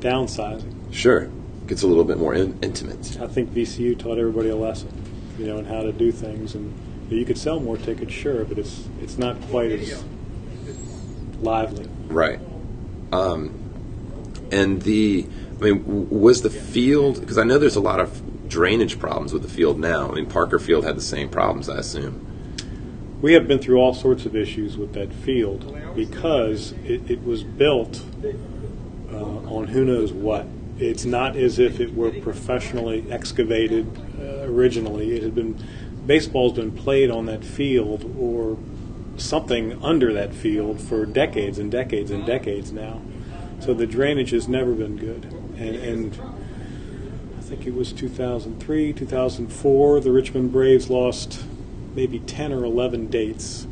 downsizing. 0.00 0.92
Sure. 0.92 1.28
Gets 1.66 1.82
a 1.82 1.86
little 1.86 2.04
bit 2.04 2.18
more 2.18 2.34
in- 2.34 2.58
intimate. 2.62 3.18
I 3.20 3.26
think 3.26 3.50
VCU 3.52 3.98
taught 3.98 4.18
everybody 4.18 4.50
a 4.50 4.56
lesson, 4.56 4.90
you 5.38 5.46
know, 5.46 5.58
and 5.58 5.66
how 5.66 5.82
to 5.82 5.92
do 5.92 6.12
things. 6.12 6.54
And 6.54 6.72
you 7.10 7.24
could 7.24 7.38
sell 7.38 7.60
more 7.60 7.76
tickets, 7.76 8.12
sure, 8.12 8.44
but 8.44 8.58
it's 8.58 8.88
it's 9.00 9.18
not 9.18 9.40
quite 9.48 9.72
as 9.72 10.04
lively. 11.40 11.88
Right. 12.08 12.40
Um, 13.12 13.52
and 14.50 14.82
the, 14.82 15.26
I 15.60 15.64
mean, 15.64 16.08
was 16.10 16.42
the 16.42 16.50
field, 16.50 17.20
because 17.20 17.38
I 17.38 17.44
know 17.44 17.58
there's 17.58 17.76
a 17.76 17.80
lot 17.80 18.00
of 18.00 18.48
drainage 18.48 18.98
problems 18.98 19.32
with 19.32 19.42
the 19.42 19.48
field 19.48 19.78
now. 19.78 20.10
I 20.10 20.14
mean, 20.14 20.26
Parker 20.26 20.58
Field 20.58 20.84
had 20.84 20.96
the 20.96 21.02
same 21.02 21.28
problems, 21.28 21.68
I 21.68 21.78
assume. 21.78 22.25
We 23.20 23.32
have 23.32 23.48
been 23.48 23.58
through 23.58 23.78
all 23.78 23.94
sorts 23.94 24.26
of 24.26 24.36
issues 24.36 24.76
with 24.76 24.92
that 24.92 25.12
field 25.12 25.94
because 25.94 26.72
it, 26.84 27.10
it 27.10 27.24
was 27.24 27.42
built 27.42 28.02
uh, 29.10 29.16
on 29.16 29.68
who 29.68 29.84
knows 29.84 30.12
what. 30.12 30.46
It's 30.78 31.06
not 31.06 31.36
as 31.36 31.58
if 31.58 31.80
it 31.80 31.94
were 31.94 32.10
professionally 32.10 33.06
excavated 33.10 33.86
uh, 34.20 34.42
originally. 34.42 35.16
It 35.16 35.22
had 35.22 35.34
been 35.34 35.58
baseball's 36.06 36.52
been 36.52 36.72
played 36.72 37.10
on 37.10 37.24
that 37.26 37.42
field 37.42 38.14
or 38.18 38.58
something 39.16 39.82
under 39.82 40.12
that 40.12 40.34
field 40.34 40.80
for 40.80 41.06
decades 41.06 41.58
and 41.58 41.70
decades 41.70 42.10
and 42.10 42.26
decades 42.26 42.70
now. 42.70 43.00
So 43.60 43.72
the 43.72 43.86
drainage 43.86 44.30
has 44.30 44.46
never 44.46 44.74
been 44.74 44.96
good. 44.96 45.24
And, 45.56 45.76
and 45.76 46.20
I 47.38 47.40
think 47.40 47.66
it 47.66 47.74
was 47.74 47.92
2003, 47.92 48.92
2004, 48.92 50.00
the 50.00 50.12
Richmond 50.12 50.52
Braves 50.52 50.90
lost 50.90 51.42
maybe 51.96 52.20
10 52.20 52.52
or 52.52 52.64
11 52.64 53.08
dates 53.08 53.66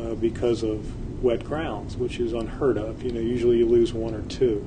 uh, 0.00 0.14
because 0.14 0.62
of 0.64 1.22
wet 1.22 1.44
grounds, 1.44 1.96
which 1.96 2.18
is 2.18 2.32
unheard 2.32 2.78
of. 2.78 3.02
You 3.02 3.12
know, 3.12 3.20
usually 3.20 3.58
you 3.58 3.66
lose 3.66 3.92
one 3.92 4.14
or 4.14 4.22
2 4.22 4.64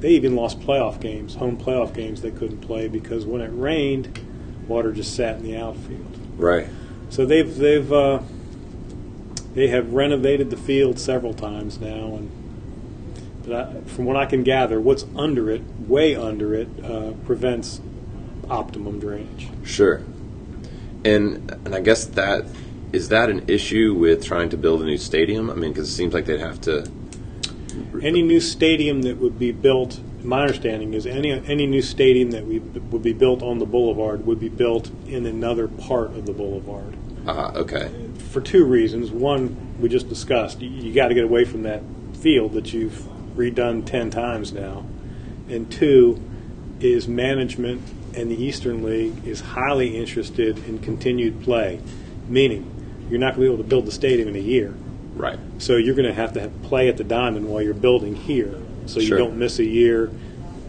They 0.00 0.10
even 0.10 0.34
lost 0.34 0.60
playoff 0.60 1.00
games, 1.00 1.34
home 1.34 1.58
playoff 1.58 1.92
games 1.92 2.22
they 2.22 2.30
couldn't 2.30 2.60
play 2.60 2.88
because 2.88 3.26
when 3.26 3.40
it 3.40 3.50
rained, 3.52 4.18
water 4.68 4.92
just 4.92 5.14
sat 5.14 5.36
in 5.36 5.42
the 5.42 5.56
outfield. 5.56 6.18
Right. 6.36 6.68
So 7.10 7.26
they've 7.26 7.54
they've 7.54 7.92
uh, 7.92 8.20
they 9.54 9.68
have 9.68 9.92
renovated 9.92 10.50
the 10.50 10.56
field 10.56 10.98
several 10.98 11.34
times 11.34 11.78
now, 11.78 12.16
and 12.16 12.30
but 13.44 13.54
I, 13.54 13.80
from 13.82 14.06
what 14.06 14.16
I 14.16 14.24
can 14.24 14.42
gather, 14.42 14.80
what's 14.80 15.04
under 15.14 15.50
it, 15.50 15.62
way 15.80 16.16
under 16.16 16.54
it, 16.54 16.68
uh, 16.82 17.12
prevents 17.26 17.80
optimum 18.48 18.98
drainage. 18.98 19.48
Sure. 19.64 20.02
And 21.04 21.50
and 21.64 21.74
I 21.74 21.80
guess 21.80 22.04
that 22.06 22.44
is 22.92 23.08
that 23.08 23.30
an 23.30 23.48
issue 23.48 23.94
with 23.94 24.24
trying 24.24 24.50
to 24.50 24.56
build 24.56 24.82
a 24.82 24.84
new 24.84 24.98
stadium? 24.98 25.50
I 25.50 25.54
mean, 25.54 25.72
because 25.72 25.88
it 25.88 25.92
seems 25.92 26.14
like 26.14 26.26
they'd 26.26 26.40
have 26.40 26.60
to. 26.62 26.90
Any 28.02 28.22
new 28.22 28.40
stadium 28.40 29.02
that 29.02 29.16
would 29.16 29.38
be 29.38 29.50
built, 29.50 29.98
my 30.22 30.42
understanding 30.42 30.94
is 30.94 31.06
any 31.06 31.32
any 31.32 31.66
new 31.66 31.82
stadium 31.82 32.30
that 32.32 32.46
we, 32.46 32.58
would 32.58 33.02
be 33.02 33.12
built 33.12 33.42
on 33.42 33.58
the 33.58 33.66
boulevard 33.66 34.26
would 34.26 34.38
be 34.38 34.48
built 34.48 34.90
in 35.06 35.26
another 35.26 35.68
part 35.68 36.08
of 36.10 36.26
the 36.26 36.32
boulevard. 36.32 36.96
Uh, 37.26 37.52
okay. 37.54 37.88
for 38.30 38.40
two 38.40 38.64
reasons. 38.64 39.12
One, 39.12 39.76
we 39.78 39.88
just 39.88 40.08
discussed. 40.08 40.60
You, 40.60 40.68
you 40.68 40.92
got 40.92 41.08
to 41.08 41.14
get 41.14 41.22
away 41.22 41.44
from 41.44 41.62
that 41.62 41.82
field 42.14 42.54
that 42.54 42.72
you've 42.72 43.06
redone 43.36 43.86
10 43.86 44.10
times 44.10 44.52
now. 44.52 44.84
And 45.48 45.70
two, 45.70 46.20
is 46.82 47.06
management 47.06 47.80
and 48.14 48.30
the 48.30 48.42
Eastern 48.42 48.82
League 48.82 49.26
is 49.26 49.40
highly 49.40 49.96
interested 49.96 50.58
in 50.66 50.78
continued 50.78 51.42
play, 51.42 51.80
meaning 52.28 52.68
you're 53.10 53.18
not 53.20 53.34
going 53.34 53.46
to 53.46 53.50
be 53.50 53.54
able 53.54 53.62
to 53.62 53.68
build 53.68 53.86
the 53.86 53.92
stadium 53.92 54.28
in 54.28 54.36
a 54.36 54.40
year. 54.40 54.74
Right. 55.14 55.38
So 55.58 55.76
you're 55.76 55.94
going 55.94 56.08
to 56.08 56.14
have 56.14 56.32
to 56.34 56.40
have 56.40 56.62
play 56.62 56.88
at 56.88 56.96
the 56.96 57.04
diamond 57.04 57.48
while 57.48 57.60
you're 57.62 57.74
building 57.74 58.14
here, 58.16 58.54
so 58.86 59.00
you 59.00 59.06
Sure. 59.08 59.18
don't 59.18 59.36
miss 59.36 59.58
a 59.58 59.64
year. 59.64 60.10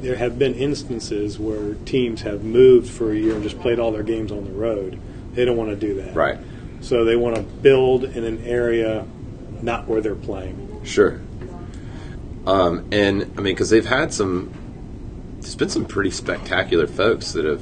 There 0.01 0.17
have 0.17 0.37
been 0.37 0.53
instances 0.55 1.39
where 1.39 1.75
teams 1.85 2.21
have 2.23 2.43
moved 2.43 2.89
for 2.89 3.11
a 3.13 3.15
year 3.15 3.35
and 3.35 3.43
just 3.43 3.59
played 3.61 3.79
all 3.79 3.91
their 3.91 4.03
games 4.03 4.31
on 4.31 4.43
the 4.43 4.51
road. 4.51 4.99
They 5.33 5.45
don't 5.45 5.55
want 5.55 5.69
to 5.69 5.75
do 5.77 5.95
that. 6.01 6.13
Right. 6.13 6.37
So 6.81 7.05
they 7.05 7.15
want 7.15 7.37
to 7.37 7.41
build 7.41 8.03
in 8.03 8.25
an 8.25 8.43
area 8.45 9.05
not 9.61 9.87
where 9.87 10.01
they're 10.01 10.15
playing. 10.15 10.81
Sure. 10.83 11.21
Um, 12.45 12.85
and 12.91 13.21
I 13.37 13.41
mean, 13.41 13.53
because 13.55 13.69
they've 13.69 13.85
had 13.85 14.13
some, 14.13 14.53
there's 15.43 15.55
been 15.55 15.69
some 15.69 15.85
pretty 15.85 16.11
spectacular 16.11 16.87
folks 16.87 17.33
that 17.33 17.45
have 17.45 17.61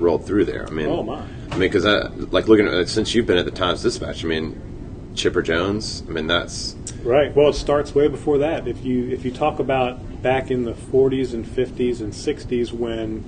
rolled 0.00 0.26
through 0.26 0.44
there. 0.44 0.66
I 0.66 0.70
mean, 0.70 0.86
Oh, 0.86 1.02
my. 1.02 1.22
I 1.50 1.56
mean, 1.56 1.70
because 1.70 1.86
I 1.86 2.08
like 2.08 2.48
looking 2.48 2.66
at 2.66 2.88
since 2.88 3.14
you've 3.14 3.26
been 3.26 3.38
at 3.38 3.44
the 3.44 3.50
Times 3.50 3.82
Dispatch, 3.82 4.24
I 4.24 4.28
mean, 4.28 5.12
Chipper 5.14 5.42
Jones. 5.42 6.02
I 6.08 6.10
mean, 6.10 6.26
that's 6.26 6.74
Right. 7.04 7.34
Well, 7.36 7.50
it 7.50 7.54
starts 7.54 7.94
way 7.94 8.08
before 8.08 8.38
that. 8.38 8.66
If 8.66 8.84
you 8.84 9.08
if 9.10 9.24
you 9.24 9.30
talk 9.30 9.58
about 9.58 10.22
back 10.22 10.50
in 10.50 10.64
the 10.64 10.72
40s 10.72 11.34
and 11.34 11.44
50s 11.44 12.00
and 12.00 12.12
60s 12.12 12.72
when 12.72 13.24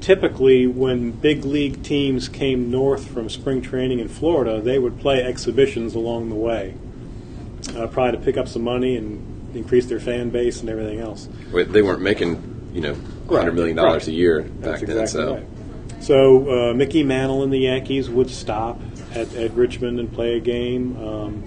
typically 0.00 0.66
when 0.66 1.10
big 1.10 1.44
league 1.46 1.82
teams 1.82 2.28
came 2.28 2.70
north 2.70 3.08
from 3.08 3.28
spring 3.30 3.62
training 3.62 4.00
in 4.00 4.08
Florida, 4.08 4.60
they 4.60 4.78
would 4.78 5.00
play 5.00 5.22
exhibitions 5.24 5.94
along 5.94 6.28
the 6.28 6.34
way, 6.34 6.74
uh, 7.74 7.86
probably 7.86 8.18
to 8.18 8.22
pick 8.24 8.36
up 8.36 8.46
some 8.46 8.62
money 8.62 8.96
and 8.96 9.56
increase 9.56 9.86
their 9.86 10.00
fan 10.00 10.28
base 10.28 10.60
and 10.60 10.68
everything 10.68 11.00
else. 11.00 11.28
wait, 11.52 11.72
they 11.72 11.80
weren't 11.80 12.02
making 12.02 12.53
you 12.74 12.80
know 12.80 12.94
hundred 13.28 13.54
million 13.54 13.76
dollars 13.76 14.02
right. 14.02 14.08
a 14.08 14.12
year 14.12 14.42
back 14.42 14.80
That's 14.80 14.82
then. 14.82 14.98
exactly 14.98 15.22
So 15.22 15.34
right. 15.34 16.02
So 16.02 16.70
uh, 16.70 16.74
Mickey 16.74 17.02
Mantle 17.02 17.42
and 17.42 17.50
the 17.50 17.60
Yankees 17.60 18.10
would 18.10 18.28
stop 18.28 18.78
at, 19.14 19.32
at 19.36 19.52
Richmond 19.52 19.98
and 19.98 20.12
play 20.12 20.36
a 20.36 20.40
game. 20.40 20.96
Um, 20.98 21.44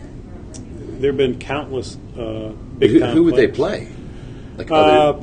there 1.00 1.12
have 1.12 1.18
been 1.18 1.38
countless 1.38 1.96
uh, 2.18 2.54
big 2.80 2.92
who, 2.92 3.00
time 3.00 3.16
who 3.16 3.24
would 3.26 3.36
they 3.36 3.48
play? 3.48 3.88
Like 4.58 4.72
Uh, 4.72 5.20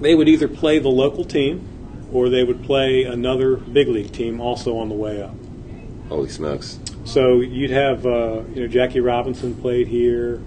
they 0.00 0.14
would 0.14 0.28
either 0.28 0.46
play 0.46 0.78
the 0.78 0.90
local 0.90 1.24
team 1.24 1.66
or 2.12 2.28
they 2.28 2.44
would 2.44 2.62
play 2.62 3.02
another 3.02 3.56
big 3.56 3.88
league 3.88 4.12
team 4.12 4.40
also 4.40 4.76
on 4.76 4.88
the 4.88 4.94
way 4.94 5.20
up. 5.20 5.34
holy 6.08 6.28
smokes! 6.28 6.78
So 7.04 7.40
you'd 7.40 7.70
have, 7.70 8.06
uh, 8.06 8.42
you 8.54 8.62
know, 8.62 8.68
Jackie 8.68 9.00
Robinson 9.00 9.54
played 9.56 9.88
here. 9.88 10.42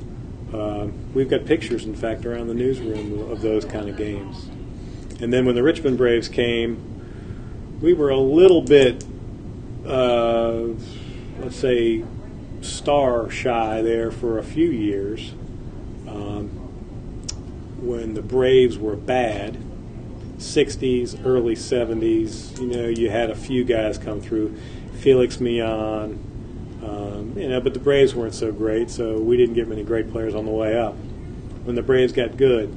Um, 0.54 0.94
we've 1.14 1.30
got 1.30 1.46
pictures, 1.46 1.86
in 1.86 1.96
fact, 1.96 2.26
around 2.26 2.48
the 2.48 2.54
newsroom 2.54 3.30
of 3.32 3.42
those 3.42 3.66
kind 3.66 3.90
of 3.90 3.98
games. 3.98 4.50
And 5.22 5.32
then 5.32 5.46
when 5.46 5.54
the 5.54 5.62
Richmond 5.62 5.98
Braves 5.98 6.28
came, 6.28 7.80
we 7.80 7.94
were 7.94 8.10
a 8.10 8.18
little 8.18 8.62
bit, 8.62 9.06
uh, 9.86 10.64
let's 11.40 11.56
say, 11.56 12.04
star 12.62 13.30
shy 13.30 13.82
there 13.84 14.10
for 14.12 14.40
a 14.40 14.44
few 14.44 14.70
years. 14.70 15.34
Um, 16.08 16.50
when 17.80 18.16
the 18.16 18.22
Braves 18.22 18.80
were 18.80 18.96
bad, 18.96 19.58
60s, 20.38 21.24
early 21.24 21.56
70s, 21.56 22.60
you 22.60 22.68
know, 22.68 22.88
you 22.88 23.12
had 23.12 23.30
a 23.30 23.36
few 23.36 23.64
guys 23.64 24.00
come 24.00 24.22
through. 24.22 24.58
Felix 25.00 25.40
Millan, 25.40 26.20
um, 26.84 27.34
you 27.38 27.48
know, 27.48 27.62
but 27.62 27.74
the 27.74 27.80
Braves 27.80 28.16
weren't 28.16 28.34
so 28.34 28.52
great, 28.52 28.90
so 28.90 29.20
we 29.20 29.38
didn't 29.38 29.56
get 29.56 29.68
many 29.68 29.84
great 29.84 30.12
players 30.12 30.34
on 30.34 30.46
the 30.46 30.52
way 30.52 30.78
up. 30.78 30.94
When 31.64 31.76
the 31.76 31.84
Braves 31.84 32.12
got 32.12 32.38
good, 32.38 32.76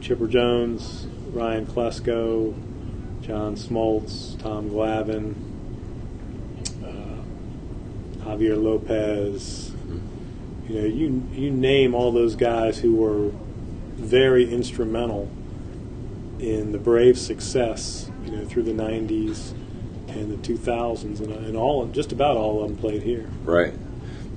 Chipper 0.00 0.26
Jones, 0.26 1.06
Ryan 1.34 1.66
Klesko, 1.66 2.54
John 3.20 3.56
Smoltz, 3.56 4.38
Tom 4.40 4.70
Glavine, 4.70 5.34
uh, 6.84 8.24
Javier 8.24 8.62
Lopez, 8.62 9.72
you 10.68 10.80
know, 10.80 10.86
you 10.86 11.28
you 11.32 11.50
name 11.50 11.94
all 11.94 12.12
those 12.12 12.36
guys 12.36 12.78
who 12.78 12.94
were 12.94 13.30
very 13.96 14.50
instrumental 14.50 15.28
in 16.38 16.72
the 16.72 16.78
Braves' 16.78 17.20
success, 17.20 18.10
you 18.24 18.30
know, 18.30 18.44
through 18.44 18.62
the 18.62 18.72
'90s 18.72 19.52
and 20.08 20.32
the 20.32 20.54
2000s, 20.54 21.20
and, 21.20 21.32
and 21.32 21.56
all 21.56 21.86
just 21.86 22.12
about 22.12 22.36
all 22.36 22.62
of 22.62 22.68
them 22.68 22.78
played 22.78 23.02
here. 23.02 23.28
Right. 23.44 23.74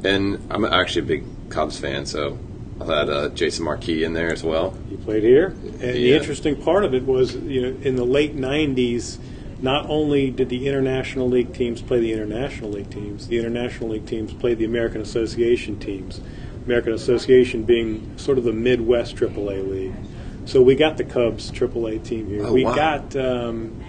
And 0.03 0.45
I'm 0.49 0.65
actually 0.65 1.01
a 1.01 1.05
big 1.05 1.23
Cubs 1.49 1.79
fan, 1.79 2.05
so 2.05 2.37
I 2.79 2.85
had 2.85 3.09
uh, 3.09 3.29
Jason 3.29 3.65
Marquis 3.65 4.03
in 4.03 4.13
there 4.13 4.31
as 4.31 4.43
well. 4.43 4.77
He 4.89 4.97
played 4.97 5.23
here, 5.23 5.47
and 5.47 5.79
the 5.79 6.13
interesting 6.13 6.61
part 6.61 6.85
of 6.85 6.93
it 6.93 7.03
was, 7.03 7.35
you 7.35 7.61
know, 7.61 7.81
in 7.81 7.95
the 7.95 8.05
late 8.05 8.35
'90s. 8.35 9.19
Not 9.59 9.89
only 9.89 10.29
did 10.29 10.49
the 10.49 10.67
International 10.67 11.27
League 11.27 11.51
teams 11.51 11.81
play 11.81 11.99
the 11.99 12.13
International 12.13 12.69
League 12.69 12.91
teams, 12.91 13.27
the 13.27 13.39
International 13.39 13.89
League 13.89 14.05
teams 14.05 14.31
played 14.31 14.59
the 14.59 14.65
American 14.65 15.01
Association 15.01 15.79
teams. 15.79 16.21
American 16.67 16.93
Association 16.93 17.63
being 17.63 18.17
sort 18.17 18.37
of 18.37 18.43
the 18.43 18.51
Midwest 18.51 19.15
AAA 19.15 19.67
league. 19.67 19.95
So 20.45 20.61
we 20.61 20.75
got 20.75 20.97
the 20.97 21.05
Cubs 21.05 21.49
AAA 21.49 22.03
team 22.03 22.27
here. 22.27 22.45
Oh, 22.45 22.51
we 22.51 22.65
wow. 22.65 22.75
got 22.75 23.15
um, 23.15 23.83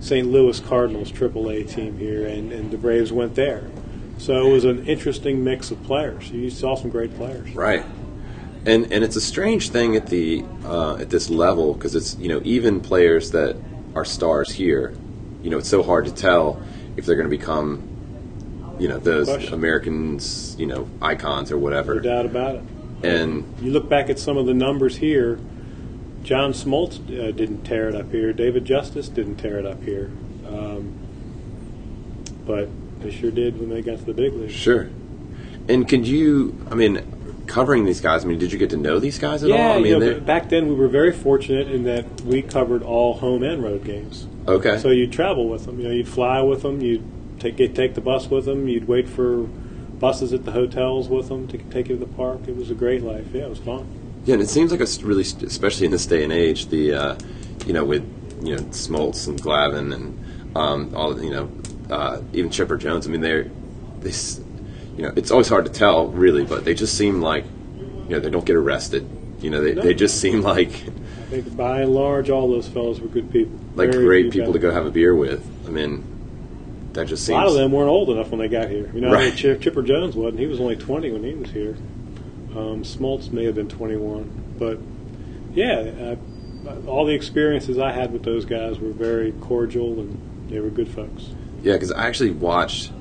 St. 0.00 0.26
Louis 0.26 0.58
Cardinals 0.60 1.12
AAA 1.12 1.70
team 1.70 1.98
here, 1.98 2.26
and, 2.26 2.52
and 2.52 2.70
the 2.70 2.78
Braves 2.78 3.12
went 3.12 3.34
there. 3.34 3.68
So 4.16 4.46
it 4.46 4.50
was 4.50 4.64
an 4.64 4.86
interesting 4.86 5.44
mix 5.44 5.70
of 5.70 5.82
players. 5.84 6.30
You 6.30 6.48
saw 6.48 6.74
some 6.74 6.90
great 6.90 7.14
players. 7.16 7.54
Right. 7.54 7.84
And 8.66 8.92
and 8.92 9.04
it's 9.04 9.14
a 9.14 9.20
strange 9.20 9.70
thing 9.70 9.94
at 9.94 10.08
the 10.08 10.44
uh, 10.64 10.96
at 10.96 11.08
this 11.08 11.30
level 11.30 11.72
because 11.74 11.94
it's 11.94 12.16
you 12.16 12.28
know 12.28 12.40
even 12.44 12.80
players 12.80 13.30
that 13.30 13.56
are 13.94 14.04
stars 14.04 14.50
here, 14.50 14.92
you 15.42 15.50
know 15.50 15.58
it's 15.58 15.68
so 15.68 15.84
hard 15.84 16.04
to 16.06 16.12
tell 16.12 16.60
if 16.96 17.06
they're 17.06 17.14
going 17.14 17.30
to 17.30 17.36
become 17.36 18.76
you 18.80 18.88
know 18.88 18.98
those 18.98 19.28
Question. 19.28 19.54
Americans 19.54 20.56
you 20.58 20.66
know 20.66 20.88
icons 21.00 21.52
or 21.52 21.58
whatever. 21.58 21.94
No 21.94 22.00
doubt 22.00 22.26
about 22.26 22.54
it. 22.56 22.62
And 23.04 23.44
You 23.60 23.70
look 23.70 23.88
back 23.88 24.10
at 24.10 24.18
some 24.18 24.36
of 24.36 24.46
the 24.46 24.54
numbers 24.54 24.96
here. 24.96 25.38
John 26.24 26.52
Smoltz 26.52 26.96
uh, 26.96 27.30
didn't 27.30 27.62
tear 27.62 27.88
it 27.88 27.94
up 27.94 28.10
here. 28.10 28.32
David 28.32 28.64
Justice 28.64 29.08
didn't 29.08 29.36
tear 29.36 29.60
it 29.60 29.66
up 29.66 29.80
here. 29.84 30.10
Um, 30.44 30.92
but 32.44 32.68
they 33.00 33.12
sure 33.12 33.30
did 33.30 33.60
when 33.60 33.68
they 33.68 33.80
got 33.80 33.98
to 33.98 34.04
the 34.04 34.12
big 34.14 34.32
leagues. 34.32 34.52
sure. 34.52 34.88
And 35.68 35.88
could 35.88 36.06
you? 36.06 36.66
I 36.70 36.74
mean, 36.74 36.96
covering 37.46 37.84
these 37.84 38.00
guys. 38.00 38.24
I 38.24 38.28
mean, 38.28 38.38
did 38.38 38.52
you 38.52 38.58
get 38.58 38.70
to 38.70 38.76
know 38.76 38.98
these 38.98 39.18
guys 39.18 39.42
at 39.42 39.48
Yeah, 39.50 39.68
all? 39.70 39.72
I 39.72 39.80
mean, 39.80 39.86
you 39.86 39.98
know, 39.98 40.20
back 40.20 40.48
then 40.48 40.68
we 40.68 40.74
were 40.74 40.88
very 40.88 41.12
fortunate 41.12 41.68
in 41.68 41.84
that 41.84 42.20
we 42.22 42.42
covered 42.42 42.82
all 42.82 43.14
home 43.14 43.42
and 43.42 43.62
road 43.62 43.84
games. 43.84 44.26
okay. 44.48 44.78
So 44.78 44.90
you'd 44.90 45.12
travel 45.12 45.48
with 45.48 45.66
them. 45.66 45.78
You 45.80 45.88
know, 45.88 45.94
you'd 45.94 46.08
fly 46.08 46.40
with 46.42 46.62
them. 46.62 46.80
You'd 46.80 47.04
take 47.40 47.56
get, 47.56 47.74
take 47.74 47.94
the 47.94 48.00
bus 48.00 48.28
with 48.28 48.44
them. 48.46 48.68
You'd 48.68 48.88
wait 48.88 49.08
for 49.08 49.44
buses 49.98 50.32
at 50.32 50.44
the 50.44 50.52
hotels 50.52 51.08
with 51.08 51.28
them 51.28 51.48
to 51.48 51.58
take 51.58 51.88
you 51.88 51.96
to 51.98 52.04
the 52.04 52.12
park. 52.12 52.40
It 52.48 52.56
was 52.56 52.70
a 52.70 52.74
great 52.74 53.02
life. 53.02 53.26
Yeah, 53.32 53.42
it 53.44 53.50
was 53.50 53.58
fun. 53.60 53.86
Yeah, 54.24 54.34
and 54.34 54.42
it 54.42 54.48
seems 54.48 54.72
like 54.72 54.80
it's 54.80 55.02
really, 55.02 55.22
especially 55.22 55.86
in 55.86 55.92
this 55.92 56.04
day 56.06 56.24
and 56.24 56.32
age, 56.32 56.66
the 56.66 56.92
uh, 56.92 57.16
you 57.64 57.72
know 57.72 57.84
with 57.84 58.02
you 58.42 58.56
know 58.56 58.62
Smoltz 58.64 59.28
and 59.28 59.40
Glavine 59.40 59.94
and 59.94 60.56
um, 60.56 60.92
all 60.94 61.22
you 61.22 61.30
know 61.30 61.50
uh, 61.90 62.20
even 62.32 62.50
Chipper 62.50 62.76
Jones. 62.76 63.06
I 63.06 63.10
mean, 63.10 63.20
they're 63.20 63.48
they 64.00 64.10
you 64.96 65.02
know 65.02 65.12
it's 65.16 65.30
always 65.30 65.48
hard 65.48 65.64
to 65.66 65.70
tell 65.72 66.08
really, 66.08 66.44
but 66.44 66.64
they 66.64 66.74
just 66.74 66.96
seem 66.96 67.20
like 67.20 67.44
you 67.76 68.10
know 68.10 68.20
they 68.20 68.30
don't 68.30 68.44
get 68.44 68.56
arrested. 68.56 69.08
You 69.40 69.50
know, 69.50 69.62
they, 69.62 69.74
No. 69.74 69.82
they 69.82 69.92
just 69.94 70.18
seem 70.20 70.40
like 70.40 70.68
I 70.70 71.28
think 71.28 71.56
by 71.56 71.82
and 71.82 71.92
large, 71.94 72.30
all 72.30 72.48
those 72.48 72.66
fellows 72.68 73.00
were 73.00 73.08
good 73.08 73.30
people. 73.30 73.58
like 73.74 73.90
Very 73.92 74.04
great 74.04 74.32
people 74.32 74.52
to 74.54 74.58
go 74.58 74.70
have 74.70 74.86
a 74.86 74.90
beer 74.90 75.14
with. 75.14 75.46
I 75.66 75.70
mean, 75.70 76.02
that 76.94 77.06
just 77.06 77.26
seems. 77.26 77.34
A 77.36 77.38
lot 77.40 77.46
of 77.48 77.54
them 77.54 77.72
weren't 77.72 77.90
old 77.90 78.08
enough 78.10 78.30
when 78.30 78.40
they 78.40 78.48
got 78.48 78.70
here. 78.70 78.90
You 78.94 79.02
know, 79.02 79.12
Right. 79.12 79.34
Chip, 79.36 79.60
Chipper 79.60 79.82
Jones 79.82 80.16
wasn't. 80.16 80.38
He 80.40 80.46
was 80.46 80.58
only 80.60 80.76
20 80.76 81.12
when 81.12 81.22
he 81.22 81.34
was 81.34 81.50
here. 81.50 81.76
Um, 82.56 82.82
Smoltz 82.84 83.30
may 83.30 83.44
have 83.44 83.54
been 83.54 83.68
21. 83.68 84.30
But, 84.58 84.78
yeah, 85.54 86.16
uh, 86.66 86.74
all 86.86 87.04
the 87.04 87.12
experiences 87.14 87.78
I 87.78 87.92
had 87.92 88.12
with 88.12 88.22
those 88.22 88.46
guys 88.46 88.78
were 88.78 88.90
very 88.92 89.32
cordial 89.32 90.00
and 90.00 90.48
they 90.48 90.60
were 90.60 90.70
good 90.70 90.88
folks. 90.88 91.28
Yeah, 91.62 91.74
because 91.74 91.92
I 91.92 92.06
actually 92.06 92.30
watched 92.30 92.92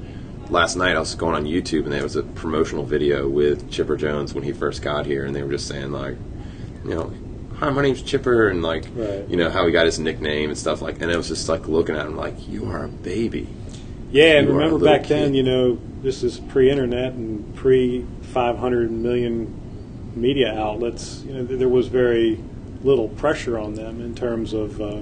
last 0.50 0.76
night. 0.76 0.96
I 0.96 1.00
was 1.00 1.16
going 1.16 1.36
on 1.36 1.46
YouTube, 1.46 1.84
and 1.84 1.92
there 1.92 2.04
was 2.04 2.16
a 2.16 2.24
promotional 2.24 2.84
video 2.86 3.28
with 3.28 3.70
Chipper 3.72 3.96
Jones 3.96 4.34
when 4.34 4.44
he 4.44 4.52
first 4.54 4.82
got 4.82 5.06
here, 5.06 5.26
and 5.26 5.36
they 5.36 5.44
were 5.44 5.52
just 5.52 5.68
saying 5.68 5.92
like, 5.92 6.16
you 6.84 6.92
know, 6.92 7.12
hi, 7.58 7.70
my 7.70 7.82
name's 7.82 8.02
Chipper, 8.02 8.50
and 8.50 8.62
like, 8.62 8.86
Right. 8.96 9.28
you 9.30 9.38
know, 9.38 9.50
how 9.50 9.66
he 9.66 9.72
got 9.72 9.86
his 9.86 10.00
nickname 10.00 10.50
and 10.50 10.58
stuff 10.58 10.82
like. 10.82 11.02
And 11.02 11.12
I 11.12 11.18
was 11.18 11.28
just 11.28 11.50
like 11.50 11.68
looking 11.68 11.96
at 11.96 12.06
him 12.06 12.16
like, 12.16 12.48
you 12.48 12.66
are 12.70 12.86
a 12.86 12.90
baby. 12.90 13.48
Yeah, 14.12 14.38
and 14.38 14.48
You 14.48 14.54
are 14.54 14.62
a 14.62 14.64
remember 14.66 14.86
back 14.86 15.08
then, 15.08 15.34
you 15.34 15.44
know, 15.44 15.80
this 16.02 16.24
is 16.24 16.40
pre-internet 16.40 17.14
and 17.14 17.56
pre-500 17.56 18.90
million 18.90 19.54
media 20.16 20.58
outlets. 20.58 21.24
You 21.28 21.34
know, 21.34 21.44
there 21.44 21.68
was 21.70 21.88
very 21.88 22.40
little 22.84 23.10
pressure 23.10 23.58
on 23.58 23.74
them 23.74 24.00
in 24.00 24.14
terms 24.14 24.54
of 24.54 24.80
uh, 24.80 25.02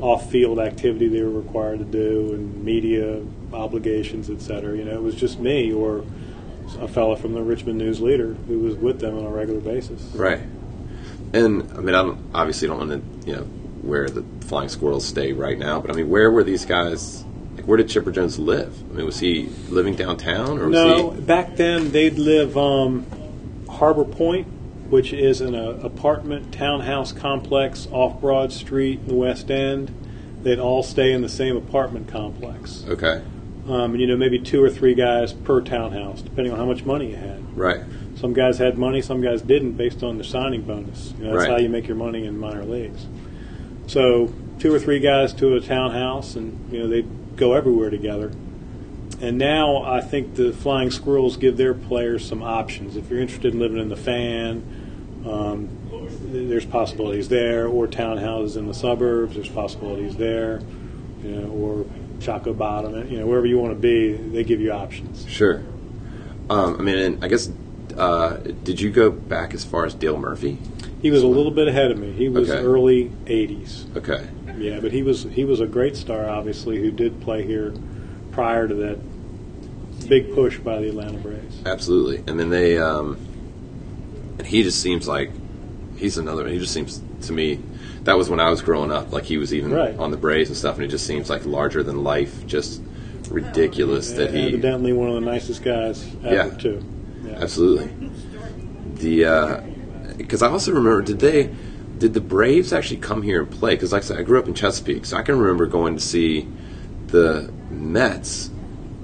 off-field 0.00 0.58
activity 0.60 1.08
they 1.08 1.22
were 1.22 1.30
required 1.40 1.80
to 1.80 1.84
do 1.84 2.32
and 2.32 2.64
media 2.64 3.20
obligations, 3.54 4.30
et 4.30 4.40
cetera. 4.40 4.76
You 4.76 4.84
know, 4.84 4.94
it 4.94 5.02
was 5.02 5.14
just 5.14 5.38
me 5.38 5.72
or 5.72 6.04
a 6.80 6.88
fellow 6.88 7.16
from 7.16 7.34
the 7.34 7.42
Richmond 7.42 7.78
News 7.78 8.00
Leader 8.00 8.34
who 8.48 8.60
was 8.60 8.74
with 8.76 9.00
them 9.00 9.16
on 9.18 9.24
a 9.24 9.30
regular 9.30 9.60
basis. 9.60 10.02
Right. 10.14 10.40
And 11.32 11.62
I 11.72 11.80
mean, 11.80 11.94
I 11.94 12.02
don't, 12.02 12.18
obviously 12.34 12.68
don't 12.68 12.78
want 12.78 12.90
to, 12.90 13.30
you 13.30 13.36
know, 13.36 13.42
where 13.82 14.08
the 14.08 14.24
Flying 14.46 14.68
Squirrels 14.68 15.06
stay 15.06 15.32
right 15.32 15.58
now, 15.58 15.80
but 15.80 15.90
I 15.90 15.94
mean, 15.94 16.08
where 16.08 16.30
were 16.30 16.44
these 16.44 16.64
guys? 16.64 17.24
Like, 17.56 17.64
where 17.66 17.76
did 17.76 17.88
Chipper 17.88 18.12
Jones 18.12 18.38
live? 18.38 18.72
I 18.90 18.94
mean, 18.94 19.06
was 19.06 19.18
he 19.18 19.48
living 19.68 19.96
downtown, 19.96 20.58
or 20.58 20.68
was 20.68 20.74
No, 20.74 21.10
he? 21.10 21.20
back 21.20 21.56
then 21.56 21.90
they'd 21.90 22.18
live 22.18 22.56
um, 22.56 23.04
Harbor 23.68 24.04
Point, 24.04 24.46
which 24.88 25.12
is 25.12 25.40
an 25.40 25.54
uh, 25.54 25.80
apartment 25.82 26.52
townhouse 26.52 27.12
complex 27.12 27.88
off 27.90 28.20
Broad 28.20 28.52
Street 28.52 29.00
in 29.00 29.08
the 29.08 29.14
West 29.14 29.50
End. 29.50 29.92
They'd 30.42 30.58
all 30.58 30.82
stay 30.82 31.12
in 31.12 31.22
the 31.22 31.28
same 31.28 31.56
apartment 31.56 32.08
complex. 32.08 32.84
Okay. 32.88 33.22
Um, 33.68 33.92
and 33.92 34.00
you 34.00 34.06
know, 34.08 34.16
maybe 34.16 34.38
two 34.40 34.62
or 34.62 34.68
three 34.70 34.94
guys 34.94 35.32
per 35.32 35.60
townhouse, 35.60 36.20
depending 36.20 36.52
on 36.52 36.58
how 36.58 36.66
much 36.66 36.84
money 36.84 37.10
you 37.10 37.16
had. 37.16 37.56
Right. 37.56 37.80
Some 38.16 38.32
guys 38.32 38.58
had 38.58 38.76
money, 38.76 39.00
some 39.00 39.20
guys 39.20 39.40
didn't, 39.42 39.72
based 39.72 40.02
on 40.02 40.18
the 40.18 40.24
signing 40.24 40.62
bonus. 40.62 41.14
You 41.18 41.24
know, 41.24 41.30
that's 41.36 41.48
Right. 41.48 41.50
how 41.52 41.58
you 41.58 41.68
make 41.68 41.86
your 41.86 41.96
money 41.96 42.26
in 42.26 42.38
minor 42.38 42.64
leagues. 42.64 43.06
So 43.86 44.32
two 44.58 44.74
or 44.74 44.78
three 44.78 44.98
guys 44.98 45.32
to 45.34 45.54
a 45.54 45.60
townhouse, 45.60 46.34
and 46.36 46.58
you 46.72 46.80
know 46.80 46.88
they'd 46.88 47.06
go 47.36 47.52
everywhere 47.52 47.90
together. 47.90 48.32
And 49.20 49.38
now 49.38 49.82
I 49.84 50.00
think 50.00 50.34
the 50.34 50.52
Flying 50.52 50.90
Squirrels 50.90 51.36
give 51.36 51.56
their 51.56 51.74
players 51.74 52.26
some 52.26 52.42
options. 52.42 52.96
If 52.96 53.10
you're 53.10 53.20
interested 53.20 53.54
in 53.54 53.60
living 53.60 53.78
in 53.78 53.88
the 53.88 53.96
fan, 53.96 54.62
um, 55.24 55.68
there's 56.32 56.64
possibilities 56.64 57.28
there, 57.28 57.68
or 57.68 57.86
townhouses 57.86 58.56
in 58.56 58.66
the 58.66 58.74
suburbs. 58.74 59.34
There's 59.36 59.48
possibilities 59.48 60.16
there, 60.16 60.60
you 61.22 61.30
know, 61.30 61.48
or 61.50 61.86
Shockoe 62.22 62.56
Bottom. 62.56 63.10
You 63.10 63.20
know, 63.20 63.26
wherever 63.26 63.46
you 63.46 63.58
want 63.58 63.72
to 63.72 63.78
be, 63.78 64.12
they 64.12 64.44
give 64.44 64.60
you 64.60 64.72
options. 64.72 65.28
Sure. 65.28 65.62
Um, 66.50 66.76
I 66.78 66.82
mean, 66.82 66.98
and 66.98 67.24
I 67.24 67.28
guess, 67.28 67.50
uh, 67.96 68.36
did 68.64 68.80
you 68.80 68.90
go 68.90 69.10
back 69.10 69.54
as 69.54 69.64
far 69.64 69.84
as 69.86 69.94
Dale 69.94 70.18
Murphy? 70.18 70.58
He 71.00 71.10
was 71.10 71.22
a 71.22 71.26
little 71.26 71.50
bit 71.52 71.66
ahead 71.68 71.90
of 71.90 71.98
me. 71.98 72.12
He 72.12 72.28
was 72.28 72.50
Okay. 72.50 72.60
early 72.64 73.10
'80s. 73.26 73.84
Okay. 73.96 74.26
Yeah, 74.58 74.80
but 74.80 74.92
he 74.92 75.02
was 75.02 75.24
he 75.24 75.44
was 75.44 75.60
a 75.60 75.66
great 75.66 75.96
star, 75.96 76.28
obviously, 76.28 76.78
who 76.80 76.90
did 76.90 77.20
play 77.20 77.44
here 77.44 77.74
prior 78.30 78.68
to 78.68 78.74
that 78.74 78.98
big 80.08 80.34
push 80.34 80.58
by 80.58 80.80
the 80.80 80.88
Atlanta 80.88 81.18
Braves. 81.18 81.56
Absolutely. 81.66 82.22
And 82.26 82.38
then 82.38 82.50
they, 82.50 82.78
um, 82.78 83.16
and 84.38 84.46
he 84.46 84.62
just 84.62 84.80
seems 84.80 85.08
like 85.08 85.30
he's 85.96 86.18
another. 86.18 86.48
He 86.48 86.58
just 86.58 86.72
seems 86.74 87.00
to 87.24 87.32
me 87.32 87.60
that 88.04 88.16
was 88.16 88.28
when 88.28 88.40
I 88.40 88.50
was 88.50 88.62
growing 88.62 88.90
up. 88.90 89.12
Like 89.12 89.24
he 89.24 89.36
was 89.38 89.54
even 89.54 89.72
Right. 89.72 89.96
on 89.98 90.10
the 90.10 90.16
Braves 90.16 90.48
and 90.50 90.56
stuff, 90.56 90.76
and 90.76 90.84
it 90.84 90.88
just 90.88 91.06
seems 91.06 91.30
like 91.30 91.44
larger 91.46 91.82
than 91.82 92.02
life. 92.04 92.46
Just 92.46 92.82
ridiculous 93.30 94.12
that 94.12 94.32
he. 94.34 94.48
Evidently, 94.48 94.92
one 94.92 95.08
of 95.08 95.14
the 95.14 95.20
nicest 95.20 95.62
guys 95.62 96.04
ever, 96.24 96.34
Yeah. 96.34 96.48
too. 96.56 96.82
Yeah. 97.26 97.38
Absolutely. 97.40 97.90
The 98.96 99.24
uh, 99.24 99.60
because 100.16 100.42
I 100.42 100.48
also 100.48 100.72
remember 100.72 101.02
did 101.02 101.18
they 101.20 101.50
did 101.98 102.14
the 102.14 102.20
Braves 102.20 102.72
actually 102.72 102.98
come 102.98 103.22
here 103.22 103.42
and 103.42 103.50
play? 103.50 103.74
Because 103.74 103.92
like 103.92 104.02
I 104.02 104.06
said, 104.06 104.18
I 104.18 104.22
grew 104.22 104.38
up 104.38 104.48
in 104.48 104.54
Chesapeake, 104.54 105.04
so 105.06 105.16
I 105.16 105.22
can 105.22 105.38
remember 105.38 105.66
going 105.66 105.94
to 105.94 106.00
see 106.02 106.48
the 107.08 107.50
Mets 107.70 108.50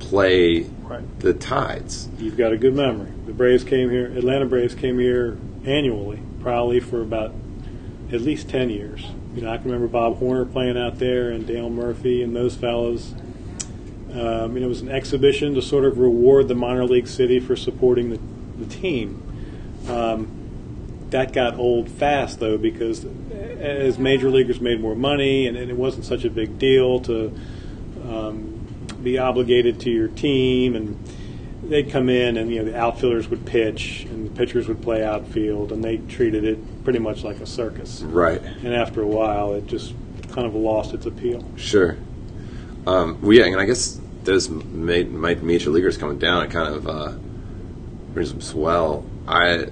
play 0.00 0.66
Right. 0.82 1.02
the 1.20 1.34
Tides. 1.34 2.08
You've 2.18 2.36
got 2.36 2.52
a 2.52 2.56
good 2.56 2.74
memory. 2.74 3.10
The 3.26 3.32
Braves 3.32 3.62
came 3.64 3.90
here. 3.90 4.06
Atlanta 4.06 4.46
Braves 4.46 4.74
came 4.74 4.98
here 4.98 5.36
annually, 5.64 6.18
probably 6.40 6.80
for 6.80 7.02
about 7.02 7.32
at 8.12 8.20
least 8.20 8.48
ten 8.48 8.70
years. 8.70 9.04
You 9.34 9.42
know, 9.42 9.50
I 9.50 9.56
can 9.56 9.66
remember 9.66 9.88
Bob 9.88 10.18
Horner 10.18 10.44
playing 10.44 10.78
out 10.78 10.98
there 10.98 11.30
and 11.30 11.46
Dale 11.46 11.70
Murphy 11.70 12.22
and 12.22 12.34
those 12.34 12.56
fellows. 12.56 13.14
Um, 14.10 14.56
and 14.56 14.58
it 14.58 14.66
was 14.66 14.80
an 14.80 14.88
exhibition 14.88 15.54
to 15.54 15.62
sort 15.62 15.84
of 15.84 15.98
reward 15.98 16.48
the 16.48 16.54
minor 16.54 16.86
league 16.86 17.06
city 17.06 17.40
for 17.40 17.54
supporting 17.54 18.10
the, 18.10 18.18
the 18.64 18.74
team. 18.74 19.22
Um, 19.88 20.38
that 21.10 21.32
got 21.32 21.56
old 21.56 21.88
fast 21.88 22.40
though 22.40 22.58
because 22.58 23.04
as 23.60 23.98
major 23.98 24.30
leaguers 24.30 24.60
made 24.60 24.80
more 24.80 24.94
money 24.94 25.46
and, 25.46 25.56
and 25.56 25.70
it 25.70 25.76
wasn't 25.76 26.04
such 26.04 26.24
a 26.24 26.30
big 26.30 26.58
deal 26.58 27.00
to 27.00 27.38
um, 28.04 28.66
be 29.02 29.18
obligated 29.18 29.80
to 29.80 29.90
your 29.90 30.08
team 30.08 30.76
and 30.76 30.98
they'd 31.68 31.90
come 31.90 32.08
in 32.08 32.36
and 32.36 32.50
you 32.50 32.58
know 32.62 32.70
the 32.70 32.76
outfielders 32.76 33.28
would 33.28 33.44
pitch 33.46 34.06
and 34.10 34.26
the 34.26 34.30
pitchers 34.36 34.68
would 34.68 34.80
play 34.82 35.04
outfield 35.04 35.70
and 35.72 35.82
they 35.84 35.98
treated 35.98 36.44
it 36.44 36.58
pretty 36.84 36.98
much 36.98 37.22
like 37.24 37.40
a 37.40 37.46
circus 37.46 38.00
Right. 38.02 38.40
and 38.42 38.74
after 38.74 39.02
a 39.02 39.06
while 39.06 39.52
it 39.54 39.66
just 39.66 39.94
kind 40.32 40.46
of 40.46 40.54
lost 40.54 40.94
its 40.94 41.06
appeal 41.06 41.44
Sure. 41.56 41.96
Um, 42.86 43.20
well, 43.20 43.32
yeah, 43.34 43.44
and 43.44 43.60
I 43.60 43.66
guess 43.66 44.00
those 44.24 44.48
ma- 44.48 45.02
ma- 45.02 45.34
major 45.42 45.68
leaguers 45.70 45.98
coming 45.98 46.18
down, 46.18 46.42
it 46.44 46.50
kind 46.50 46.74
of 46.74 46.86
uh, 46.88 47.12
brings 48.14 48.30
them 48.32 48.40
swell. 48.40 49.04
I. 49.26 49.66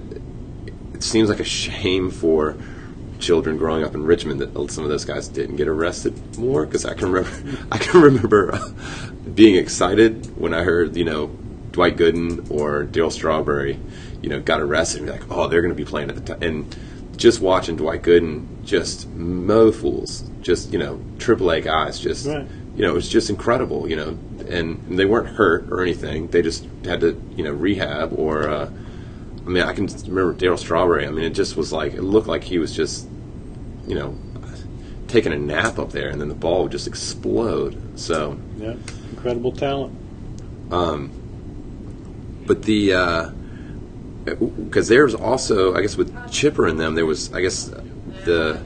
It 0.93 1.01
seems 1.03 1.27
like 1.29 1.39
a 1.39 1.43
shame 1.43 2.11
for 2.11 2.55
children 3.19 3.57
growing 3.57 3.83
up 3.83 3.95
in 3.95 4.03
Richmond 4.03 4.39
that 4.41 4.71
some 4.71 4.83
of 4.83 4.89
those 4.91 5.03
guys 5.05 5.27
didn't 5.27 5.55
get 5.55 5.67
arrested 5.67 6.37
more 6.37 6.65
because 6.65 6.85
I 6.85 6.93
can 6.93 7.11
remember 7.11 7.65
I 7.71 7.77
can 7.79 8.01
remember 8.01 8.53
uh, 8.53 8.69
being 9.33 9.55
excited 9.55 10.37
when 10.39 10.53
I 10.53 10.61
heard 10.63 10.95
you 10.95 11.05
know 11.05 11.27
Dwight 11.77 11.95
Gooden 11.95 12.49
or 12.49 12.85
Darryl 12.85 13.11
Strawberry 13.11 13.79
you 14.23 14.29
know 14.29 14.39
got 14.39 14.61
arrested 14.61 14.97
and 14.97 15.05
be 15.05 15.11
like 15.11 15.29
oh 15.29 15.47
they're 15.47 15.61
going 15.61 15.75
to 15.75 15.75
be 15.75 15.85
playing 15.85 16.09
at 16.09 16.15
the 16.15 16.33
time 16.33 16.41
and 16.41 16.75
just 17.17 17.39
watching 17.39 17.75
Dwight 17.75 18.01
Gooden 18.01 18.65
just 18.65 19.07
mow 19.09 19.71
fools 19.71 20.23
just 20.41 20.73
you 20.73 20.79
know 20.79 20.99
triple 21.19 21.51
A 21.51 21.61
guys 21.61 21.99
just 21.99 22.25
Right. 22.25 22.47
you 22.75 22.81
know 22.81 22.89
it 22.89 22.95
was 22.95 23.07
just 23.07 23.29
incredible 23.29 23.87
you 23.87 23.95
know 23.95 24.17
and 24.49 24.97
they 24.97 25.05
weren't 25.05 25.27
hurt 25.27 25.71
or 25.71 25.83
anything 25.83 26.29
they 26.29 26.41
just 26.41 26.65
had 26.83 27.01
to 27.01 27.21
you 27.35 27.43
know 27.43 27.51
rehab 27.51 28.11
or 28.17 28.49
uh, 28.49 28.65
I 29.45 29.47
mean 29.47 29.61
I 29.61 29.73
can 29.73 29.85
remember 29.85 30.33
Darryl 30.33 30.57
Strawberry 30.57 31.05
I 31.05 31.11
mean 31.11 31.25
it 31.25 31.35
just 31.35 31.55
was 31.55 31.71
like 31.71 31.93
it 31.93 32.01
looked 32.01 32.27
like 32.27 32.43
he 32.43 32.57
was 32.57 32.75
just 32.75 33.07
you 33.85 33.93
know, 33.95 34.17
taking 35.07 35.31
a 35.31 35.37
nap 35.37 35.79
up 35.79 35.93
there, 35.93 36.09
and 36.09 36.19
then 36.19 36.27
the 36.27 36.35
ball 36.35 36.63
would 36.63 36.73
just 36.73 36.87
explode. 36.87 37.97
So, 37.97 38.37
yeah 38.57 38.73
incredible 39.11 39.51
talent 39.53 39.93
but 42.47 42.63
the 42.63 42.93
uh, 42.93 43.29
because 44.25 44.87
there's 44.87 45.13
also 45.13 45.75
I 45.75 45.81
guess 45.81 45.95
with 45.95 46.31
Chipper 46.31 46.67
in 46.67 46.77
them 46.77 46.95
there 46.95 47.05
was 47.05 47.31
I 47.33 47.41
guess 47.41 47.65
the 48.25 48.61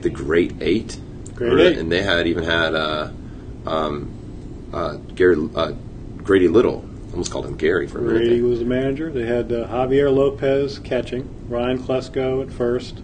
the 0.00 0.10
Great 0.10 0.54
Eight, 0.60 0.98
Great 1.34 1.58
Eight. 1.60 1.78
and 1.78 1.90
they 1.90 2.02
had 2.02 2.26
even 2.26 2.44
had 2.44 2.74
uh, 2.74 3.10
um, 3.66 4.70
uh, 4.72 4.96
Gary 5.14 5.48
uh, 5.54 5.72
Grady 6.18 6.48
Little. 6.48 6.84
Almost 7.12 7.32
called 7.32 7.46
him 7.46 7.56
Gary 7.56 7.86
for 7.86 7.98
a 7.98 8.02
minute. 8.02 8.28
There. 8.28 8.44
was 8.44 8.58
the 8.58 8.66
manager. 8.66 9.10
They 9.10 9.24
had 9.24 9.50
uh, 9.50 9.66
Javier 9.68 10.14
Lopez 10.14 10.78
catching, 10.78 11.48
Ryan 11.48 11.78
Klesko 11.78 12.42
at 12.42 12.52
first, 12.52 13.00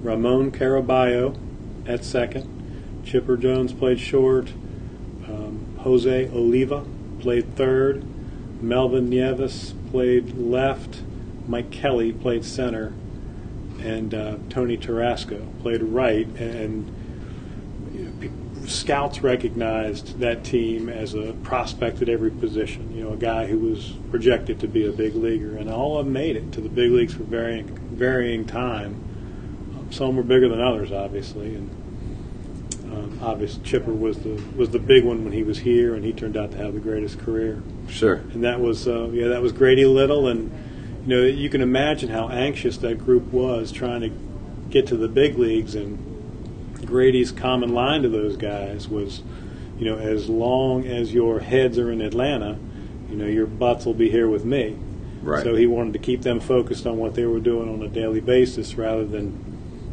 Ramon 0.00 0.50
Caraballo 0.52 1.36
at 1.86 2.02
second, 2.02 3.02
Chipper 3.04 3.36
Jones 3.36 3.74
played 3.74 4.00
short, 4.00 4.48
um, 5.28 5.76
Jose 5.80 6.28
Oliva 6.30 6.86
played 7.20 7.54
third, 7.54 8.04
Melvin 8.62 9.10
Nieves 9.10 9.74
played 9.90 10.36
left, 10.38 11.02
Mike 11.48 11.70
Kelly 11.72 12.12
played 12.12 12.44
center, 12.44 12.92
and 13.80 14.14
uh, 14.14 14.36
Tony 14.48 14.78
Tarasco 14.78 15.60
played 15.60 15.82
right. 15.82 16.26
And 16.38 16.86
know, 17.92 18.66
scouts 18.68 19.20
recognized 19.22 20.20
that 20.20 20.44
team 20.44 20.88
as 20.88 21.14
a 21.14 21.32
prospect 21.42 22.00
at 22.02 22.08
every 22.08 22.30
position. 22.30 22.96
You 22.96 23.04
know, 23.04 23.12
a 23.14 23.16
guy 23.16 23.46
who 23.46 23.58
was 23.58 23.94
projected 24.10 24.60
to 24.60 24.68
be 24.68 24.86
a 24.86 24.92
big 24.92 25.16
leaguer, 25.16 25.56
and 25.56 25.68
all 25.68 25.98
of 25.98 26.06
them 26.06 26.12
made 26.12 26.36
it 26.36 26.52
to 26.52 26.60
the 26.60 26.68
big 26.68 26.92
leagues 26.92 27.14
for 27.14 27.24
varying 27.24 27.76
varying 27.92 28.44
time. 28.46 29.08
Some 29.90 30.16
were 30.16 30.22
bigger 30.22 30.48
than 30.48 30.60
others, 30.60 30.92
obviously, 30.92 31.54
and 31.54 31.70
um, 32.92 33.18
obviously 33.22 33.62
Chipper 33.64 33.92
was 33.92 34.18
the 34.18 34.40
was 34.56 34.70
the 34.70 34.78
big 34.78 35.04
one 35.04 35.24
when 35.24 35.32
he 35.32 35.42
was 35.42 35.58
here, 35.58 35.94
and 35.94 36.04
he 36.04 36.12
turned 36.12 36.36
out 36.36 36.50
to 36.52 36.58
have 36.58 36.74
the 36.74 36.80
greatest 36.80 37.18
career 37.18 37.62
Sure. 37.88 38.16
and 38.32 38.44
that 38.44 38.60
was 38.60 38.86
uh, 38.86 39.08
yeah 39.12 39.28
that 39.28 39.40
was 39.42 39.52
Grady 39.52 39.84
Little 39.84 40.28
and 40.28 40.50
you 41.06 41.16
know 41.16 41.22
you 41.24 41.48
can 41.48 41.60
imagine 41.60 42.08
how 42.10 42.28
anxious 42.28 42.76
that 42.78 42.98
group 42.98 43.24
was 43.32 43.72
trying 43.72 44.00
to 44.02 44.10
get 44.70 44.86
to 44.88 44.96
the 44.96 45.08
big 45.08 45.38
leagues 45.38 45.74
and 45.74 45.98
Grady's 46.86 47.32
common 47.32 47.72
line 47.74 48.02
to 48.02 48.08
those 48.08 48.36
guys 48.36 48.88
was 48.88 49.22
you 49.78 49.84
know 49.86 49.98
as 49.98 50.28
long 50.28 50.86
as 50.86 51.12
your 51.14 51.40
heads 51.40 51.78
are 51.78 51.90
in 51.90 52.00
Atlanta 52.00 52.58
you 53.10 53.16
know 53.16 53.26
your 53.26 53.46
butts 53.46 53.84
will 53.86 53.94
be 53.94 54.10
here 54.10 54.28
with 54.28 54.44
me 54.44 54.76
Right. 55.22 55.44
so 55.44 55.54
he 55.54 55.66
wanted 55.68 55.92
to 55.92 55.98
keep 56.00 56.22
them 56.22 56.40
focused 56.40 56.84
on 56.84 56.96
what 56.96 57.14
they 57.14 57.24
were 57.26 57.38
doing 57.38 57.68
on 57.72 57.80
a 57.82 57.88
daily 57.88 58.20
basis 58.20 58.74
rather 58.74 59.04
than 59.04 59.51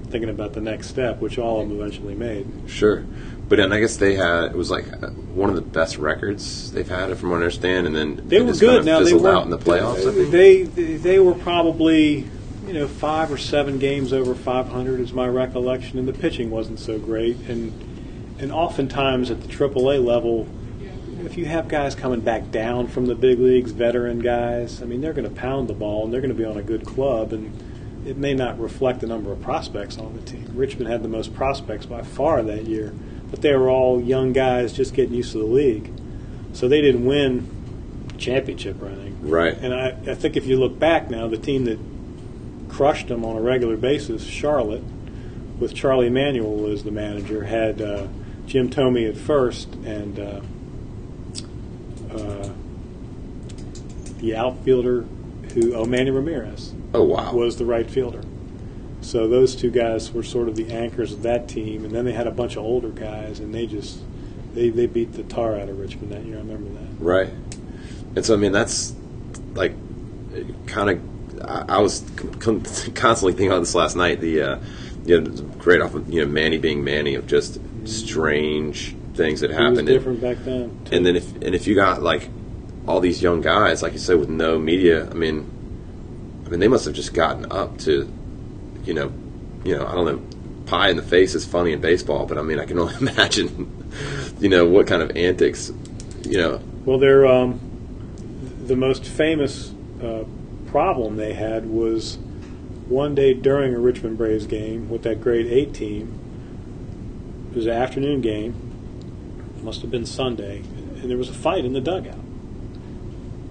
thinking 0.10 0.30
about 0.30 0.54
the 0.54 0.62
next 0.62 0.88
step 0.88 1.20
which 1.20 1.38
all 1.38 1.62
of 1.62 1.70
them 1.70 1.80
eventually 1.80 2.16
made 2.16 2.46
Sure, 2.68 3.04
but 3.50 3.58
then 3.58 3.74
I 3.74 3.80
guess 3.80 3.98
they 3.98 4.14
had 4.16 4.52
it 4.52 4.56
was 4.56 4.70
like 4.70 4.86
uh, 4.92 5.08
one 5.34 5.50
of 5.50 5.56
the 5.56 5.62
best 5.62 5.98
records 5.98 6.72
they've 6.72 6.88
had, 6.88 7.18
from 7.18 7.32
what 7.32 7.38
I 7.38 7.40
understand. 7.40 7.88
And 7.88 7.96
then 7.96 8.28
They 8.28 8.42
were 8.42 8.50
just 8.50 8.62
kind 8.62 8.72
good. 8.74 8.80
of 8.82 8.86
Now 8.86 9.04
they 9.04 9.14
were 9.14 9.28
out 9.30 9.44
in 9.44 9.50
the 9.50 9.58
playoffs. 9.58 10.04
Think. 10.04 10.30
They 10.32 10.64
they 10.98 11.20
were 11.20 11.34
probably 11.34 12.28
you 12.68 12.74
know 12.74 12.88
five 12.88 13.32
or 13.32 13.38
seven 13.38 13.80
games 13.80 14.14
over 14.14 14.36
500 14.36 15.00
is 15.00 15.14
my 15.14 15.28
recollection, 15.28 15.98
and 15.98 16.08
the 16.08 16.14
pitching 16.14 16.52
wasn't 16.52 16.80
so 16.80 17.00
great. 17.00 17.38
And 17.50 17.74
and 18.40 18.52
oftentimes 18.52 19.32
at 19.32 19.42
the 19.42 19.48
AAA 19.48 20.06
level, 20.06 20.48
if 21.26 21.36
you 21.38 21.46
have 21.46 21.68
guys 21.68 21.96
coming 21.96 22.22
back 22.22 22.52
down 22.52 22.88
from 22.88 23.08
the 23.08 23.16
big 23.16 23.40
leagues, 23.40 23.72
veteran 23.72 24.20
guys, 24.20 24.82
I 24.82 24.86
mean 24.86 25.02
they're 25.02 25.14
going 25.14 25.28
to 25.28 25.36
pound 25.36 25.68
the 25.68 25.74
ball 25.74 26.06
and 26.06 26.14
they're 26.14 26.22
going 26.22 26.34
to 26.34 26.38
be 26.38 26.46
on 26.46 26.58
a 26.58 26.64
good 26.64 26.86
club 26.86 27.34
and. 27.34 27.66
It 28.06 28.18
may 28.18 28.34
not 28.34 28.60
reflect 28.60 29.02
the 29.02 29.08
number 29.08 29.32
of 29.32 29.42
prospects 29.42 29.98
on 29.98 30.16
the 30.16 30.22
team. 30.22 30.50
Richmond 30.54 30.90
had 30.90 31.04
the 31.04 31.10
most 31.10 31.34
prospects 31.34 31.86
by 31.86 32.02
far 32.02 32.42
that 32.44 32.66
year, 32.66 32.94
but 33.30 33.42
they 33.42 33.54
were 33.56 33.70
all 33.70 34.02
young 34.02 34.34
guys 34.34 34.74
just 34.74 34.94
getting 34.94 35.14
used 35.14 35.34
to 35.34 35.40
the 35.40 35.46
league. 35.46 35.92
So 36.54 36.68
they 36.68 36.82
didn't 36.82 37.06
win 37.06 37.48
championship 38.18 38.82
or 38.82 38.88
anything. 38.88 39.30
Right. 39.30 39.58
And 39.58 39.74
I, 39.74 39.90
I 40.08 40.16
think 40.16 40.38
if 40.38 40.46
you 40.46 40.58
look 40.58 40.80
back 40.80 41.10
now, 41.10 41.28
the 41.28 41.38
team 41.38 41.66
that 41.66 41.80
crushed 42.70 43.08
them 43.08 43.26
on 43.26 43.36
a 43.36 43.42
regular 43.42 43.78
basis, 43.78 44.24
Charlotte, 44.24 44.84
with 45.60 45.74
Charlie 45.74 46.10
Manuel 46.10 46.68
as 46.68 46.84
the 46.84 46.92
manager, 46.92 47.44
had 47.44 47.82
uh, 47.82 48.08
Jim 48.46 48.70
Thome 48.70 49.08
at 49.10 49.18
first 49.18 49.74
and 49.74 50.20
uh, 50.20 50.42
uh, 52.12 52.50
the 54.20 54.36
outfielder 54.36 55.06
who, 55.54 55.74
oh, 55.76 55.86
Manny 55.86 56.12
Ramirez 56.12 56.74
oh 56.94 57.04
wow. 57.04 57.34
was 57.34 57.58
the 57.58 57.66
right 57.66 57.90
fielder. 57.90 58.22
So 59.02 59.28
those 59.28 59.56
two 59.56 59.72
guys 59.72 60.12
were 60.12 60.24
sort 60.24 60.50
of 60.50 60.56
the 60.56 60.72
anchors 60.72 61.14
of 61.14 61.24
that 61.24 61.48
team, 61.48 61.86
and 61.86 61.94
then 61.94 62.06
they 62.06 62.12
had 62.12 62.28
a 62.28 62.32
bunch 62.32 62.58
of 62.58 62.64
older 62.64 62.90
guys, 62.90 63.40
and 63.40 63.54
they 63.56 63.66
just 63.66 64.00
they, 64.54 64.70
they 64.70 64.88
beat 64.88 65.14
the 65.14 65.24
tar 65.24 65.56
out 65.58 65.70
of 65.70 65.80
Richmond 65.80 66.12
that 66.12 66.26
year. 66.26 66.36
I 66.36 66.40
remember 66.40 66.70
that. 66.80 66.88
Right. 67.04 67.30
And 68.16 68.26
so, 68.26 68.34
I 68.34 68.38
mean, 68.38 68.52
that's 68.52 68.94
like 69.54 69.74
kind 70.68 70.90
of. 70.90 71.02
I, 71.42 71.78
I 71.78 71.80
was 71.80 72.04
con- 72.40 72.62
constantly 72.96 73.32
thinking 73.34 73.48
about 73.48 73.60
this 73.60 73.74
last 73.76 73.96
night. 73.96 74.20
The 74.20 74.42
uh, 74.42 74.60
you 75.06 75.22
know, 75.22 75.32
great 75.60 75.82
off 75.82 75.96
of 75.96 76.12
you 76.12 76.22
know 76.26 76.28
Manny 76.28 76.58
being 76.58 76.84
Manny 76.84 77.16
of 77.16 77.26
just 77.28 77.60
strange 77.86 78.96
things 79.14 79.40
that 79.42 79.52
It 79.52 79.54
was 79.54 79.62
happened. 79.70 79.88
different 79.88 80.20
back 80.22 80.38
then. 80.44 80.78
too. 80.86 80.96
And 80.96 81.06
then 81.06 81.16
if 81.16 81.32
and 81.42 81.56
if 81.56 81.68
you 81.68 81.76
got 81.76 82.02
like 82.02 82.30
all 82.90 83.00
these 83.00 83.22
young 83.22 83.40
guys, 83.40 83.84
like 83.84 83.94
you 83.94 84.00
said, 84.00 84.18
with 84.18 84.30
no 84.30 84.58
media, 84.58 85.08
I 85.08 85.14
mean, 85.14 85.48
I 86.46 86.50
mean, 86.50 86.60
they 86.60 86.68
must 86.68 86.86
have 86.86 86.96
just 86.96 87.14
gotten 87.14 87.50
up 87.52 87.78
to, 87.80 88.12
you 88.84 88.96
know, 88.96 89.14
you 89.64 89.78
know, 89.78 89.86
I 89.86 89.94
don't 89.94 90.06
know, 90.06 90.66
pie 90.66 90.90
in 90.90 90.98
the 90.98 91.04
face 91.04 91.36
is 91.36 91.46
funny 91.46 91.72
in 91.72 91.82
baseball, 91.82 92.26
but 92.26 92.40
I 92.40 92.42
mean, 92.42 92.58
I 92.60 92.66
can 92.66 92.80
only 92.80 92.96
imagine, 93.00 93.94
you 94.40 94.50
know, 94.50 94.66
what 94.66 94.88
kind 94.88 95.04
of 95.04 95.16
antics, 95.16 95.72
you 96.24 96.40
know, 96.40 96.60
Well, 96.84 96.98
their 96.98 97.28
um, 97.28 97.60
the 98.66 98.76
most 98.76 99.06
famous 99.06 99.72
uh, 100.02 100.24
problem 100.72 101.18
they 101.18 101.34
had 101.34 101.68
was 101.68 102.18
one 102.88 103.14
day 103.14 103.36
during 103.36 103.76
a 103.76 103.80
Richmond 103.80 104.18
Braves 104.18 104.48
game 104.48 104.90
with 104.90 105.04
that 105.04 105.22
Great 105.22 105.46
Eight 105.46 105.76
team. 105.76 106.18
It 107.52 107.56
was 107.56 107.68
an 107.68 107.74
afternoon 107.74 108.22
game. 108.22 108.56
Must 109.62 109.82
have 109.82 109.92
been 109.92 110.08
Sunday, 110.08 110.60
and 110.60 111.08
there 111.08 111.18
was 111.18 111.30
a 111.30 111.34
fight 111.34 111.66
in 111.66 111.74
the 111.74 111.82
dugout. 111.82 112.29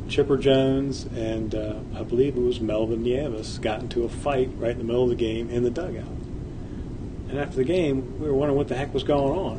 Chipper 0.09 0.37
Jones 0.37 1.05
and 1.15 1.55
uh, 1.55 1.75
I 1.95 2.03
believe 2.03 2.37
it 2.37 2.41
was 2.41 2.61
Melvin 2.61 3.03
Nieves 3.03 3.59
got 3.59 3.81
into 3.81 4.05
a 4.05 4.09
fight 4.09 4.51
right 4.57 4.73
in 4.73 4.79
the 4.79 4.85
middle 4.85 5.05
of 5.05 5.11
the 5.11 5.15
game 5.15 5.51
in 5.51 5.63
the 5.63 5.71
dugout. 5.71 6.05
And 7.29 7.39
after 7.39 7.57
the 7.57 7.65
game, 7.65 8.19
we 8.19 8.27
were 8.27 8.35
wondering 8.35 8.57
what 8.57 8.69
the 8.69 8.75
heck 8.75 8.95
was 8.95 9.03
going 9.03 9.39
on. 9.39 9.57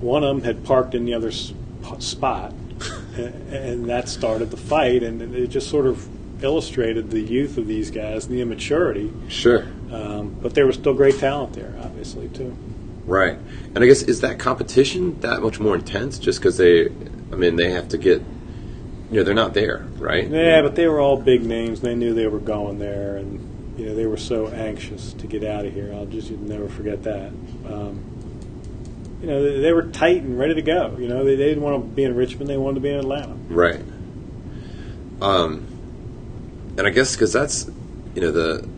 One 0.00 0.22
of 0.22 0.36
them 0.36 0.44
had 0.44 0.64
parked 0.64 0.94
in 0.94 1.06
the 1.06 1.14
other 1.14 1.32
spot, 1.32 2.52
and, 3.16 3.52
and 3.52 3.84
that 3.88 4.08
started 4.08 4.50
the 4.50 4.58
fight. 4.58 5.02
And 5.02 5.22
it 5.34 5.46
just 5.48 5.70
sort 5.70 5.86
of 5.86 6.06
illustrated 6.44 7.10
the 7.10 7.20
youth 7.20 7.56
of 7.56 7.66
these 7.66 7.90
guys 7.90 8.26
and 8.26 8.34
the 8.36 8.42
immaturity. 8.42 9.10
sure, 9.28 9.66
Um, 9.90 10.36
but 10.42 10.54
there 10.54 10.66
was 10.66 10.76
still 10.76 10.92
great 10.92 11.18
talent 11.18 11.54
there, 11.54 11.74
obviously, 11.80 12.28
too. 12.28 12.54
right. 13.06 13.38
And 13.74 13.78
I 13.82 13.86
guess 13.86 14.02
is 14.02 14.20
that 14.20 14.38
competition 14.38 15.18
that 15.20 15.40
much 15.40 15.58
more 15.58 15.74
intense 15.74 16.18
just 16.18 16.38
because 16.40 16.58
they, 16.58 16.88
I 17.32 17.36
mean, 17.36 17.56
they 17.56 17.70
have 17.70 17.88
to 17.88 17.98
get, 17.98 18.20
know, 19.10 19.22
they're 19.22 19.34
not 19.34 19.54
there, 19.54 19.86
right? 19.98 20.28
Yeah, 20.28 20.62
but 20.62 20.74
they 20.74 20.86
were 20.88 21.00
all 21.00 21.16
big 21.16 21.44
names. 21.44 21.80
They 21.80 21.94
knew 21.94 22.12
they 22.12 22.26
were 22.26 22.40
going 22.40 22.78
there, 22.78 23.16
and 23.16 23.78
you 23.78 23.86
know 23.86 23.94
they 23.94 24.06
were 24.06 24.16
so 24.16 24.48
anxious 24.48 25.12
to 25.14 25.26
get 25.26 25.44
out 25.44 25.64
of 25.64 25.72
here. 25.72 25.92
I'll 25.92 26.06
just 26.06 26.30
never 26.30 26.68
forget 26.68 27.02
that. 27.04 27.28
Um, 27.66 28.04
you 29.20 29.28
know, 29.28 29.42
they, 29.42 29.60
they 29.60 29.72
were 29.72 29.84
tight 29.84 30.22
and 30.22 30.38
ready 30.38 30.54
to 30.54 30.62
go. 30.62 30.96
You 30.98 31.08
know, 31.08 31.24
they, 31.24 31.36
they 31.36 31.46
didn't 31.48 31.62
want 31.62 31.82
to 31.82 31.88
be 31.88 32.04
in 32.04 32.14
Richmond; 32.16 32.50
they 32.50 32.56
wanted 32.56 32.76
to 32.76 32.80
be 32.80 32.90
in 32.90 32.98
Atlanta. 32.98 33.34
Right. 33.48 33.82
Um, 35.20 35.66
and 36.76 36.86
I 36.86 36.90
guess 36.90 37.14
because 37.14 37.32
that's, 37.32 37.70
you 38.14 38.20
know, 38.20 38.32
the 38.32 38.68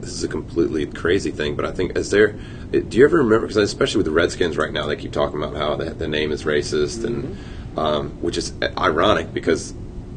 this 0.00 0.10
is 0.10 0.24
a 0.24 0.28
completely 0.28 0.84
crazy 0.86 1.30
thing, 1.30 1.54
but 1.54 1.64
I 1.64 1.70
think 1.70 1.96
is 1.96 2.10
there. 2.10 2.32
Do 2.72 2.98
you 2.98 3.04
ever 3.04 3.18
remember? 3.18 3.46
Because 3.46 3.62
especially 3.62 3.98
with 3.98 4.06
the 4.06 4.12
Redskins 4.12 4.56
right 4.56 4.72
now, 4.72 4.86
they 4.86 4.96
keep 4.96 5.12
talking 5.12 5.42
about 5.42 5.56
how 5.56 5.76
the, 5.76 5.90
the 5.90 6.08
name 6.08 6.32
is 6.32 6.44
racist, 6.44 7.04
and 7.04 7.38
um, 7.76 8.10
which 8.20 8.36
is 8.36 8.52
ironic 8.78 9.32
because 9.32 9.74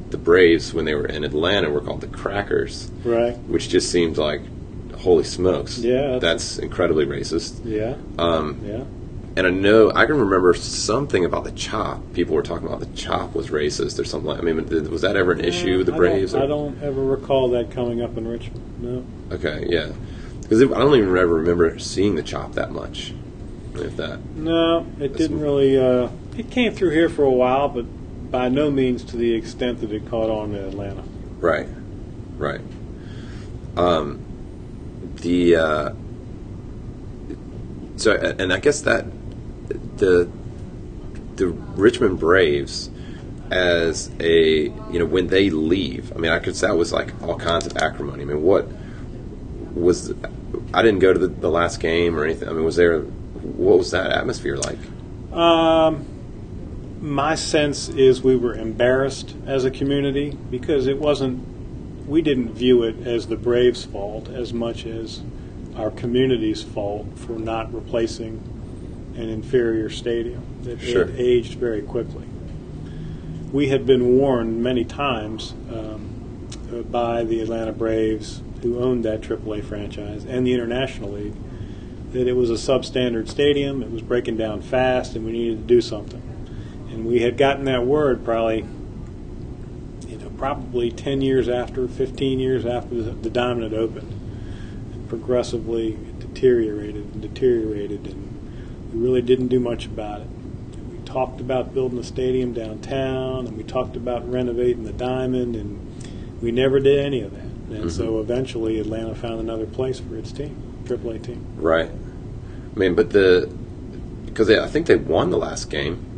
the 0.10 0.18
Braves, 0.18 0.74
when 0.74 0.86
they 0.86 0.96
were 0.96 1.06
in 1.06 1.24
Atlanta, 1.24 1.70
were 1.70 1.82
called 1.82 2.02
the 2.02 2.08
Crackers, 2.08 2.92
Right? 3.04 3.36
which 3.48 3.70
just 3.70 3.92
seems 3.92 4.18
like 4.18 4.42
holy 5.00 5.24
smokes, 5.24 5.78
Yeah, 5.80 6.20
that's 6.20 6.58
incredibly 6.58 7.06
racist. 7.06 7.60
Yeah. 7.64 7.96
Um, 8.18 8.60
Yeah. 8.66 8.84
and 9.36 9.46
I 9.48 9.50
know 9.50 9.92
I 9.94 10.06
can 10.06 10.18
remember 10.18 10.54
something 10.54 11.26
about 11.26 11.44
the 11.44 11.52
chop. 11.52 12.02
People 12.14 12.36
were 12.36 12.42
talking 12.42 12.68
about 12.68 12.80
the 12.80 12.86
chop 12.96 13.36
was 13.36 13.50
racist 13.50 14.00
or 14.00 14.06
something. 14.06 14.30
Like, 14.30 14.40
I 14.40 14.42
mean, 14.44 14.90
was 14.90 15.02
that 15.02 15.16
ever 15.16 15.32
an 15.34 15.42
issue? 15.42 15.78
With 15.78 15.88
the 15.88 15.94
I 15.94 15.98
Braves? 15.98 16.32
Don't, 16.32 16.42
I 16.44 16.48
don't 16.48 16.82
ever 16.82 17.04
recall 17.04 17.50
that 17.50 17.72
coming 17.72 18.02
up 18.02 18.18
in 18.18 18.28
Richmond. 18.28 18.62
No. 18.82 19.36
Okay, 19.36 19.66
yeah, 19.70 19.90
because 20.42 20.62
I 20.62 20.66
don't 20.66 20.96
even 20.96 21.10
ever 21.10 21.34
remember 21.36 21.78
seeing 21.80 22.16
the 22.16 22.24
chop 22.24 22.54
that 22.54 22.72
much. 22.72 23.14
If 23.76 23.98
that, 23.98 24.20
No, 24.38 24.86
it 25.02 25.18
didn't 25.18 25.42
really. 25.42 25.78
Uh, 25.78 26.08
it 26.38 26.50
came 26.52 26.74
through 26.74 26.92
here 26.92 27.10
for 27.10 27.24
a 27.24 27.32
while, 27.32 27.70
but 27.70 27.86
by 28.32 28.50
no 28.50 28.72
means 28.72 29.04
to 29.06 29.18
the 29.18 29.34
extent 29.34 29.82
that 29.82 29.92
it 29.92 30.10
caught 30.10 30.30
on 30.30 30.54
in 30.56 30.64
Atlanta. 30.64 31.04
right, 31.40 31.68
right. 32.38 32.62
Um, 33.78 34.22
the 35.16 35.56
uh, 35.56 35.94
so 37.98 38.14
and 38.14 38.52
I 38.52 38.60
guess 38.60 38.82
that 38.82 39.06
the 39.98 40.30
the 41.36 41.48
Richmond 41.48 42.20
Braves 42.20 42.90
as 43.52 44.10
a 44.20 44.64
you 44.64 45.00
know 45.00 45.06
when 45.06 45.28
they 45.28 45.50
leave. 45.50 46.12
I 46.14 46.20
mean, 46.20 46.32
I 46.32 46.40
could 46.40 46.56
say 46.56 46.68
that 46.68 46.76
was 46.76 46.92
like 46.92 47.22
all 47.22 47.38
kinds 47.38 47.66
of 47.66 47.78
acrimony. 47.78 48.24
I 48.24 48.26
mean, 48.26 48.42
what 48.42 48.68
was 49.74 50.14
I 50.74 50.82
didn't 50.82 51.00
go 51.00 51.14
to 51.14 51.20
the, 51.20 51.28
the 51.28 51.50
last 51.50 51.80
game 51.80 52.18
or 52.18 52.24
anything. 52.24 52.50
I 52.50 52.54
mean, 52.54 52.64
was 52.64 52.76
there 52.76 53.02
what 53.02 53.78
was 53.78 53.92
that 53.92 54.12
atmosphere 54.12 54.58
like? 54.58 54.80
Um, 55.32 56.06
my 57.06 57.36
sense 57.36 57.88
is 57.90 58.24
we 58.24 58.36
were 58.36 58.56
embarrassed 58.56 59.36
as 59.46 59.64
a 59.64 59.70
community 59.70 60.36
because 60.50 60.88
it 60.88 60.98
wasn't. 60.98 61.46
We 62.08 62.22
didn't 62.22 62.54
view 62.54 62.84
it 62.84 63.06
as 63.06 63.28
the 63.28 63.36
Braves' 63.36 63.86
fault 63.86 64.28
as 64.30 64.54
much 64.54 64.86
as 64.86 65.22
our 65.76 65.92
community's 65.92 66.64
fault 66.64 67.08
for 67.16 67.34
not 67.34 67.74
replacing 67.74 68.42
an 69.16 69.30
inferior 69.30 69.90
stadium 69.90 70.44
that 70.64 70.82
Sure. 70.82 71.06
had 71.06 71.20
aged 71.20 71.60
very 71.60 71.82
quickly. 71.82 72.26
We 73.52 73.70
had 73.70 73.86
been 73.86 74.18
warned 74.18 74.62
many 74.62 74.84
times 74.84 75.54
um, 75.72 76.48
by 76.92 77.24
the 77.24 77.40
Atlanta 77.40 77.72
Braves, 77.72 78.42
who 78.62 78.80
owned 78.80 79.06
that 79.06 79.22
AAA 79.22 79.64
franchise, 79.64 80.26
and 80.26 80.46
the 80.46 80.54
International 80.54 81.12
League, 81.12 81.36
that 82.14 82.28
it 82.28 82.34
was 82.34 82.50
a 82.50 82.56
substandard 82.56 83.30
stadium, 83.30 83.82
it 83.82 83.92
was 83.92 84.02
breaking 84.02 84.38
down 84.38 84.62
fast, 84.62 85.16
and 85.16 85.26
we 85.26 85.32
needed 85.32 85.60
to 85.60 85.64
do 85.64 85.82
something. 85.82 86.22
And 86.96 87.06
we 87.06 87.20
had 87.22 87.38
gotten 87.38 87.66
that 87.66 87.86
word 87.86 88.24
probably, 88.24 88.66
you 90.08 90.18
know, 90.18 90.30
probably 90.38 90.90
10 90.90 91.20
years 91.20 91.50
after, 91.50 91.90
15 91.90 92.40
years 92.40 92.66
after 92.66 92.96
the, 92.96 93.12
the 93.12 93.30
diamond 93.30 93.64
had 93.64 93.74
opened. 93.74 94.14
And 94.94 95.10
progressively 95.10 95.94
it 95.94 96.20
deteriorated 96.20 97.14
and 97.14 97.22
deteriorated, 97.22 98.08
and 98.08 98.94
we 98.94 99.00
really 99.00 99.22
didn't 99.22 99.50
do 99.50 99.60
much 99.60 99.86
about 99.86 100.22
it. 100.22 100.28
We 100.90 101.00
talked 101.06 101.42
about 101.42 101.74
building 101.74 102.00
a 102.00 102.04
stadium 102.04 102.54
downtown, 102.54 103.46
and 103.46 103.58
we 103.58 103.64
talked 103.64 103.98
about 103.98 104.30
renovating 104.32 104.86
the 104.86 104.94
diamond, 104.94 105.58
and 105.58 106.42
we 106.42 106.52
never 106.52 106.80
did 106.80 106.98
any 106.98 107.20
of 107.20 107.32
that. 107.34 107.78
And 107.78 107.92
so 107.92 108.12
mm-hmm. 108.12 108.20
eventually 108.22 108.80
Atlanta 108.80 109.16
found 109.16 109.42
another 109.42 109.66
place 109.66 110.00
for 110.00 110.16
its 110.16 110.32
team, 110.32 110.82
triple 110.86 111.12
a 111.12 111.20
team. 111.20 111.46
Right. 111.58 111.92
I 111.92 112.80
mean, 112.80 112.96
but 112.96 113.10
the 113.10 113.50
because 114.26 114.50
I 114.50 114.68
think 114.68 114.88
they 114.88 114.96
won 114.96 115.30
the 115.30 115.38
last 115.38 115.70
game. 115.70 116.15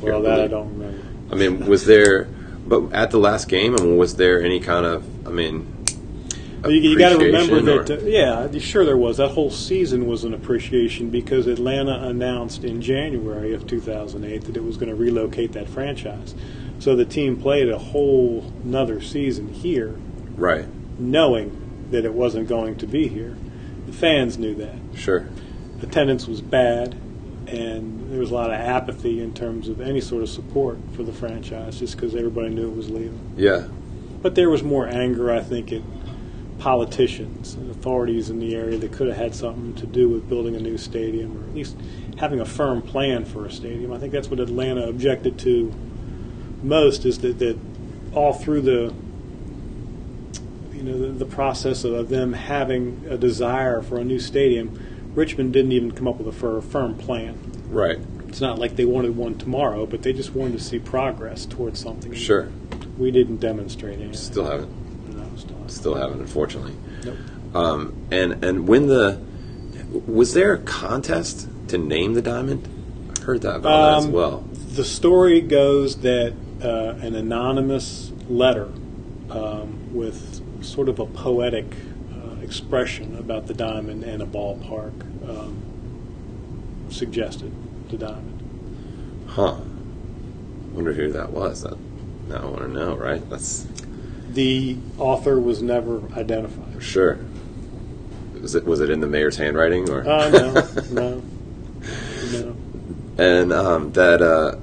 Well, 0.00 0.22
that 0.22 0.40
I 0.40 0.46
don't 0.46 0.78
remember. 0.78 1.06
I 1.30 1.34
mean, 1.34 1.66
was 1.66 1.86
there? 1.86 2.24
But 2.66 2.92
at 2.92 3.10
the 3.10 3.18
last 3.18 3.48
game, 3.48 3.74
I 3.74 3.82
mean, 3.82 3.96
was 3.96 4.16
there 4.16 4.42
any 4.42 4.60
kind 4.60 4.84
of? 4.84 5.26
I 5.26 5.30
mean, 5.30 5.78
you, 6.64 6.70
you 6.72 6.98
got 6.98 7.18
to 7.18 7.24
remember 7.24 7.60
that, 7.62 8.02
uh, 8.02 8.04
yeah, 8.04 8.58
sure 8.58 8.84
there 8.84 8.96
was. 8.96 9.18
That 9.18 9.28
whole 9.28 9.50
season 9.50 10.06
was 10.06 10.24
an 10.24 10.34
appreciation 10.34 11.10
because 11.10 11.46
Atlanta 11.46 12.06
announced 12.08 12.64
in 12.64 12.82
January 12.82 13.54
of 13.54 13.66
2008 13.66 14.44
that 14.44 14.56
it 14.56 14.64
was 14.64 14.76
going 14.76 14.88
to 14.88 14.94
relocate 14.94 15.52
that 15.52 15.68
franchise. 15.68 16.34
So 16.78 16.96
the 16.96 17.04
team 17.04 17.40
played 17.40 17.68
a 17.68 17.78
whole 17.78 18.52
another 18.64 19.00
season 19.00 19.48
here, 19.48 19.98
right? 20.36 20.66
knowing 20.98 21.88
that 21.90 22.04
it 22.04 22.12
wasn't 22.12 22.48
going 22.48 22.76
to 22.78 22.86
be 22.86 23.08
here. 23.08 23.36
The 23.86 23.92
fans 23.92 24.36
knew 24.36 24.54
that. 24.56 24.76
Sure. 24.94 25.28
Attendance 25.80 26.26
was 26.26 26.40
bad, 26.40 26.96
and 27.48 28.10
there 28.10 28.20
was 28.20 28.30
a 28.30 28.34
lot 28.34 28.50
of 28.50 28.60
apathy 28.60 29.20
in 29.20 29.32
terms 29.32 29.68
of 29.68 29.80
any 29.80 30.00
sort 30.00 30.22
of 30.22 30.28
support 30.28 30.78
for 30.94 31.02
the 31.02 31.12
franchise 31.12 31.78
just 31.78 31.96
because 31.96 32.14
everybody 32.14 32.50
knew 32.50 32.70
it 32.70 32.76
was 32.76 32.90
leaving. 32.90 33.34
Yeah. 33.36 33.68
But 34.20 34.34
there 34.34 34.50
was 34.50 34.62
more 34.62 34.86
anger, 34.86 35.32
I 35.32 35.40
think, 35.40 35.72
at 35.72 35.82
politicians 36.58 37.54
and 37.54 37.70
authorities 37.70 38.30
in 38.30 38.40
the 38.40 38.54
area 38.54 38.76
that 38.78 38.92
could 38.92 39.06
have 39.06 39.16
had 39.16 39.34
something 39.34 39.74
to 39.76 39.86
do 39.86 40.08
with 40.08 40.28
building 40.28 40.56
a 40.56 40.60
new 40.60 40.76
stadium 40.76 41.38
or 41.38 41.48
at 41.48 41.54
least 41.54 41.76
having 42.18 42.40
a 42.40 42.44
firm 42.44 42.82
plan 42.82 43.24
for 43.24 43.46
a 43.46 43.50
stadium. 43.50 43.92
I 43.92 43.98
think 43.98 44.12
that's 44.12 44.28
what 44.28 44.40
Atlanta 44.40 44.88
objected 44.88 45.38
to 45.40 45.72
most 46.62 47.04
is 47.06 47.20
that, 47.20 47.38
that 47.38 47.58
all 48.12 48.32
through 48.32 48.62
the 48.62 48.92
you 50.72 50.82
know 50.82 50.98
the, 50.98 51.24
the 51.24 51.24
process 51.24 51.84
of 51.84 52.08
them 52.08 52.32
having 52.32 53.04
a 53.08 53.16
desire 53.16 53.82
for 53.82 53.98
a 53.98 54.04
new 54.04 54.18
stadium, 54.18 54.80
Richmond 55.14 55.52
didn't 55.52 55.72
even 55.72 55.92
come 55.92 56.06
up 56.08 56.18
with 56.18 56.26
a 56.28 56.60
firm 56.62 56.94
plan. 56.96 57.38
Right. 57.68 57.98
It's 58.28 58.40
not 58.40 58.58
like 58.58 58.76
they 58.76 58.84
wanted 58.84 59.16
one 59.16 59.36
tomorrow, 59.38 59.86
but 59.86 60.02
they 60.02 60.12
just 60.12 60.34
wanted 60.34 60.52
to 60.58 60.62
see 60.62 60.78
progress 60.78 61.46
towards 61.46 61.80
something. 61.80 62.12
Sure. 62.14 62.48
We 62.98 63.10
didn't 63.10 63.38
demonstrate 63.38 63.94
anything. 63.98 64.14
Still 64.14 64.44
haven't. 64.44 65.16
No, 65.16 65.24
still 65.36 65.54
haven't. 65.56 65.70
Still 65.70 65.94
haven't, 65.94 66.20
unfortunately. 66.20 66.76
Nope. 67.04 67.16
Um, 67.54 68.06
and 68.10 68.44
and 68.44 68.68
when 68.68 68.88
the 68.88 69.20
was 70.06 70.34
there 70.34 70.52
a 70.52 70.58
contest 70.58 71.48
to 71.68 71.78
name 71.78 72.12
the 72.14 72.22
diamond? 72.22 72.68
I 73.18 73.24
heard 73.24 73.40
that 73.42 73.56
about 73.56 73.92
that 73.92 73.98
as 73.98 74.04
Um, 74.04 74.12
well. 74.12 74.44
The 74.74 74.84
story 74.84 75.40
goes 75.40 75.96
that 76.02 76.34
uh, 76.62 76.94
an 77.00 77.14
anonymous 77.14 78.12
letter 78.28 78.68
um, 79.30 79.94
with 79.94 80.42
sort 80.62 80.88
of 80.90 80.98
a 80.98 81.06
poetic 81.06 81.64
expression 82.48 83.16
about 83.18 83.46
the 83.46 83.52
diamond 83.54 84.02
and 84.04 84.22
a 84.22 84.26
ballpark 84.26 84.92
um, 85.28 85.62
suggested 86.90 87.52
the 87.90 87.98
diamond. 87.98 89.24
Huh. 89.28 89.56
Wonder 90.72 90.94
who 90.94 91.12
that 91.12 91.30
was. 91.30 91.62
That, 91.62 91.76
now 92.28 92.38
I 92.38 92.44
want 92.46 92.58
to 92.62 92.68
know. 92.68 92.94
Right. 92.96 93.28
That's 93.28 93.66
The 94.30 94.78
author 94.98 95.38
was 95.38 95.62
never 95.62 96.00
identified. 96.16 96.82
sure. 96.82 97.18
Was 98.40 98.54
it 98.54 98.64
was 98.64 98.80
it 98.80 98.88
in 98.88 99.00
the 99.00 99.06
mayor's 99.08 99.36
handwriting 99.36 99.90
or? 99.90 100.04
Oh, 100.08 100.30
no, 100.30 100.52
no, 100.92 101.22
no. 102.32 102.56
and 103.18 103.52
um, 103.52 103.92
that 103.92 104.22
uh, 104.22 104.56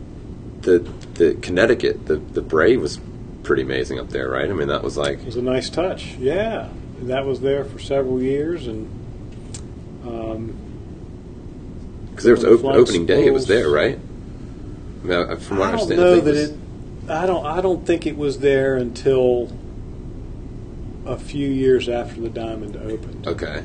the 0.61 0.79
the 1.15 1.35
Connecticut 1.41 2.05
the 2.07 2.15
the 2.15 2.41
Brave 2.41 2.81
was 2.81 2.99
pretty 3.43 3.63
amazing 3.63 3.99
up 3.99 4.09
there, 4.09 4.29
right? 4.29 4.49
I 4.49 4.53
mean, 4.53 4.69
that 4.69 4.81
was 4.81 4.95
like 4.97 5.19
It 5.19 5.25
was 5.25 5.35
a 5.35 5.41
nice 5.41 5.69
touch. 5.69 6.15
Yeah, 6.17 6.69
that 7.03 7.25
was 7.25 7.41
there 7.41 7.65
for 7.65 7.79
several 7.79 8.21
years, 8.21 8.67
and 8.67 8.87
um, 10.03 10.55
because 12.09 12.23
there 12.25 12.35
was 12.35 12.45
op- 12.45 12.63
opening 12.65 13.05
day, 13.05 13.27
it 13.27 13.33
was 13.33 13.47
there, 13.47 13.69
right? 13.69 13.99
I 15.03 15.07
mean, 15.07 15.37
from 15.37 15.57
what 15.57 15.69
I, 15.69 15.73
I 15.73 15.77
don't 15.77 15.91
understand, 15.91 15.99
know 15.99 16.15
I 16.15 16.19
that 16.21 16.35
it. 16.35 16.57
I 17.09 17.25
don't. 17.25 17.45
I 17.45 17.61
don't 17.61 17.85
think 17.85 18.05
it 18.07 18.17
was 18.17 18.39
there 18.39 18.77
until 18.77 19.51
a 21.05 21.17
few 21.17 21.47
years 21.47 21.87
after 21.87 22.19
the 22.19 22.29
diamond 22.29 22.75
opened. 22.77 23.27
Okay, 23.27 23.63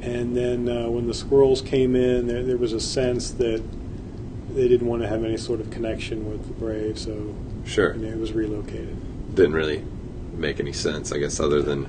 And 0.00 0.36
then 0.36 0.68
uh, 0.68 0.88
when 0.88 1.06
the 1.06 1.14
squirrels 1.14 1.62
came 1.62 1.94
in, 1.94 2.26
there, 2.26 2.42
there 2.42 2.56
was 2.56 2.72
a 2.72 2.80
sense 2.80 3.30
that 3.32 3.62
they 4.52 4.66
didn't 4.66 4.88
want 4.88 5.02
to 5.02 5.08
have 5.08 5.22
any 5.22 5.36
sort 5.36 5.60
of 5.60 5.70
connection 5.70 6.28
with 6.28 6.44
the 6.48 6.52
Braves, 6.54 7.04
so 7.04 7.36
sure. 7.64 7.94
you 7.94 8.06
know, 8.06 8.08
it 8.08 8.18
was 8.18 8.32
relocated. 8.32 8.96
Didn't 9.36 9.52
really 9.54 9.84
make 10.32 10.58
any 10.58 10.72
sense, 10.72 11.12
I 11.12 11.18
guess, 11.18 11.38
other 11.38 11.62
than 11.62 11.86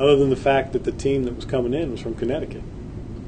Other 0.00 0.16
than 0.16 0.30
the 0.30 0.36
fact 0.36 0.72
that 0.72 0.82
the 0.84 0.92
team 0.92 1.24
that 1.24 1.36
was 1.36 1.44
coming 1.44 1.74
in 1.74 1.92
was 1.92 2.00
from 2.00 2.14
Connecticut. 2.14 2.62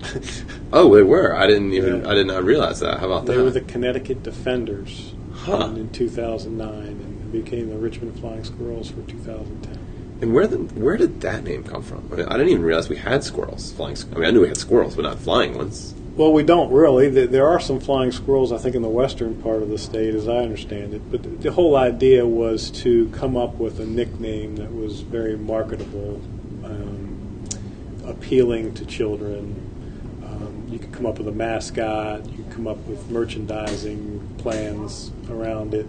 oh, 0.73 0.95
they 0.95 1.03
were. 1.03 1.35
I 1.37 1.47
didn't 1.47 1.73
even 1.75 2.03
Yeah. 2.03 2.11
I 2.11 2.15
did 2.15 2.27
not 2.27 2.45
realize 2.45 2.81
that. 2.81 2.99
How 2.99 3.07
about 3.07 3.27
They 3.27 3.35
that? 3.35 3.39
They 3.39 3.45
were 3.45 3.51
the 3.51 3.61
Connecticut 3.61 4.23
Defenders 4.23 5.15
Huh. 5.35 5.69
in, 5.73 5.77
in 5.77 5.91
2009 5.91 6.73
and 6.73 7.33
became 7.33 7.69
the 7.69 7.77
Richmond 7.77 8.19
Flying 8.21 8.45
Squirrels 8.45 8.91
for 8.91 9.03
2010. 9.03 9.79
and 10.21 10.33
where 10.35 10.47
the 10.47 10.59
where 10.59 10.97
did 10.97 11.21
that 11.23 11.43
name 11.45 11.65
come 11.65 11.83
from? 11.83 12.09
I, 12.13 12.17
mean, 12.17 12.27
I 12.27 12.33
didn't 12.37 12.49
even 12.51 12.63
realize 12.63 12.89
we 12.89 12.97
had 12.97 13.23
squirrels 13.25 13.73
flying. 13.73 13.97
I 14.13 14.15
mean, 14.17 14.25
I 14.25 14.31
knew 14.31 14.41
we 14.43 14.49
had 14.49 14.57
squirrels, 14.57 14.95
but 14.97 15.03
not 15.03 15.19
flying 15.19 15.57
ones. 15.57 15.95
Well, 16.17 16.33
we 16.33 16.43
don't 16.43 16.71
really. 16.71 17.09
There 17.09 17.49
are 17.49 17.59
some 17.59 17.81
flying 17.81 18.13
squirrels, 18.13 18.53
I 18.53 18.59
think, 18.59 18.75
in 18.77 18.83
the 18.83 18.89
western 18.89 19.41
part 19.43 19.63
of 19.63 19.71
the 19.71 19.79
state, 19.79 20.15
as 20.15 20.29
I 20.29 20.39
understand 20.39 20.93
it. 20.95 21.11
But 21.11 21.41
the 21.41 21.53
whole 21.53 21.75
idea 21.75 22.27
was 22.27 22.71
to 22.83 23.09
come 23.11 23.35
up 23.37 23.55
with 23.55 23.81
a 23.81 23.87
nickname 23.87 24.57
that 24.57 24.73
was 24.75 25.01
very 25.01 25.39
marketable, 25.39 26.21
um, 26.65 27.45
appealing 28.07 28.75
to 28.75 28.87
children. 28.87 29.69
Um, 30.25 30.67
you 30.71 30.79
could 30.79 30.93
come 30.93 31.07
up 31.07 31.19
with 31.19 31.29
a 31.29 31.33
mascot. 31.33 32.29
You 32.31 32.45
could 32.45 32.53
come 32.53 32.67
up 32.67 32.79
with 32.87 33.11
merchandising 33.11 34.37
plans 34.39 35.13
around 35.29 35.75
it. 35.75 35.87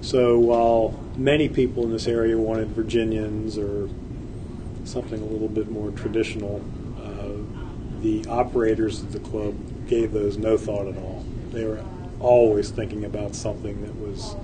So 0.00 0.38
while 0.38 0.98
many 1.16 1.48
people 1.48 1.84
in 1.84 1.90
this 1.90 2.06
area 2.06 2.38
wanted 2.38 2.68
Virginians 2.68 3.58
or 3.58 3.88
something 4.84 5.20
a 5.20 5.24
little 5.24 5.48
bit 5.48 5.70
more 5.70 5.90
traditional, 5.90 6.62
uh, 7.02 8.00
the 8.02 8.24
operators 8.28 9.00
of 9.00 9.12
the 9.12 9.18
club 9.20 9.54
gave 9.88 10.12
those 10.12 10.36
no 10.36 10.56
thought 10.56 10.86
at 10.86 10.96
all. 10.96 11.24
They 11.52 11.64
were 11.64 11.82
always 12.20 12.70
thinking 12.70 13.04
about 13.04 13.34
something 13.34 13.80
that 13.82 13.96
was 13.96 14.36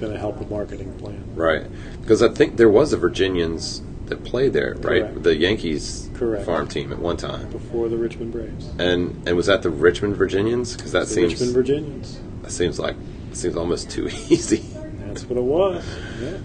going 0.00 0.12
to 0.12 0.18
help 0.18 0.38
the 0.38 0.46
marketing 0.46 0.96
plan. 0.98 1.24
Right. 1.34 1.66
Because 2.00 2.22
I 2.22 2.28
think 2.28 2.56
there 2.56 2.68
was 2.68 2.92
a 2.92 2.96
Virginians 2.96 3.82
that 4.06 4.24
played 4.24 4.52
there, 4.52 4.74
right? 4.80 5.02
Correct. 5.02 5.22
The 5.22 5.36
Yankees 5.36 6.10
Correct. 6.14 6.44
farm 6.44 6.68
team 6.68 6.92
at 6.92 6.98
one 6.98 7.16
time. 7.16 7.50
Before 7.50 7.88
the 7.88 7.96
Richmond 7.96 8.32
Braves. 8.32 8.68
And 8.78 9.26
and 9.26 9.36
was 9.36 9.46
that 9.46 9.62
the 9.62 9.70
Richmond 9.70 10.16
Virginians? 10.16 10.76
Because 10.76 10.92
that 10.92 11.08
seems 11.08 11.32
Richmond 11.34 11.54
Virginians. 11.54 12.20
that 12.42 12.50
seems 12.50 12.78
like 12.78 12.96
seems 13.32 13.56
almost 13.56 13.90
too 13.90 14.08
easy. 14.28 14.58
That's 15.06 15.24
what 15.24 15.38
it 15.38 15.44
was. 15.44 15.84
Yeah. 16.20 16.38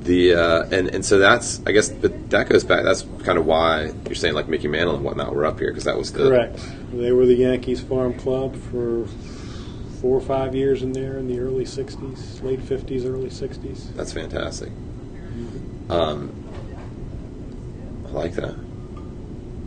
The 0.00 0.34
uh, 0.34 0.62
and 0.70 0.88
and 0.94 1.04
so 1.04 1.18
that's 1.18 1.60
I 1.66 1.72
guess 1.72 1.88
but 1.88 2.30
that 2.30 2.48
goes 2.48 2.64
back. 2.64 2.84
That's 2.84 3.04
kind 3.24 3.38
of 3.38 3.46
why 3.46 3.92
you're 4.06 4.14
saying 4.14 4.34
like 4.34 4.48
Mickey 4.48 4.68
Mantle 4.68 4.94
and 4.94 5.04
whatnot 5.04 5.34
were 5.34 5.44
up 5.46 5.58
here 5.58 5.70
because 5.70 5.84
that 5.84 5.96
was 5.96 6.12
the 6.12 6.28
Correct. 6.28 6.60
They 6.92 7.12
were 7.12 7.26
the 7.26 7.34
Yankees 7.34 7.80
Farm 7.80 8.14
Club 8.14 8.56
for 8.56 9.06
four 10.00 10.16
or 10.16 10.20
five 10.20 10.54
years 10.54 10.82
in 10.82 10.92
there 10.92 11.18
in 11.18 11.26
the 11.26 11.40
early 11.40 11.64
'60s, 11.64 12.42
late 12.42 12.60
'50s, 12.60 13.04
early 13.04 13.28
'60s. 13.30 13.94
That's 13.94 14.12
fantastic. 14.12 14.70
Um, 15.90 16.47
I 18.08 18.10
like 18.12 18.32
that. 18.34 18.54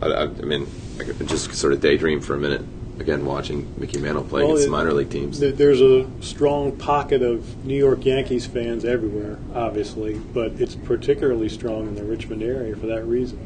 I, 0.02 0.06
I, 0.06 0.22
I 0.24 0.26
mean, 0.26 0.66
I 1.00 1.04
could 1.04 1.28
just 1.28 1.52
sort 1.54 1.72
of 1.72 1.80
daydream 1.80 2.20
for 2.20 2.34
a 2.34 2.38
minute. 2.38 2.62
Again, 2.98 3.24
watching 3.24 3.72
Mickey 3.78 3.98
Mantle 3.98 4.22
play 4.22 4.42
Well, 4.42 4.52
against 4.52 4.68
it- 4.68 4.70
minor 4.70 4.92
league 4.92 5.10
teams. 5.10 5.40
There's 5.40 5.80
a 5.80 6.06
strong 6.20 6.72
pocket 6.76 7.22
of 7.22 7.64
New 7.64 7.76
York 7.76 8.04
Yankees 8.04 8.46
fans 8.46 8.84
everywhere, 8.84 9.38
obviously, 9.54 10.14
but 10.18 10.52
it's 10.60 10.74
particularly 10.74 11.48
strong 11.48 11.88
in 11.88 11.94
the 11.94 12.04
Richmond 12.04 12.42
area 12.42 12.76
for 12.76 12.86
that 12.86 13.04
reason. 13.04 13.38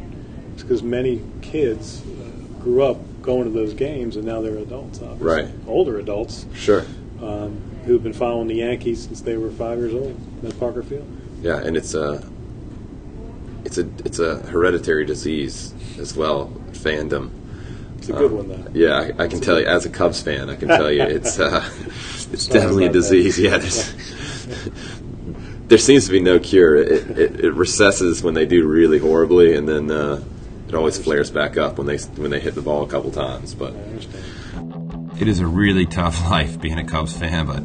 It's 0.55 0.63
because 0.63 0.83
many 0.83 1.23
kids 1.43 2.03
uh, 2.03 2.63
grew 2.63 2.83
up 2.83 2.99
going 3.23 3.45
to 3.45 3.51
those 3.51 3.73
games, 3.73 4.17
and 4.17 4.25
now 4.25 4.41
they're 4.43 4.57
adults, 4.59 5.01
obviously. 5.01 5.27
Right. 5.27 5.49
Older 5.67 5.99
adults 5.99 6.47
Sure. 6.55 6.85
um, 7.23 7.61
who've 7.85 8.03
been 8.03 8.13
following 8.13 8.49
the 8.49 8.57
Yankees 8.57 9.05
since 9.05 9.21
they 9.21 9.37
were 9.37 9.51
five 9.51 9.79
years 9.79 9.95
old 9.95 10.19
at 10.45 10.59
Parker 10.59 10.83
Field. 10.83 11.07
Yeah, 11.41 11.59
and 11.59 11.77
it's 11.77 11.95
a 11.95 12.25
it's 13.67 13.79
a 13.79 13.89
it's 14.05 14.21
a 14.21 14.37
hereditary 14.47 15.05
disease 15.05 15.75
as 15.99 16.17
well. 16.17 16.53
Fandom. 16.71 17.31
It's 17.99 18.09
a 18.09 18.13
good 18.13 18.31
one, 18.31 18.49
though. 18.49 18.71
Yeah, 18.73 19.11
I, 19.19 19.25
I 19.25 19.27
can 19.27 19.41
tell 19.41 19.59
you 19.59 19.67
as 19.67 19.85
a 19.85 19.91
Cubs 19.91 20.23
fan, 20.23 20.49
I 20.49 20.55
can 20.55 20.69
tell 20.69 20.91
you 20.93 21.03
it's 21.03 21.41
uh, 21.41 21.69
it's 22.33 22.45
Sorry 22.45 22.61
definitely 22.61 22.85
a 22.85 22.91
about 22.91 22.93
that. 22.93 23.01
disease. 23.01 23.39
Yeah, 23.41 23.59
there's, 23.59 23.95
there 25.69 25.79
seems 25.79 26.07
to 26.07 26.13
be 26.13 26.21
no 26.21 26.39
cure. 26.39 26.77
It, 26.77 27.19
it, 27.19 27.41
it 27.47 27.53
recesses 27.55 28.23
when 28.23 28.35
they 28.35 28.47
do 28.47 28.69
really 28.69 28.99
horribly, 28.99 29.57
and 29.57 29.69
then 29.69 29.91
uh, 29.91 30.23
it 30.69 30.75
always 30.75 30.97
flares 30.99 31.31
back 31.31 31.57
up 31.57 31.79
when 31.79 31.89
they 31.89 31.99
when 31.99 32.31
they 32.31 32.39
hit 32.39 32.55
the 32.55 32.63
ball 32.63 32.85
a 32.85 32.89
couple 32.89 33.11
times. 33.11 33.55
But 33.55 33.75
it 35.19 35.27
is 35.27 35.41
a 35.41 35.47
really 35.47 35.87
tough 35.87 36.21
life 36.31 36.61
being 36.61 36.79
a 36.79 36.85
Cubs 36.85 37.17
fan, 37.17 37.47
but 37.47 37.65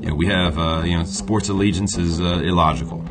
you 0.00 0.08
know 0.08 0.14
we 0.14 0.26
have 0.26 0.58
uh, 0.58 0.82
you 0.86 0.96
know 0.96 1.04
sports 1.04 1.50
allegiance 1.50 1.98
is 1.98 2.20
uh, 2.20 2.40
illogical. 2.42 3.04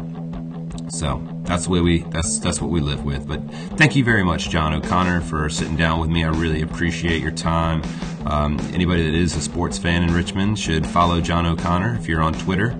So 0.89 1.32
that's 1.43 1.65
the 1.65 1.69
way 1.69 1.81
we 1.81 1.99
that's 2.03 2.39
that's 2.39 2.61
what 2.61 2.71
we 2.71 2.79
live 2.79 3.03
with. 3.03 3.27
But 3.27 3.41
thank 3.77 3.95
you 3.95 4.03
very 4.03 4.23
much, 4.23 4.49
John 4.49 4.73
O'Connor, 4.73 5.21
for 5.21 5.49
sitting 5.49 5.75
down 5.75 5.99
with 5.99 6.09
me. 6.09 6.23
I 6.23 6.29
really 6.29 6.61
appreciate 6.61 7.21
your 7.21 7.31
time. 7.31 7.83
Um, 8.25 8.59
anybody 8.73 9.03
that 9.03 9.13
is 9.13 9.35
a 9.35 9.41
sports 9.41 9.77
fan 9.77 10.03
in 10.03 10.13
Richmond 10.13 10.57
should 10.57 10.87
follow 10.87 11.19
John 11.19 11.45
O'Connor 11.45 11.95
if 11.95 12.07
you're 12.07 12.21
on 12.21 12.33
Twitter 12.33 12.71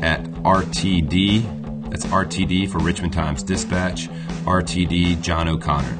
at 0.00 0.22
RTD. 0.42 1.90
That's 1.90 2.06
RTD 2.06 2.70
for 2.70 2.78
Richmond 2.78 3.12
Times 3.12 3.42
Dispatch. 3.42 4.08
RTD 4.44 5.20
John 5.20 5.48
O'Connor. 5.48 5.98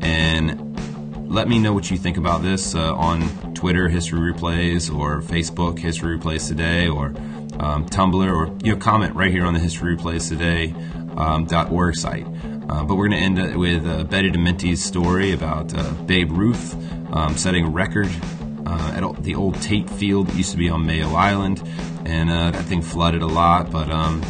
And 0.00 1.30
let 1.30 1.48
me 1.48 1.58
know 1.58 1.72
what 1.72 1.90
you 1.90 1.96
think 1.96 2.16
about 2.16 2.42
this 2.42 2.74
uh, 2.74 2.94
on 2.94 3.54
Twitter, 3.54 3.88
History 3.88 4.32
Replays, 4.32 4.92
or 4.92 5.22
Facebook, 5.22 5.78
History 5.78 6.18
Replays 6.18 6.48
Today, 6.48 6.88
or 6.88 7.06
um, 7.60 7.86
Tumblr, 7.86 8.14
or 8.14 8.46
you 8.64 8.72
know, 8.72 8.78
comment 8.78 9.14
right 9.14 9.30
here 9.30 9.44
on 9.44 9.54
the 9.54 9.60
History 9.60 9.96
Replays 9.96 10.28
Today 10.28 10.74
um, 11.16 11.46
.org 11.70 11.94
site. 11.96 12.26
Uh, 12.68 12.84
but 12.84 12.94
we're 12.94 13.08
going 13.08 13.18
to 13.18 13.24
end 13.24 13.38
it 13.38 13.56
with 13.56 13.86
uh, 13.86 14.04
Betty 14.04 14.30
Dementi's 14.30 14.82
story 14.82 15.32
about 15.32 15.76
uh, 15.76 15.90
Babe 16.04 16.30
Ruth 16.30 16.74
um, 17.12 17.36
setting 17.36 17.66
a 17.66 17.68
record 17.68 18.10
uh, 18.66 18.92
at 18.94 19.22
the 19.22 19.34
old 19.34 19.60
Tate 19.60 19.90
Field 19.90 20.28
that 20.28 20.36
used 20.36 20.52
to 20.52 20.56
be 20.56 20.70
on 20.70 20.86
Mayo 20.86 21.14
Island, 21.14 21.62
and 22.04 22.30
uh, 22.30 22.50
that 22.52 22.64
thing 22.64 22.82
flooded 22.82 23.22
a 23.22 23.26
lot. 23.26 23.70
But 23.70 23.90
um, 23.90 24.22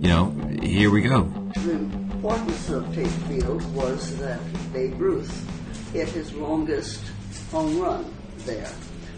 you 0.00 0.08
know, 0.08 0.30
here 0.62 0.90
we 0.90 1.02
go. 1.02 1.24
The 1.54 1.72
importance 1.72 2.70
of 2.70 2.94
Tate 2.94 3.06
Field 3.08 3.74
was 3.74 4.16
that 4.18 4.40
Babe 4.72 5.00
Ruth 5.00 5.92
hit 5.92 6.08
his 6.08 6.32
longest 6.34 7.02
home 7.50 7.80
run 7.80 8.14
there. 8.38 8.70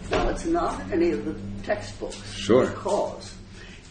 Now, 0.09 0.29
it's 0.29 0.45
not 0.45 0.79
in 0.81 0.93
any 0.93 1.11
of 1.11 1.25
the 1.25 1.35
textbooks. 1.63 2.21
Sure. 2.33 2.67
Because 2.67 3.33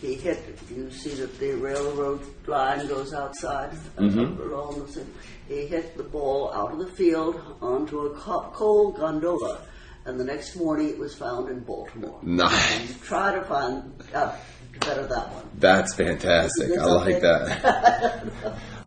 he 0.01 0.15
hit, 0.15 0.59
you 0.71 0.91
see 0.91 1.11
that 1.11 1.39
the 1.39 1.53
railroad 1.53 2.23
line 2.47 2.87
goes 2.89 3.13
outside 3.13 3.73
along 3.99 4.11
mm-hmm. 4.11 4.93
the, 4.93 5.07
he 5.47 5.67
hit 5.67 5.97
the 5.97 6.03
ball 6.03 6.53
out 6.55 6.73
of 6.73 6.79
the 6.79 6.87
field 6.87 7.41
onto 7.61 8.07
a 8.07 8.15
coal 8.19 8.93
gondola. 8.93 9.61
And 10.07 10.19
the 10.19 10.25
next 10.25 10.57
morning 10.57 10.89
it 10.89 10.99
was 10.99 11.15
found 11.15 11.51
in 11.51 11.61
Baltimore. 11.61 12.19
Nice. 12.23 12.91
And 12.91 13.03
try 13.03 13.35
to 13.35 13.45
find 13.45 13.93
out 14.15 14.37
better 14.81 15.07
that 15.07 15.33
one. 15.33 15.51
That's 15.59 15.95
fantastic. 15.95 16.79
I 16.79 16.85
like 16.87 17.21
that. 17.21 18.57